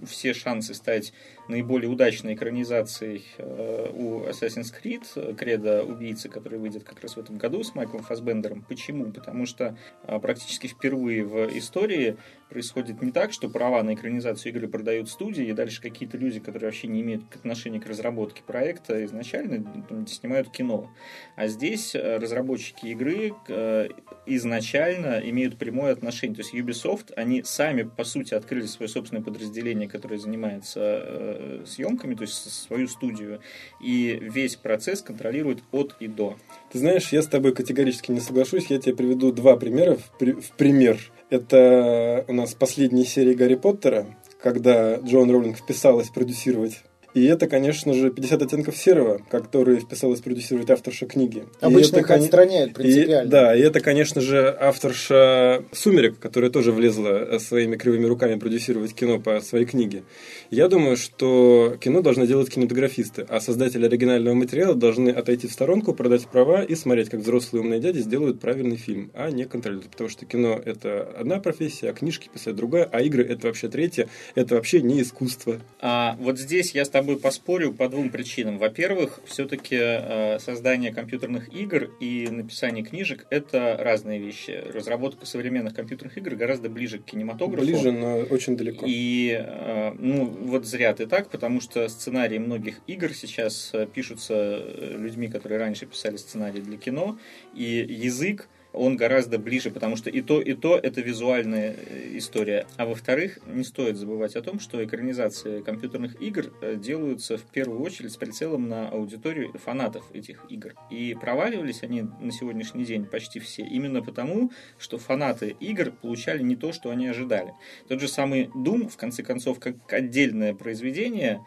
[0.07, 1.11] все шансы стать
[1.47, 7.63] наиболее удачной экранизацией у Assassin's Creed, Кредо убийцы, который выйдет как раз в этом году
[7.63, 8.63] с Майклом Фасбендером.
[8.67, 9.11] Почему?
[9.11, 12.17] Потому что практически впервые в истории
[12.49, 16.67] происходит не так, что права на экранизацию игры продают студии, и дальше какие-то люди, которые
[16.67, 19.65] вообще не имеют отношения к разработке проекта, изначально
[20.07, 20.91] снимают кино.
[21.35, 23.89] А здесь э, разработчики игры э,
[24.25, 26.35] изначально имеют прямое отношение.
[26.35, 31.34] То есть Ubisoft, они сами, по сути, открыли свое собственное подразделение, которое занимается э,
[31.65, 33.39] съемками, то есть свою студию,
[33.81, 36.37] и весь процесс контролирует от и до.
[36.71, 38.67] Ты знаешь, я с тобой категорически не соглашусь.
[38.67, 40.99] Я тебе приведу два примера в, в пример.
[41.29, 44.05] Это у нас последняя серия Гарри Поттера,
[44.41, 46.83] когда Джон Роулинг вписалась продюсировать
[47.15, 51.45] и это, конечно же, 50 оттенков серого, который вписалась продюсировать авторша книги.
[51.61, 53.27] Обычно и это, их отстраняют принципиально.
[53.27, 58.93] И, да, и это, конечно же, авторша «Сумерек», которая тоже влезла своими кривыми руками продюсировать
[58.93, 60.03] кино по своей книге.
[60.51, 65.93] Я думаю, что кино должны делать кинематографисты, а создатели оригинального материала должны отойти в сторонку,
[65.93, 69.89] продать права и смотреть, как взрослые умные дяди сделают правильный фильм, а не контролировать.
[69.89, 74.09] Потому что кино– это одна профессия, а книжки писать другая, а игры– это вообще третья.
[74.35, 75.61] Это вообще не искусство.
[75.79, 78.57] А вот здесь я с тобой тобой поспорю по двум причинам.
[78.57, 84.63] Во-первых, все-таки э, создание компьютерных игр и написание книжек– это разные вещи.
[84.73, 87.65] Разработка современных компьютерных игр гораздо ближе к кинематографу.
[87.65, 88.85] Ближе, но очень далеко.
[88.87, 94.63] И, э, ну, вот зря ты так, потому что сценарии многих игр сейчас э, пишутся
[94.97, 97.19] людьми, которые раньше писали сценарии для кино,
[97.53, 102.67] и язык он гораздо ближе, потому что и то, и то это визуальная э, история.
[102.77, 107.81] А во-вторых, не стоит забывать о том, что экранизации компьютерных игр э, делаются в первую
[107.81, 110.73] очередь с прицелом на аудиторию фанатов этих игр.
[110.89, 116.55] И проваливались они на сегодняшний день почти все именно потому, что фанаты игр получали не
[116.55, 117.53] то, что они ожидали.
[117.87, 121.41] Тот же самый Doom, в конце концов, как отдельное произведение,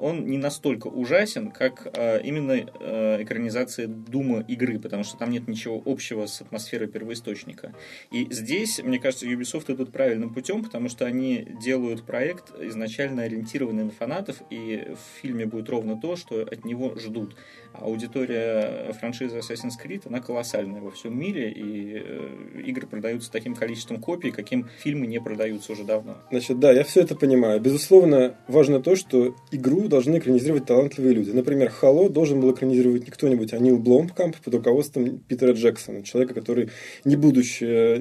[0.00, 5.46] он не настолько ужасен, как э, именно э, экранизация Дума игры, потому что там нет
[5.48, 7.72] ничего общего с атмосферой первоисточника.
[8.10, 13.84] И здесь, мне кажется, Ubisoft идут правильным путем, потому что они делают проект изначально ориентированный
[13.84, 17.36] на фанатов, и в фильме будет ровно то, что от него ждут
[17.72, 24.00] аудитория франшизы Assassin's Creed, она колоссальная во всем мире, и э, игры продаются таким количеством
[24.00, 26.18] копий, каким фильмы не продаются уже давно.
[26.30, 27.60] Значит, да, я все это понимаю.
[27.60, 31.30] Безусловно, важно то, что игру должны экранизировать талантливые люди.
[31.30, 36.34] Например, Хало должен был экранизировать не кто-нибудь, а Нил Бломкамп под руководством Питера Джексона, человека,
[36.34, 36.70] который,
[37.04, 38.00] не будучи э,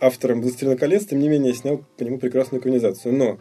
[0.00, 3.14] автором «Властелина колец», тем не менее снял по нему прекрасную экранизацию.
[3.14, 3.38] Но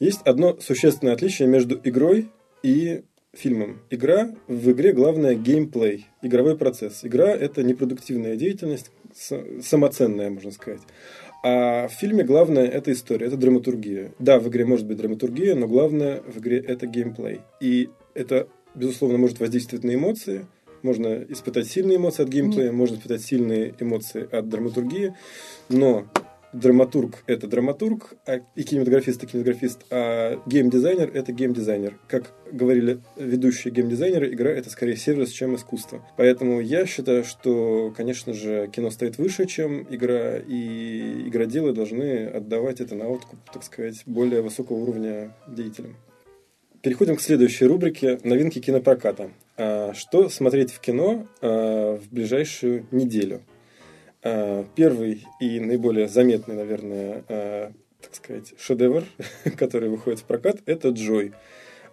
[0.00, 2.28] есть одно существенное отличие между игрой
[2.62, 3.02] и
[3.34, 3.80] фильмом.
[3.90, 7.04] Игра, в игре главное геймплей, игровой процесс.
[7.04, 10.80] Игра– это непродуктивная деятельность, самоценная, можно сказать.
[11.44, 14.12] А в фильме главное– это история, это драматургия.
[14.18, 17.40] Да, в игре может быть драматургия, но главное в игре– это геймплей.
[17.60, 20.46] И это, безусловно, может воздействовать на эмоции,
[20.82, 25.14] можно испытать сильные эмоции от геймплея, можно испытать сильные эмоции от драматургии,
[25.68, 26.06] но
[26.52, 31.98] драматург– это драматург, а и кинематографист– это кинематографист, а геймдизайнер– это геймдизайнер.
[32.08, 36.04] Как говорили ведущие геймдизайнеры, игра– это скорее сервис, чем искусство.
[36.16, 42.80] Поэтому я считаю, что, конечно же, кино стоит выше, чем игра, и игроделы должны отдавать
[42.80, 45.96] это на откуп, так сказать, более высокого уровня деятелям.
[46.80, 49.30] Переходим к следующей рубрике «Новинки кинопроката».
[49.56, 53.42] А, что смотреть в кино а, в ближайшую неделю–
[54.74, 59.04] первый и наиболее заметный, наверное, э, так сказать, шедевр,
[59.56, 61.32] который выходит в прокат, это «Джой»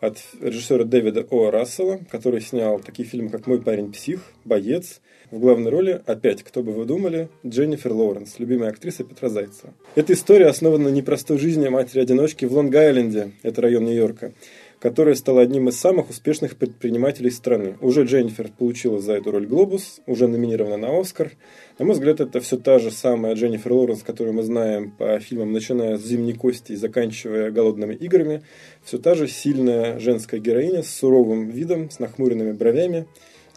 [0.01, 1.51] от режиссера Дэвида О.
[1.51, 5.01] Рассела, который снял такие фильмы, как «Мой парень псих», «Боец».
[5.31, 9.73] В главной роли, опять, кто бы вы думали, Дженнифер Лоуренс, любимая актриса Петра Зайцева.
[9.95, 14.33] Эта история основана на непростой жизни матери-одиночки в Лонг-Айленде, это район Нью-Йорка
[14.79, 17.75] которая стала одним из самых успешных предпринимателей страны.
[17.81, 21.31] Уже Дженнифер получила за эту роль «Глобус», уже номинирована на «Оскар».
[21.77, 25.51] На мой взгляд, это все та же самая Дженнифер Лоуренс, которую мы знаем по фильмам,
[25.51, 28.43] начиная с «Зимней кости» и заканчивая «Голодными играми».
[28.83, 33.07] Все та же сильная женская героиня с суровым видом, с нахмуренными бровями.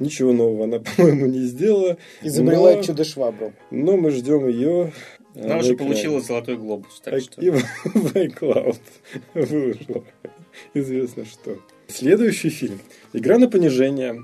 [0.00, 1.96] Ничего нового она, по-моему, не сделала.
[2.22, 2.82] Изобрела но...
[2.82, 3.52] чудо-швабру.
[3.70, 4.92] Но мы ждем ее
[5.34, 7.40] она уже получила золотой глобус, так что...
[7.40, 8.76] И в iCloud
[9.34, 10.04] выложила
[10.74, 11.58] известно что.
[11.86, 12.80] Следующий фильм.
[13.12, 14.20] Игра на понижение.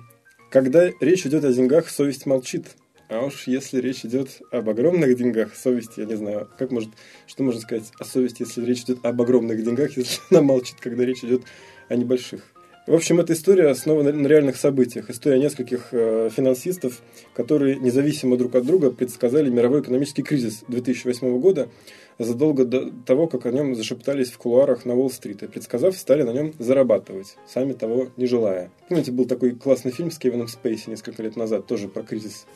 [0.50, 2.66] Когда речь идет о деньгах, совесть молчит.
[3.09, 6.90] А уж если речь идет об огромных деньгах, совесть, я не знаю, как может,
[7.26, 11.05] что можно сказать о совести, если речь идет об огромных деньгах, если она молчит, когда
[11.05, 11.43] речь идет
[11.89, 12.55] о небольших.
[12.86, 15.09] В общем, эта история основана на реальных событиях.
[15.09, 17.01] История нескольких э, финансистов,
[17.35, 21.70] которые независимо друг от друга предсказали мировой экономический кризис 2008 года
[22.18, 25.43] задолго до того, как о нем зашептались в кулуарах на Уолл-стрит.
[25.43, 28.70] И предсказав, стали на нем зарабатывать, сами того не желая.
[28.90, 32.47] Помните, был такой классный фильм с Кевином Спейси несколько лет назад, тоже про кризис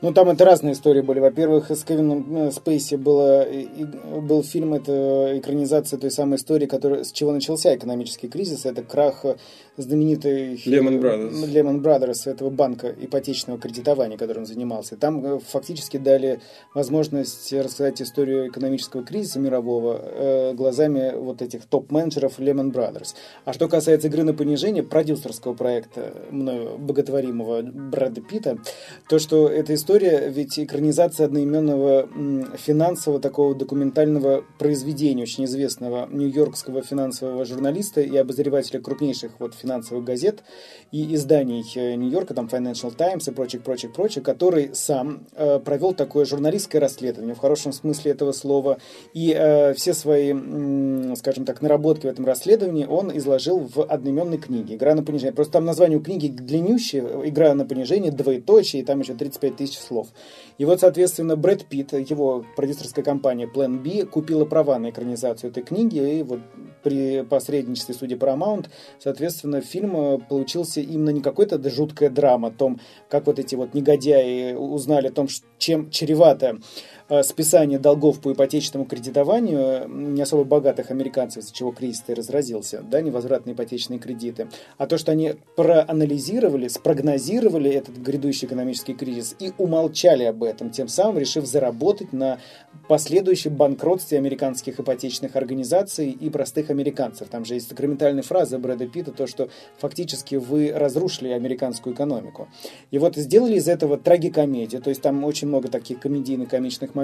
[0.00, 1.20] ну, там это разные истории были.
[1.20, 3.46] Во-первых, с Кевином э, Спейси было,
[4.20, 8.66] был фильм, это экранизация той самой истории, которая, с чего начался экономический кризис.
[8.66, 9.24] Это крах
[9.76, 11.44] знаменитой Lehman Brothers.
[11.46, 14.96] Lehman Brothers, этого банка ипотечного кредитования, которым он занимался.
[14.96, 16.40] Там э, фактически дали
[16.74, 23.14] возможность рассказать историю экономического кризиса мирового э, глазами вот этих топ-менеджеров Lehman Brothers.
[23.44, 28.58] А что касается игры на понижение продюсерского проекта мною боготворимого Брэда Питта,
[29.08, 32.08] то, что эта история, ведь экранизация одноименного
[32.56, 40.42] финансового такого документального произведения, очень известного нью-йоркского финансового журналиста и обозревателя крупнейших вот финансовых газет
[40.90, 45.94] и изданий э, Нью-Йорка, там Financial Times и прочих, прочих, прочих, который сам э, провел
[45.94, 48.78] такое журналистское расследование в хорошем смысле этого слова.
[49.14, 54.38] И э, все свои, э, скажем так, наработки в этом расследовании он изложил в одноименной
[54.38, 55.32] книге «Игра на понижение».
[55.32, 59.78] Просто там название у книги длиннющее, «Игра на понижение», двоеточие, и там еще 35 тысяч
[59.78, 60.08] слов.
[60.58, 65.62] И вот, соответственно, Брэд Питт, его продюсерская компания Plan B, купила права на экранизацию этой
[65.62, 66.40] книги, и вот
[66.82, 68.66] при посредничестве судьи Paramount,
[68.98, 73.74] соответственно, фильм э, получился именно не какой-то жуткая драма о том, как вот эти вот
[73.74, 75.28] негодяи узнали о том,
[75.58, 76.58] чем чревато
[77.22, 83.00] списание долгов по ипотечному кредитованию не особо богатых американцев, из-за чего кризис и разразился, да,
[83.02, 84.48] невозвратные ипотечные кредиты,
[84.78, 90.88] а то, что они проанализировали, спрогнозировали этот грядущий экономический кризис и умолчали об этом, тем
[90.88, 92.38] самым решив заработать на
[92.88, 97.28] последующем банкротстве американских ипотечных организаций и простых американцев.
[97.28, 99.48] Там же есть сакраментальная фраза Брэда Питта, то, что
[99.78, 102.48] фактически вы разрушили американскую экономику.
[102.90, 107.01] И вот сделали из этого трагикомедию, то есть там очень много таких комедийно-комичных моментов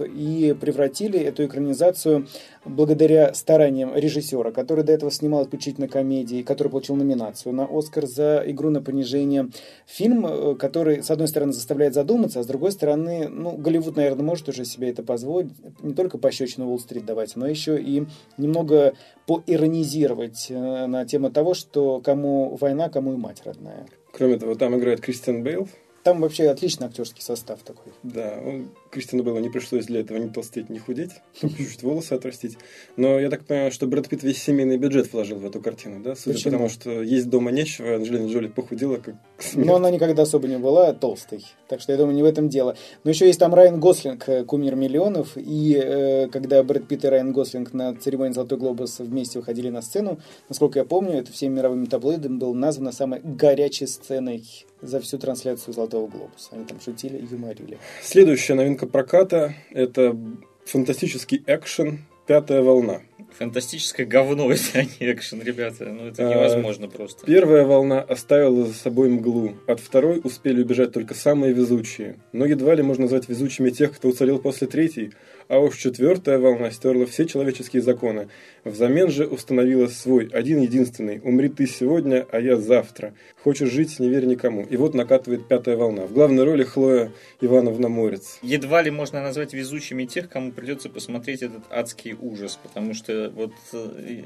[0.00, 2.26] и превратили эту экранизацию
[2.64, 8.42] благодаря стараниям режиссера, который до этого снимал исключительно комедии, который получил номинацию на Оскар за
[8.46, 9.50] игру на понижение.
[9.86, 14.24] Фильм, э, который, с одной стороны, заставляет задуматься, а с другой стороны, ну, Голливуд, наверное,
[14.24, 15.52] может уже себе это позволить,
[15.82, 18.06] не только пощечину Уолл-стрит давать, но еще и
[18.36, 18.94] немного
[19.26, 23.86] поиронизировать э, на тему того, что кому война, кому и мать родная.
[24.12, 25.68] Кроме того, там играет Кристиан Бейл,
[26.02, 27.92] там вообще отличный актерский состав такой.
[28.02, 31.10] Да, он, Кристину Беллу не пришлось для этого ни толстеть, ни худеть,
[31.40, 32.58] только чуть-чуть волосы отрастить.
[32.96, 36.14] Но я так понимаю, что Брэд Питт весь семейный бюджет вложил в эту картину, да?
[36.14, 36.52] Судя Почему?
[36.52, 39.66] потому, что есть дома нечего, Анджелина Джоли похудела как смерть.
[39.66, 42.76] Но она никогда особо не была толстой, так что я думаю, не в этом дело.
[43.04, 47.08] Но еще есть там Райан Гослинг, э, кумир миллионов, и э, когда Брэд Питт и
[47.08, 50.18] Райан Гослинг на церемонии «Золотой глобус» вместе выходили на сцену,
[50.48, 54.44] насколько я помню, это всеми мировыми таблоидами было названо самой горячей сценой
[54.82, 56.48] за всю трансляцию «Золотого глобуса».
[56.52, 57.78] Они там шутили и юморили.
[58.02, 60.16] Следующая новинка проката– это
[60.64, 63.00] фантастический экшен «Пятая волна».
[63.38, 65.86] Фантастическое говно, а не экшен, ребята.
[65.86, 67.26] Ну, это а, невозможно а, просто.
[67.26, 69.54] Первая волна оставила за собой мглу.
[69.66, 72.18] От второй успели убежать только самые везучие.
[72.32, 75.12] Но едва ли можно назвать везучими тех, кто уцелел после третьей,
[75.48, 78.28] а уж четвертая волна стерла все человеческие законы.
[78.64, 81.20] Взамен же установила свой, один-единственный.
[81.24, 83.14] «Умри ты сегодня, а я завтра.
[83.42, 84.64] Хочешь жить, не верь никому».
[84.64, 86.06] И вот накатывает пятая волна.
[86.06, 87.10] В главной роли Хлоя
[87.40, 88.38] Ивановна Морец.
[88.42, 93.52] Едва ли можно назвать везучими тех, кому придется посмотреть этот адский ужас, потому что вот
[93.72, 94.22] э,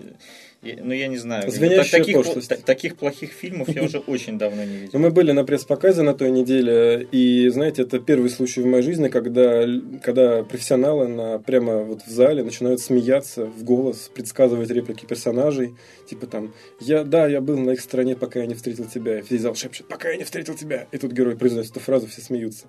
[0.80, 1.50] ну, я не знаю.
[1.50, 2.64] Звенящая таких, пошлость.
[2.64, 4.90] таких плохих фильмов я уже очень давно не видел.
[4.94, 8.82] Ну, мы были на пресс-показе на той неделе, и, знаете, это первый случай в моей
[8.82, 9.64] жизни, когда,
[10.02, 15.76] когда профессионалы на, прямо вот в зале начинают смеяться в голос, предсказывать реплики персонажей.
[16.08, 19.18] Типа там, я, да, я был на их стороне, пока я не встретил тебя.
[19.18, 20.88] И весь зал шепчет, пока я не встретил тебя.
[20.92, 22.64] И тут герой произносит эту фразу, все смеются.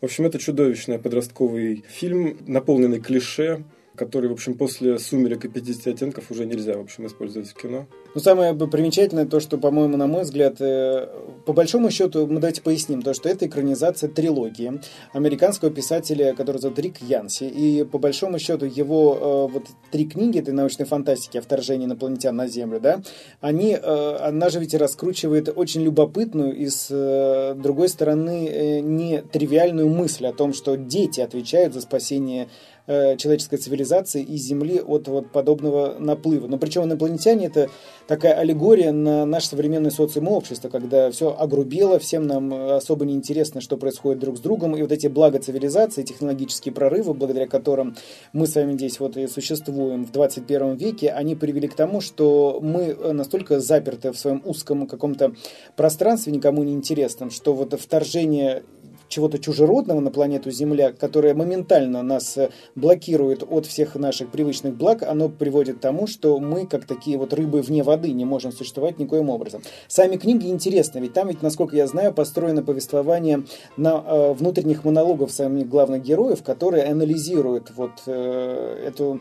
[0.00, 3.64] В общем, это чудовищный подростковый фильм, наполненный клише,
[4.00, 7.86] который, в общем, после «Сумерек» и «50 оттенков» уже нельзя, в общем, использовать в кино.
[8.14, 11.06] Ну, самое примечательное то, что, по-моему, на мой взгляд, э,
[11.44, 14.80] по большому счету, мы давайте поясним, то, что это экранизация трилогии
[15.12, 17.44] американского писателя, который зовут Рик Янси.
[17.44, 22.34] И, по большому счету, его э, вот три книги этой научной фантастики о вторжении инопланетян
[22.34, 23.02] на Землю, да,
[23.42, 30.26] они, э, она же ведь раскручивает очень любопытную и, с другой стороны, не тривиальную мысль
[30.26, 32.48] о том, что дети отвечают за спасение
[32.90, 36.48] э, человеческой цивилизации и Земли от вот подобного наплыва.
[36.48, 37.70] Но причем инопланетяне это
[38.06, 43.60] такая аллегория на наше современное социум общество, когда все огрубело, всем нам особо не интересно,
[43.60, 47.96] что происходит друг с другом, и вот эти блага цивилизации, технологические прорывы, благодаря которым
[48.32, 52.58] мы с вами здесь вот и существуем в 21 веке, они привели к тому, что
[52.60, 55.32] мы настолько заперты в своем узком каком-то
[55.76, 58.62] пространстве, никому не интересном, что вот вторжение
[59.10, 65.02] чего-то чужеродного на планету Земля, которое моментально нас э, блокирует от всех наших привычных благ,
[65.02, 68.98] оно приводит к тому, что мы, как такие вот рыбы вне воды, не можем существовать
[68.98, 69.62] никоим образом.
[69.88, 73.42] Сами книги интересны, ведь там ведь, насколько я знаю, построено повествование
[73.76, 79.20] на э, внутренних монологов самих главных героев, которые анализируют вот э, эту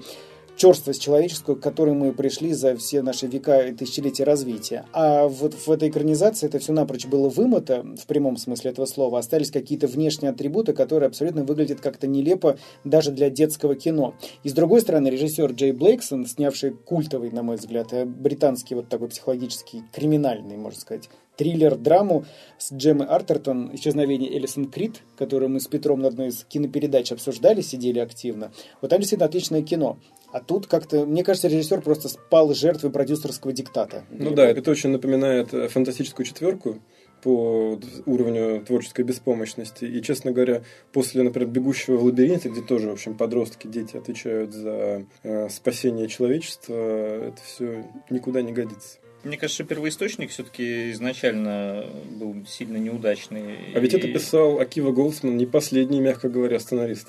[0.59, 4.85] черствость человеческую, к которой мы пришли за все наши века и тысячелетия развития.
[4.91, 9.19] А вот в этой экранизации это все напрочь было вымыто, в прямом смысле этого слова.
[9.19, 14.15] Остались какие-то внешние атрибуты, которые абсолютно выглядят как-то нелепо даже для детского кино.
[14.43, 18.89] И с другой стороны, режиссер Джей Блейксон, снявший культовый, на мой взгляд, э, британский вот
[18.89, 21.09] такой психологический, криминальный, можно сказать,
[21.39, 22.25] триллер-драму
[22.57, 27.61] с Джемой Артертон «Исчезновение Элисон Крид», которую мы с Петром на одной из кинопередач обсуждали,
[27.61, 28.51] сидели активно.
[28.81, 29.97] Вот там действительно отличное кино.
[30.31, 34.03] А тут как-то, мне кажется, режиссер просто спал жертвой продюсерского диктата.
[34.11, 36.79] Ну да, это очень напоминает э, фантастическую четверку
[37.23, 39.85] по уровню творческой беспомощности.
[39.85, 44.53] И, честно говоря, после, например, «Бегущего в лабиринте», где тоже, в общем, подростки, дети отвечают
[44.53, 48.99] за э, спасение человечества, это все никуда не годится.
[49.23, 53.73] Мне кажется, первоисточник все-таки изначально был сильно неудачный.
[53.75, 53.97] А ведь и...
[53.97, 57.07] это писал Акива Голдсман, не последний, мягко говоря, сценарист.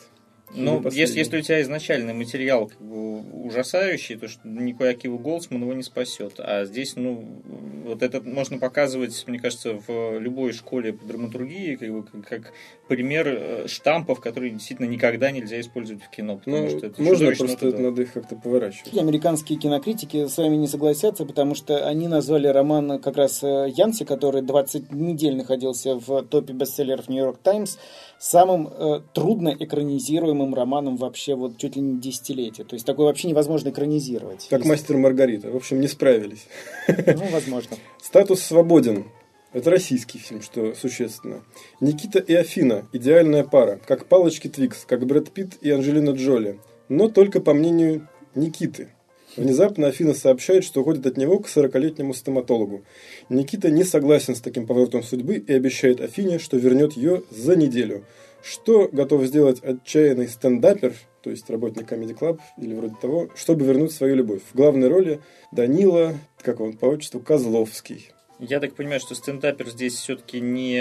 [0.53, 5.63] Ну, если, если у тебя изначальный материал как бы ужасающий, то что никакой Акива Голдсман
[5.63, 6.35] его не спасет.
[6.39, 7.43] А здесь, ну,
[7.85, 12.53] вот это можно показывать, мне кажется, в любой школе по драматургии, как, бы, как
[12.91, 16.41] пример э, штампов, которые действительно никогда нельзя использовать в кино.
[16.45, 18.99] Ну, что это можно, просто это надо их как-то поворачивать.
[18.99, 24.05] Американские кинокритики с вами не согласятся, потому что они назвали роман как раз э, Янси,
[24.05, 27.77] который 20 недель находился в топе бестселлеров Нью-Йорк Таймс,
[28.19, 32.65] самым э, трудно экранизируемым романом вообще вот чуть ли не десятилетия.
[32.65, 34.49] То есть такой вообще невозможно экранизировать.
[34.51, 34.69] Как если...
[34.69, 35.49] «Мастер Маргарита».
[35.49, 36.49] В общем, не справились.
[36.89, 37.77] Ну, возможно.
[38.03, 39.05] «Статус свободен».
[39.53, 41.43] Это российский фильм, что существенно.
[41.81, 46.61] Никита и Афина– идеальная пара, как палочки Твикс, как Брэд Питт и Анджелина Джоли.
[46.89, 48.89] Но только по мнению Никиты–
[49.37, 52.83] Внезапно Афина сообщает, что уходит от него к 40-летнему стоматологу.
[53.29, 58.05] Никита не согласен с таким поворотом судьбы и обещает Афине, что вернет ее за неделю.
[58.43, 63.93] Что готов сделать отчаянный стендапер, то есть работник Comedy Club или вроде того, чтобы вернуть
[63.93, 64.41] свою любовь?
[64.51, 65.21] В главной роли
[65.53, 68.11] Данила, как он по отчеству, Козловский.
[68.41, 70.81] Я так понимаю, что стендапер здесь все-таки не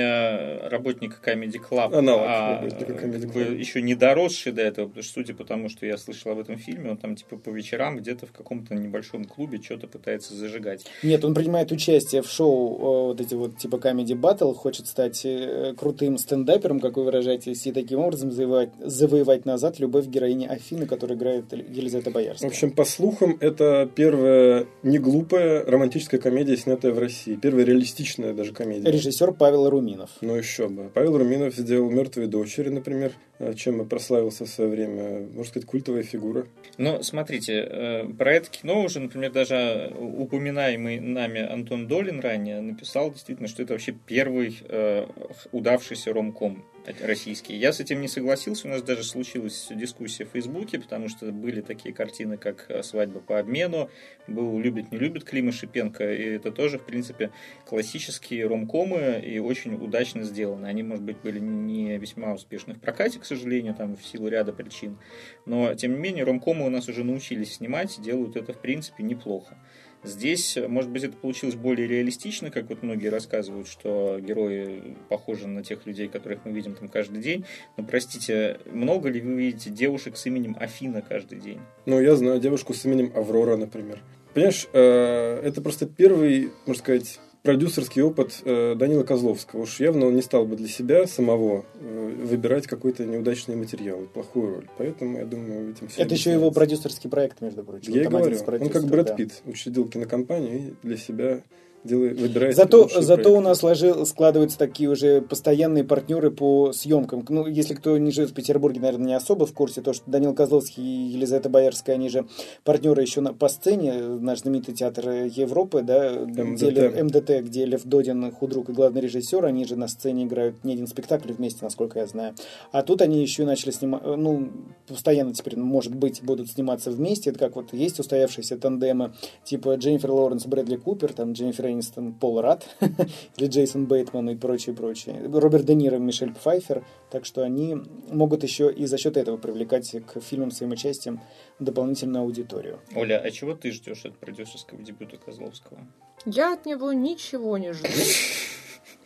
[0.67, 3.55] работник Comedy Club, Аналог а Comedy Club.
[3.55, 6.57] еще не доросший до этого, потому что, судя по тому, что я слышал об этом
[6.57, 10.85] фильме, он там типа по вечерам где-то в каком-то небольшом клубе что-то пытается зажигать.
[11.03, 15.21] Нет, он принимает участие в шоу э, вот эти вот типа Comedy Battle, хочет стать
[15.25, 20.85] э, крутым стендапером, как вы выражаетесь, и таким образом завоевать, завоевать назад любовь героини Афины,
[20.85, 22.49] которая играет Елизавета Боярская.
[22.49, 28.33] В общем, по слухам, это первая не глупая романтическая комедия, снятая в России первая реалистичная
[28.33, 28.91] даже комедия.
[28.91, 30.11] Режиссер Павел Руминов.
[30.21, 30.91] Ну еще бы.
[30.93, 35.21] Павел Руминов сделал «Мертвые дочери», например, э, чем и прославился в свое время.
[35.21, 36.45] Можно сказать, культовая фигура.
[36.77, 43.11] Ну, смотрите, э, про это кино уже, например, даже упоминаемый нами Антон Долин ранее написал
[43.11, 45.07] действительно, что это вообще первый э,
[45.51, 46.63] удавшийся ромком
[47.01, 47.55] российский.
[47.55, 51.61] Я с этим не согласился, у нас даже случилась дискуссия в Фейсбуке, потому что были
[51.61, 53.89] такие картины, как э, «Свадьба по обмену»,
[54.27, 57.31] был «Любит, не любит» Клима Шипенко, и это тоже, в принципе,
[57.65, 60.67] классические ромкомы и очень удачно сделаны.
[60.67, 64.53] Они, может быть, были не весьма успешны в прокате, к сожалению, там в силу ряда
[64.53, 64.97] причин,
[65.45, 69.57] но, тем не менее, ромкомы у нас уже научились снимать, делают это, в принципе, неплохо.
[70.03, 75.63] Здесь, может быть, это получилось более реалистично, как вот многие рассказывают, что герои похожи на
[75.63, 77.45] тех людей, которых мы видим там каждый день.
[77.75, 81.59] Но, простите, много ли вы видите девушек с именем Афина каждый день?
[81.85, 83.99] Ну, я знаю девушку с именем Аврора, например.
[84.33, 89.61] Понимаешь, э, это просто первый, можно сказать, продюсерский опыт э, Данила Козловского.
[89.61, 94.55] Уж явно он не стал бы для себя самого э, выбирать какой-то неудачный материал, плохую
[94.55, 94.67] роль.
[94.77, 96.01] Поэтому, я думаю, этим все...
[96.01, 97.93] Это еще его продюсерский проект, между прочим.
[97.93, 99.15] Я и говорю, он как Брэд да.
[99.15, 101.43] Питт учредил кинокомпанию и для себя
[101.83, 107.25] выбирайте Зато, зато у нас сложил, складываются такие уже постоянные партнеры по съемкам.
[107.29, 110.33] Ну, если кто не живет в Петербурге, наверное, не особо в курсе, то, что Данил
[110.33, 112.27] Козловский и Елизавета Боярская, они же
[112.63, 117.83] партнеры еще на, по сцене, наш знаменитый театр Европы, да, где Лев- МДТ, где Лев
[117.85, 121.99] Додин, худрук и главный режиссер, они же на сцене играют не один спектакль вместе, насколько
[121.99, 122.35] я знаю.
[122.71, 124.49] А тут они еще начали снимать, ну,
[124.87, 127.29] постоянно теперь, может быть, будут сниматься вместе.
[127.29, 132.41] Это как вот есть устоявшиеся тандемы, типа Дженнифер Лоуренс, Брэдли Купер, там Дженнифер Энистон, Пол
[132.41, 132.67] Рад,
[133.37, 135.21] или Джейсон Бейтман и прочее, прочее.
[135.31, 136.83] Роберт Де Ниро, Мишель Пфайфер.
[137.09, 137.77] Так что они
[138.09, 141.21] могут еще и за счет этого привлекать к фильмам своим участием
[141.59, 142.79] дополнительную аудиторию.
[142.95, 145.79] Оля, а чего ты ждешь от продюсерского дебюта Козловского?
[146.25, 147.87] Я от него ничего не жду.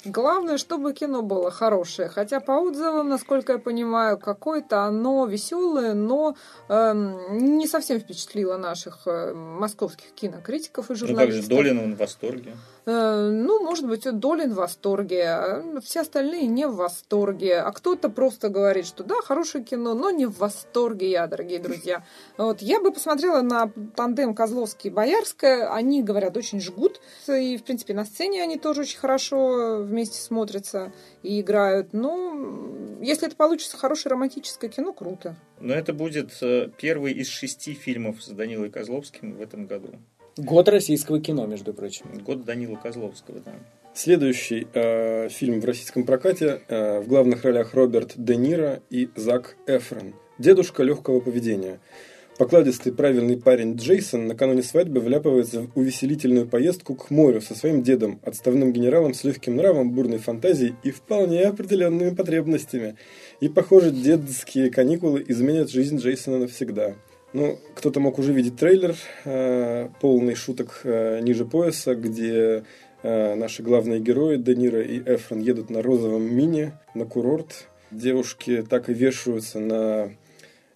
[0.06, 2.10] Главное, чтобы кино было хорошее.
[2.10, 6.36] Хотя по отзывам, насколько я понимаю, какое-то оно веселое, но
[6.68, 11.44] эм, не совсем впечатлило наших э, московских кинокритиков и Ну как журналистов.
[11.44, 12.54] же, Долин, он в восторге.
[12.86, 17.60] Э, ну, может быть, Долин в восторге, а все остальные не в восторге.
[17.60, 22.04] А кто-то просто говорит, что да, хорошее кино, но не в восторге я, дорогие друзья.
[22.38, 25.74] Вот, я бы посмотрела на тандем Козловский-Боярская.
[25.74, 27.00] Они, говорят, очень жгут.
[27.28, 30.92] И, в принципе, на сцене они тоже очень хорошо вместе смотрятся
[31.22, 31.94] и играют.
[31.94, 35.36] Ну, если это получится хорошее романтическое кино, круто.
[35.60, 39.92] Но это будет э, первый из шести фильмов с Данилой Козловским в этом году.
[40.38, 42.06] Год российского кино, между прочим.
[42.26, 43.52] Год Данила Козловского, да.
[43.94, 49.56] Следующий э, фильм в российском прокате э, в главных ролях Роберт Де Ниро и Зак
[49.68, 50.16] Эфрон.
[50.40, 51.80] Дедушка легкого поведения.
[52.40, 58.20] Покладистый правильный парень Джейсон накануне свадьбы вляпывается в увеселительную поездку к морю со своим дедом,
[58.24, 62.96] отставным генералом с легким нравом, бурной фантазией и вполне определенными потребностями.
[63.40, 66.96] И, похоже, дедские каникулы изменят жизнь Джейсона навсегда.
[67.34, 68.96] Ну, кто-то мог уже видеть трейлер,
[69.26, 72.64] э, полный шуток э, ниже пояса, где
[73.02, 77.68] э, наши главные герои, Де Ниро и Эфрон, едут на розовом мини на курорт.
[77.90, 80.12] Девушки так и вешаются на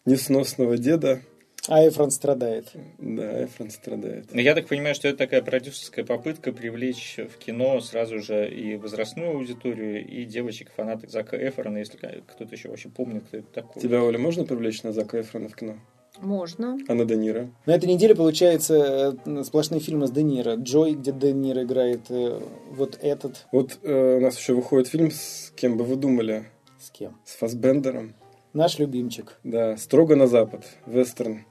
[0.05, 1.21] несносного деда.
[1.67, 2.71] А Эфрон страдает.
[2.97, 4.33] Да, Эфрон страдает.
[4.33, 8.77] Но я так понимаю, что это такая продюсерская попытка привлечь в кино сразу же и
[8.77, 13.79] возрастную аудиторию, и девочек-фанаток Зака Эфрона, если кто-то еще вообще помнит, кто это такой.
[13.79, 15.77] Тебя, Оля, можно привлечь на Зака Эфрона в кино?
[16.21, 16.77] Можно.
[16.87, 17.49] А на Де Ниро?
[17.65, 20.55] На этой неделе, получается, э, сплошные фильмы с Де Ниро.
[20.55, 22.39] Джой, где Де Ниро играет, э,
[22.71, 23.47] вот этот.
[23.51, 26.45] Вот э, у нас еще выходит фильм, с кем бы вы думали?
[26.79, 27.17] С кем?
[27.25, 28.15] С Фасбендером.
[28.53, 29.39] Наш любимчик.
[29.43, 31.45] Да, «Строго на запад», вестерн.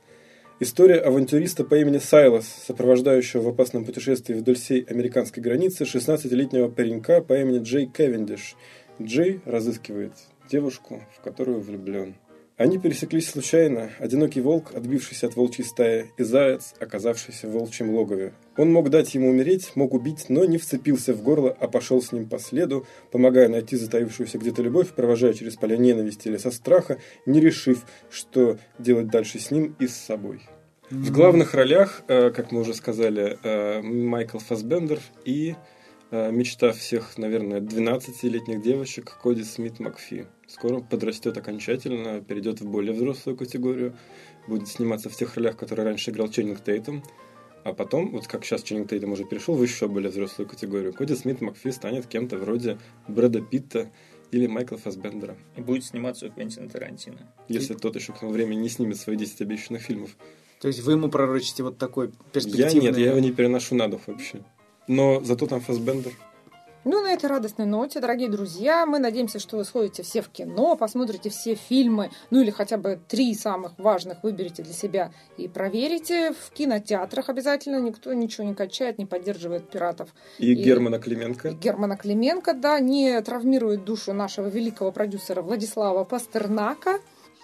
[0.58, 7.20] История авантюриста по имени Сайлос, сопровождающего в опасном путешествии вдоль всей американской границы 16-летнего паренька
[7.20, 8.56] по имени Джей Кевендиш.
[9.00, 10.12] Джей разыскивает
[10.50, 12.14] девушку, в которую влюблен.
[12.56, 18.32] Они пересеклись случайно, одинокий волк, отбившийся от волчьей стаи, и заяц, оказавшийся в волчьем логове.
[18.56, 22.12] Он мог дать ему умереть, мог убить, но не вцепился в горло, а пошел с
[22.12, 26.98] ним по следу, помогая найти затаившуюся где-то любовь, провожая через поля ненависти или со страха,
[27.26, 30.40] не решив, что делать дальше с ним и с собой.
[30.88, 35.56] В главных ролях, э, как мы уже сказали, э, Майкл Фасбендер и
[36.10, 40.26] э, мечта всех, наверное, 12-летних девочек Коди Смит Макфи.
[40.56, 43.94] Скоро подрастет окончательно, перейдет в более взрослую категорию,
[44.48, 47.02] будет сниматься в тех ролях, которые раньше играл Ченнинг Тейтом.
[47.62, 51.14] А потом, вот как сейчас Ченнинг Тейтом уже перешел в еще более взрослую категорию, Коди
[51.14, 53.90] Смит Макфи станет кем-то вроде Брэда Питта
[54.30, 55.36] или Майкла Фасбендера.
[55.58, 57.30] И будет сниматься у Квентина Тарантино.
[57.48, 60.16] Если тот еще к тому времени не снимет свои 10 обещанных фильмов.
[60.62, 62.80] То есть вы ему пророчите вот такой Я перспективный...
[62.80, 64.42] нет, я его не переношу на дух вообще.
[64.88, 66.12] Но зато там Фасбендер.
[66.88, 70.76] Ну, на этой радостной ноте, дорогие друзья, мы надеемся, что вы сходите все в кино,
[70.76, 76.30] посмотрите все фильмы, ну или хотя бы три самых важных выберете для себя и проверите.
[76.30, 80.14] В кинотеатрах обязательно никто ничего не качает, не поддерживает пиратов.
[80.38, 81.50] И, И- Германа Клименко.
[81.54, 87.00] Германа Клименко, да, не травмирует душу нашего великого продюсера Владислава Пастернака.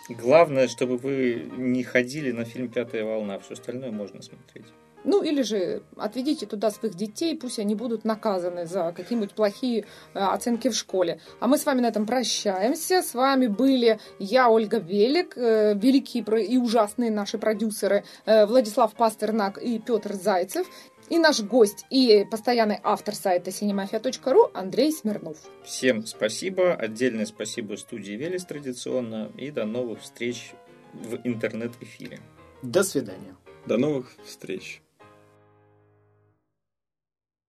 [0.09, 4.67] Главное, чтобы вы не ходили на фильм «Пятая волна», все остальное можно смотреть.
[5.05, 10.19] Ну, или же отведите туда своих детей, пусть они будут наказаны за какие-нибудь плохие э,
[10.19, 11.21] оценки в школе.
[11.41, 13.03] А мы с вами на этом прощаемся.
[13.03, 19.59] С вами были я, Ольга Велик, э, великие и ужасные наши продюсеры э, Владислав Пастернак
[19.59, 20.67] и Петр Зайцев.
[21.09, 25.37] И наш гость и постоянный автор сайта cinemafia.ru Андрей Смирнов.
[25.65, 26.75] Всем спасибо.
[26.75, 29.31] Отдельное спасибо студии Велес традиционно.
[29.37, 30.53] И до новых встреч
[30.95, 32.21] в интернет-эфире.
[32.63, 33.37] До свидания.
[33.67, 34.81] До новых встреч.